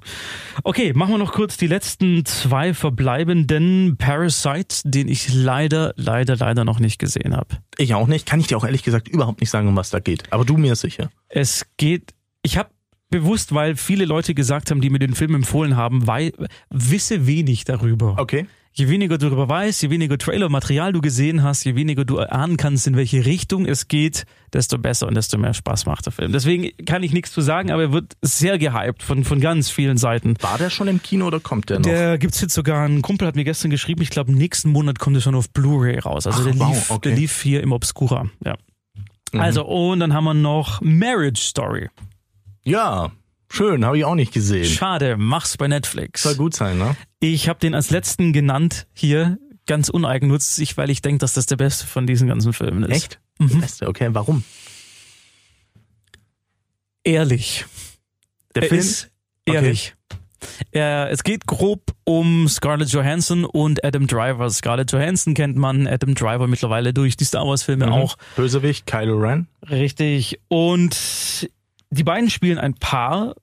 [0.63, 6.65] Okay, machen wir noch kurz die letzten zwei verbleibenden Parasite, den ich leider, leider, leider
[6.65, 7.57] noch nicht gesehen habe.
[7.77, 8.25] ich auch nicht.
[8.25, 10.23] Kann ich dir auch ehrlich gesagt überhaupt nicht sagen, um was da geht.
[10.31, 11.11] Aber du mir sicher.
[11.29, 12.69] Es geht, ich habe
[13.09, 16.33] bewusst, weil viele Leute gesagt haben, die mir den Film empfohlen haben, weil,
[16.69, 18.15] wisse wenig darüber.
[18.17, 18.47] Okay.
[18.77, 22.57] Je weniger du darüber weißt, je weniger Trailer-Material du gesehen hast, je weniger du erahnen
[22.57, 26.31] kannst, in welche Richtung es geht, desto besser und desto mehr Spaß macht der Film.
[26.31, 29.97] Deswegen kann ich nichts zu sagen, aber er wird sehr gehypt von, von ganz vielen
[29.97, 30.35] Seiten.
[30.41, 31.87] War der schon im Kino oder kommt der noch?
[31.87, 35.15] Der gibt's jetzt sogar, ein Kumpel hat mir gestern geschrieben, ich glaube, nächsten Monat kommt
[35.15, 36.27] er schon auf Blu-ray raus.
[36.27, 37.09] Also Ach, der, wow, lief, okay.
[37.09, 38.29] der lief hier im Obscura.
[38.45, 38.57] Ja.
[39.33, 41.89] Also, und dann haben wir noch Marriage Story.
[42.63, 43.11] ja,
[43.49, 44.65] schön, habe ich auch nicht gesehen.
[44.65, 46.23] Schade, mach's bei Netflix.
[46.23, 46.95] Soll gut sein, ne?
[47.19, 51.57] Ich habe den als letzten genannt hier, ganz uneigennützig, weil ich denke, dass das der
[51.57, 52.91] beste von diesen ganzen Filmen ist.
[52.95, 53.19] Echt?
[53.39, 54.43] Der Beste, okay, warum?
[57.03, 57.65] Ehrlich.
[58.55, 58.79] Der er Film?
[58.81, 59.09] ist
[59.45, 59.93] ehrlich.
[60.71, 64.49] Er, es geht grob um Scarlett Johansson und Adam Driver.
[64.51, 67.91] Scarlett Johansson kennt man, Adam Driver mittlerweile durch die Star Wars Filme Mhm.
[67.93, 68.17] auch.
[68.35, 69.47] Bösewicht, Kylo Ren.
[69.67, 70.39] Richtig.
[70.47, 71.49] Und
[71.89, 73.35] die beiden spielen ein Paar,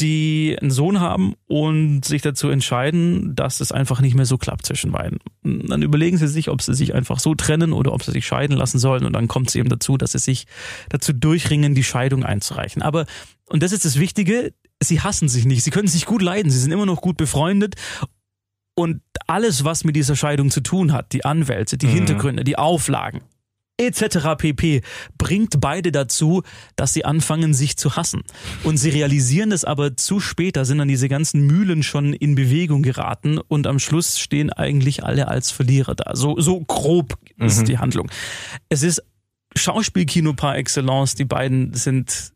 [0.00, 4.66] die einen Sohn haben und sich dazu entscheiden, dass es einfach nicht mehr so klappt
[4.66, 5.18] zwischen beiden.
[5.42, 8.56] Dann überlegen sie sich, ob sie sich einfach so trennen oder ob sie sich scheiden
[8.56, 9.04] lassen sollen.
[9.04, 10.46] Und dann kommt es eben dazu, dass sie sich
[10.88, 12.82] dazu durchringen, die Scheidung einzureichen.
[12.82, 13.04] Aber,
[13.46, 15.62] und das ist das Wichtige, sie hassen sich nicht.
[15.62, 16.50] Sie können sich gut leiden.
[16.50, 17.74] Sie sind immer noch gut befreundet.
[18.74, 23.20] Und alles, was mit dieser Scheidung zu tun hat, die Anwälte, die Hintergründe, die Auflagen,
[23.80, 24.36] etc.
[24.36, 24.82] pp.
[25.18, 26.42] bringt beide dazu,
[26.76, 28.22] dass sie anfangen, sich zu hassen.
[28.62, 32.34] Und sie realisieren es aber zu spät, da sind dann diese ganzen Mühlen schon in
[32.34, 36.14] Bewegung geraten und am Schluss stehen eigentlich alle als Verlierer da.
[36.14, 38.10] So, so grob ist die Handlung.
[38.68, 39.02] Es ist
[39.56, 42.32] Schauspielkino par excellence, die beiden sind,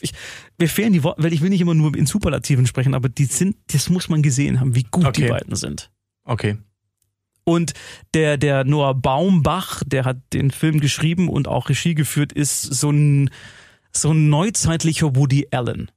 [0.00, 0.12] ich,
[0.58, 3.26] mir fehlen die Worte, weil ich will nicht immer nur in Superlativen sprechen, aber die
[3.26, 5.28] sind, das muss man gesehen haben, wie gut die Okay.
[5.28, 5.90] beiden sind.
[6.24, 6.56] Okay.
[7.48, 7.72] Und
[8.12, 12.90] der, der Noah Baumbach, der hat den Film geschrieben und auch Regie geführt, ist so
[12.90, 13.30] ein,
[13.90, 15.90] so ein neuzeitlicher Woody Allen.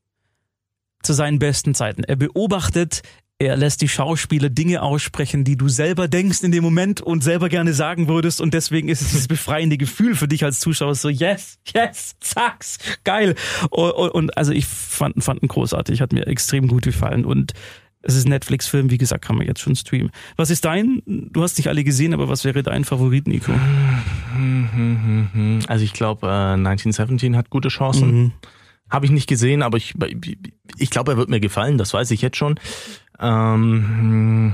[1.03, 2.05] Zu seinen besten Zeiten.
[2.05, 3.01] Er beobachtet,
[3.37, 7.49] er lässt die Schauspieler Dinge aussprechen, die du selber denkst in dem Moment und selber
[7.49, 8.39] gerne sagen würdest.
[8.39, 12.77] Und deswegen ist es dieses befreiende Gefühl für dich als Zuschauer so, yes, yes, sag's,
[13.03, 13.35] geil.
[13.71, 17.25] Und, und, und also ich fand, fand ihn großartig, hat mir extrem gut gefallen.
[17.25, 17.51] Und
[18.03, 20.11] es ist ein Netflix-Film, wie gesagt, kann man jetzt schon streamen.
[20.35, 23.51] Was ist dein, du hast nicht alle gesehen, aber was wäre dein Favorit, Nico?
[25.67, 28.11] Also ich glaube, äh, 1917 hat gute Chancen.
[28.11, 28.31] Mhm.
[28.89, 29.93] Habe ich nicht gesehen, aber ich,
[30.77, 32.59] ich glaube, er wird mir gefallen, das weiß ich jetzt schon.
[33.19, 34.53] Ähm,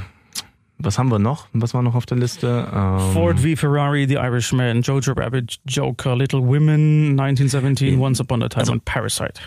[0.78, 1.48] was haben wir noch?
[1.54, 2.68] Was war noch auf der Liste?
[2.72, 8.50] Ähm, Ford v Ferrari, The Irishman, Jojo Rabbit, Joker, Little Women, 1917, Once Upon a
[8.50, 9.42] Time Also- und Parasite.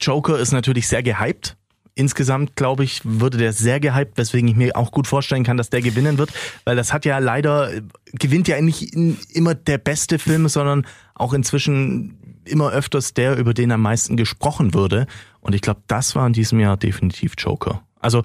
[0.00, 1.56] Joker ist natürlich sehr gehypt.
[1.98, 5.70] Insgesamt, glaube ich, würde der sehr gehypt, weswegen ich mir auch gut vorstellen kann, dass
[5.70, 6.30] der gewinnen wird,
[6.64, 7.70] weil das hat ja leider,
[8.12, 8.94] gewinnt ja nicht
[9.34, 14.74] immer der beste Film, sondern auch inzwischen immer öfters der, über den am meisten gesprochen
[14.74, 15.06] würde.
[15.40, 17.82] Und ich glaube, das war in diesem Jahr definitiv Joker.
[17.98, 18.22] Also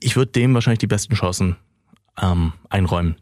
[0.00, 1.56] ich würde dem wahrscheinlich die besten Chancen
[2.20, 3.16] ähm, einräumen.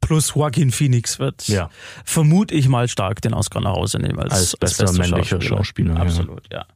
[0.00, 1.70] Plus Joaquin Phoenix wird, Ja.
[2.04, 6.00] vermute ich mal stark den Oscar nach Hause nehmen als, Als bester männlicher Schauspieler, ja.
[6.00, 6.58] Absolut, ja.
[6.60, 6.66] Ja.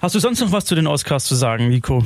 [0.00, 2.04] Hast du sonst noch was zu den Oscars zu sagen, Nico?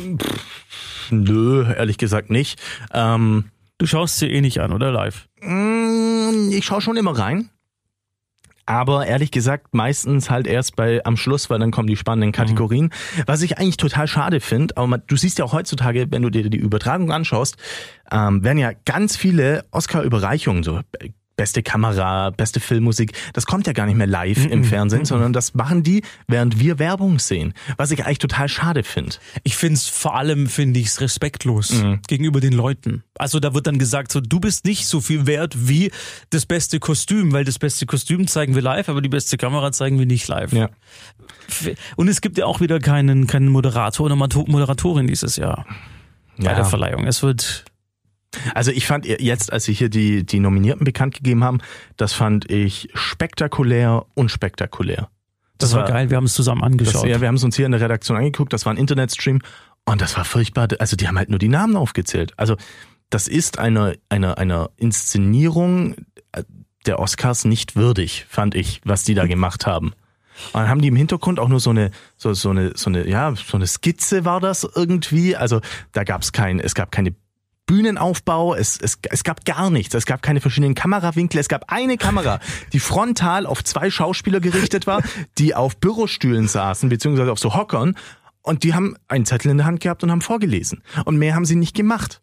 [1.11, 2.61] Nö, ehrlich gesagt nicht.
[2.93, 3.45] Ähm,
[3.79, 5.27] Du schaust sie eh nicht an, oder live?
[5.41, 7.49] Mm, Ich schaue schon immer rein.
[8.67, 12.91] Aber ehrlich gesagt, meistens halt erst bei am Schluss, weil dann kommen die spannenden Kategorien.
[13.27, 16.29] Was ich eigentlich total schade finde, aber man, du siehst ja auch heutzutage, wenn du
[16.29, 17.57] dir die Übertragung anschaust,
[18.13, 20.81] ähm, werden ja ganz viele Oscar-Überreichungen, so
[21.37, 25.55] beste Kamera, beste Filmmusik, das kommt ja gar nicht mehr live im Fernsehen, sondern das
[25.55, 27.55] machen die, während wir Werbung sehen.
[27.79, 29.17] Was ich eigentlich total schade finde.
[29.43, 31.73] Ich find's vor allem, finde ich's respektlos
[32.09, 33.05] gegenüber den Leuten.
[33.19, 35.91] Also da wird dann gesagt, so, du bist nicht so viel wert wie
[36.29, 39.99] das beste Kostüm, weil das beste Kostüm zeigen wir live, aber die beste Kamera zeigen
[39.99, 40.53] wir nicht live.
[40.53, 40.69] Ja.
[41.97, 45.65] Und es gibt ja auch wieder keinen, keinen Moderator oder Moderatorin dieses Jahr
[46.39, 46.55] bei Ja.
[46.55, 47.07] der Verleihung.
[47.07, 47.65] Es wird
[48.55, 51.59] Also ich fand jetzt, als sie hier die, die Nominierten bekannt gegeben haben,
[51.97, 55.09] das fand ich spektakulär, unspektakulär.
[55.59, 57.07] Das, war, geil, wir haben es zusammen Das, angeschaut.
[57.07, 59.41] ja, wir haben es uns hier in der Redaktion angeguckt, das war ein Internetstream
[59.85, 60.69] und das war furchtbar.
[60.79, 62.33] Also die haben halt nur die Namen aufgezählt.
[62.37, 62.57] Also
[63.11, 65.97] das ist eine, eine, eine Inszenierung
[66.33, 66.45] äh,
[66.87, 69.93] der Oscars nicht würdig, fand ich, was die da gemacht haben.
[70.53, 73.07] Und dann haben die im Hintergrund auch nur so eine, so, so eine, so eine,
[73.07, 75.37] ja, so eine Skizze war das irgendwie.
[75.37, 75.61] Also
[75.93, 77.15] da gab es kein, es gab keine
[77.71, 79.95] Bühnenaufbau, es, es, es gab gar nichts.
[79.95, 81.39] Es gab keine verschiedenen Kamerawinkel.
[81.39, 82.41] Es gab eine Kamera,
[82.73, 85.05] die frontal auf zwei Schauspieler gerichtet war,
[85.39, 87.95] die auf Bürostühlen saßen, beziehungsweise auf so Hockern.
[88.43, 90.83] Und die haben einen Zettel in der Hand gehabt und haben vorgelesen.
[91.05, 92.21] Und mehr haben sie nicht gemacht.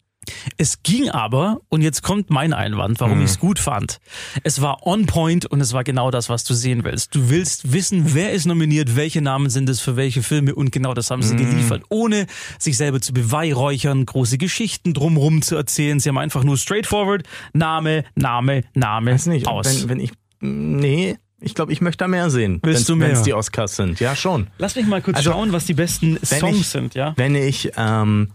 [0.58, 3.26] Es ging aber, und jetzt kommt mein Einwand, warum Mhm.
[3.26, 4.00] ich es gut fand.
[4.44, 7.16] Es war on point und es war genau das, was du sehen willst.
[7.16, 10.94] Du willst wissen, wer ist nominiert, welche Namen sind es für welche Filme und genau
[10.94, 11.38] das haben sie Mhm.
[11.50, 12.28] geliefert, ohne
[12.60, 16.00] sich selber zu beweihräuchern, große Geschichten drumrum zu erzählen.
[16.00, 17.24] Sie haben einfach nur straightforward
[17.54, 19.84] Name, Name, Name Weiß nicht, aus.
[19.84, 20.12] wenn, wenn ich,
[20.42, 22.60] nee, ich glaube, ich möchte da mehr sehen.
[22.64, 23.10] Willst du mehr?
[23.10, 24.00] wenn's die Oscars sind.
[24.00, 24.48] Ja, schon.
[24.58, 27.14] Lass mich mal kurz Also, schauen, was die besten wenn Songs ich- sind, ja?
[27.16, 28.32] Wenn ich ähm,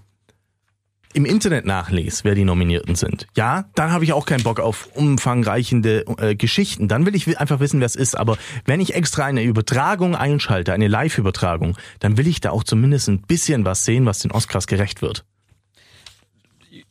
[1.12, 4.88] im Internet nachlese, wer die Nominierten sind, ja, dann habe ich auch keinen Bock auf
[4.94, 6.88] umfangreichende äh, Geschichten.
[6.88, 8.16] Dann will ich einfach wissen, wer es ist.
[8.16, 13.08] Aber wenn ich extra eine Übertragung einschalte, eine Live-Übertragung, dann will ich da auch zumindest
[13.08, 15.24] ein bisschen was sehen, was den Oscars gerecht wird.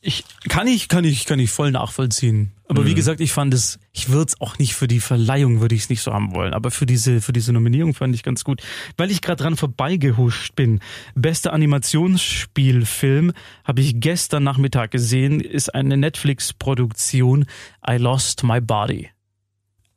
[0.03, 2.51] Ich kann ich kann ich kann ich voll nachvollziehen.
[2.67, 2.85] Aber Mhm.
[2.87, 5.81] wie gesagt, ich fand es, ich würde es auch nicht für die Verleihung würde ich
[5.81, 8.63] es nicht so haben wollen, aber für diese für diese Nominierung fand ich ganz gut,
[8.97, 10.79] weil ich gerade dran vorbeigehuscht bin.
[11.13, 13.33] Bester Animationsspielfilm
[13.63, 17.45] habe ich gestern Nachmittag gesehen, ist eine Netflix Produktion
[17.87, 19.09] I Lost My Body.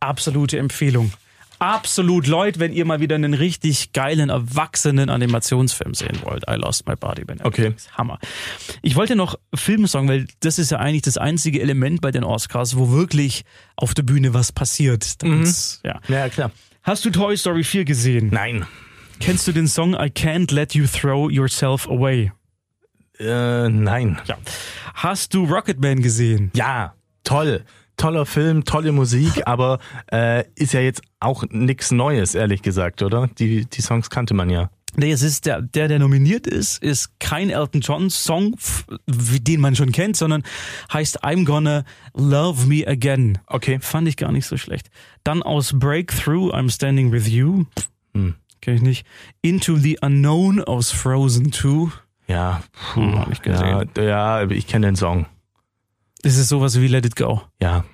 [0.00, 1.12] Absolute Empfehlung.
[1.58, 6.44] Absolut, Leute, wenn ihr mal wieder einen richtig geilen, erwachsenen Animationsfilm sehen wollt.
[6.48, 7.24] I Lost My Body.
[7.24, 7.88] bei Netflix.
[7.92, 8.18] Hammer.
[8.82, 12.24] Ich wollte noch Film sagen, weil das ist ja eigentlich das einzige Element bei den
[12.24, 13.44] Oscars, wo wirklich
[13.76, 15.22] auf der Bühne was passiert.
[15.22, 16.00] Damit's- ja.
[16.08, 16.50] Ja, klar.
[16.82, 18.28] Hast du Toy Story 4 gesehen?
[18.32, 18.66] Nein.
[19.20, 22.32] Kennst du den Song I Can't Let You Throw Yourself Away?
[23.18, 24.20] Äh, nein.
[24.26, 24.36] Ja.
[24.94, 26.50] Hast du Rocketman gesehen?
[26.54, 27.64] Ja, toll.
[27.96, 29.78] Toller Film, tolle Musik, aber
[30.12, 33.28] äh, ist ja jetzt auch nix Neues, ehrlich gesagt, oder?
[33.38, 34.70] Die, die Songs kannte man ja.
[34.96, 38.54] Nee, es ist der, der, der nominiert ist, ist kein Elton John Song,
[39.08, 40.44] den man schon kennt, sondern
[40.92, 41.84] heißt I'm Gonna
[42.14, 43.38] Love Me Again.
[43.48, 43.78] Okay.
[43.80, 44.90] Fand ich gar nicht so schlecht.
[45.24, 47.64] Dann aus Breakthrough, I'm Standing With You.
[48.14, 48.34] Hm.
[48.60, 49.06] Kenn ich nicht.
[49.42, 51.90] Into the Unknown aus Frozen 2.
[52.28, 52.62] Ja,
[52.94, 53.90] puh, Hm, hab ich gesehen.
[53.96, 55.26] ja, ja, ich kenne den Song.
[56.24, 57.42] Das ist sowas wie Let It Go.
[57.60, 57.84] Ja,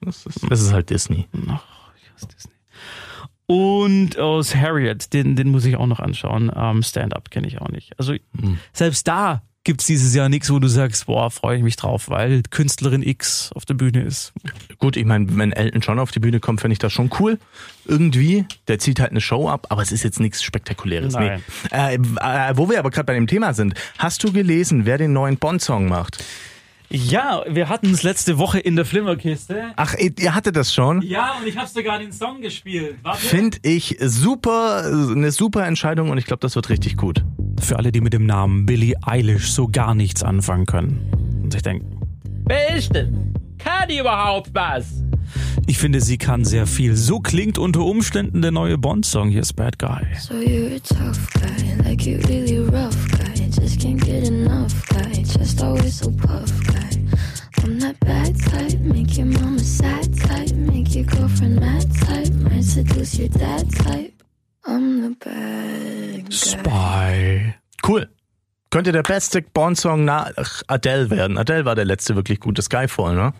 [0.00, 1.26] das ist, das ist halt Disney.
[1.48, 1.62] Ach,
[1.96, 2.52] ich hasse Disney.
[3.46, 6.52] Und aus Harriet, den, den muss ich auch noch anschauen.
[6.54, 7.98] Ähm, Stand-up kenne ich auch nicht.
[7.98, 8.58] Also Hm.
[8.74, 12.42] selbst da gibt's dieses Jahr nichts, wo du sagst, boah, freue ich mich drauf, weil
[12.50, 14.32] Künstlerin X auf der Bühne ist.
[14.78, 17.38] Gut, ich meine, wenn Elton John auf die Bühne kommt, finde ich das schon cool.
[17.86, 18.44] Irgendwie.
[18.66, 21.14] Der zieht halt eine Show ab, aber es ist jetzt nichts Spektakuläres.
[21.14, 21.42] Nein.
[21.70, 21.78] Nee.
[21.78, 25.12] Äh, äh, wo wir aber gerade bei dem Thema sind, hast du gelesen, wer den
[25.12, 26.22] neuen Bond-Song macht?
[26.90, 29.72] Ja, wir hatten es letzte Woche in der Flimmerkiste.
[29.76, 31.02] Ach, ihr hattet das schon?
[31.02, 32.96] Ja, und ich habe sogar den Song gespielt.
[33.16, 37.24] Finde ich super, eine super Entscheidung und ich glaube, das wird richtig gut.
[37.60, 41.40] Für alle, die mit dem Namen Billie Eilish so gar nichts anfangen können.
[41.42, 42.00] Und sich denken,
[42.46, 43.34] wer ist denn?
[43.58, 45.02] Kann die überhaupt was?
[45.66, 46.96] Ich finde, sie kann sehr viel.
[46.96, 49.28] So klingt unter Umständen der neue Bond-Song.
[49.28, 50.06] Hier ist Bad Guy.
[50.18, 53.17] So you're a tough guy, like you really rough guy.
[53.60, 56.90] Just can't get enough guy, just always so puff guy.
[57.64, 62.64] I'm that bad type, make your mama sad type, make your girlfriend mad type, might
[62.64, 64.12] seduce your dad type.
[64.64, 66.30] I'm the bad guy.
[66.30, 67.54] Spy.
[67.82, 68.08] Cool.
[68.70, 70.30] Könnte der beste Bond-Song nach
[70.66, 71.38] Adele werden.
[71.38, 73.32] Adele war der letzte wirklich gute Skyfall, ne?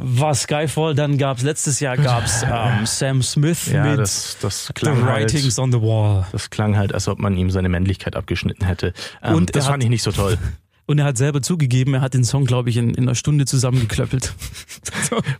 [0.00, 4.72] War Skyfall, dann gab's letztes Jahr gab's ähm, Sam Smith Ja, mit das, das The
[4.72, 6.26] klang Writings halt, on the Wall.
[6.32, 8.92] das klang halt, als ob man ihm seine Männlichkeit abgeschnitten hätte.
[9.22, 10.38] Ähm, Und das er fand hat- ich nicht so toll.
[10.86, 13.44] Und er hat selber zugegeben, er hat den Song, glaube ich, in, in einer Stunde
[13.44, 14.32] zusammengeklöppelt.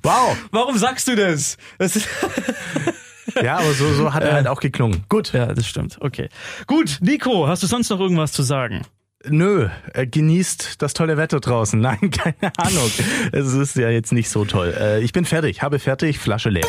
[0.03, 0.37] Wow.
[0.51, 1.57] Warum sagst du das?
[1.79, 2.01] das
[3.43, 5.05] Ja, aber so, so hat er halt auch geklungen.
[5.09, 5.33] Gut.
[5.33, 5.99] ja, das stimmt.
[6.01, 6.29] Okay.
[6.67, 8.83] Gut, Nico, hast du sonst noch irgendwas zu sagen?
[9.25, 11.81] Nö, äh, genießt das tolle Wetter draußen.
[11.81, 12.91] Nein, keine Ahnung.
[13.33, 14.75] Es ist ja jetzt nicht so toll.
[14.79, 16.67] Äh, ich bin fertig, habe fertig, Flasche leer.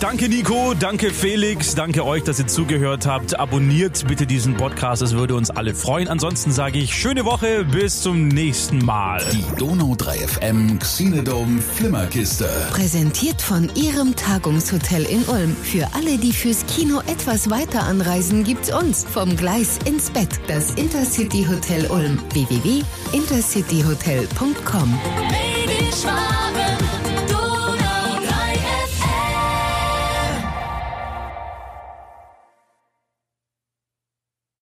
[0.00, 3.38] Danke Nico, danke Felix, danke euch, dass ihr zugehört habt.
[3.38, 6.08] Abonniert bitte diesen Podcast, das würde uns alle freuen.
[6.08, 9.24] Ansonsten sage ich schöne Woche, bis zum nächsten Mal.
[9.32, 12.46] Die Donau 3 FM Xenodome Flimmerkiste.
[12.72, 15.56] Präsentiert von Ihrem Tagungshotel in Ulm.
[15.56, 19.06] Für alle, die fürs Kino etwas weiter anreisen, gibt's uns.
[19.10, 20.28] Vom Gleis ins Bett.
[20.46, 22.18] Das Intercity Hotel Ulm.
[22.34, 25.00] www.intercityhotel.com
[25.30, 26.85] Baby Schwaben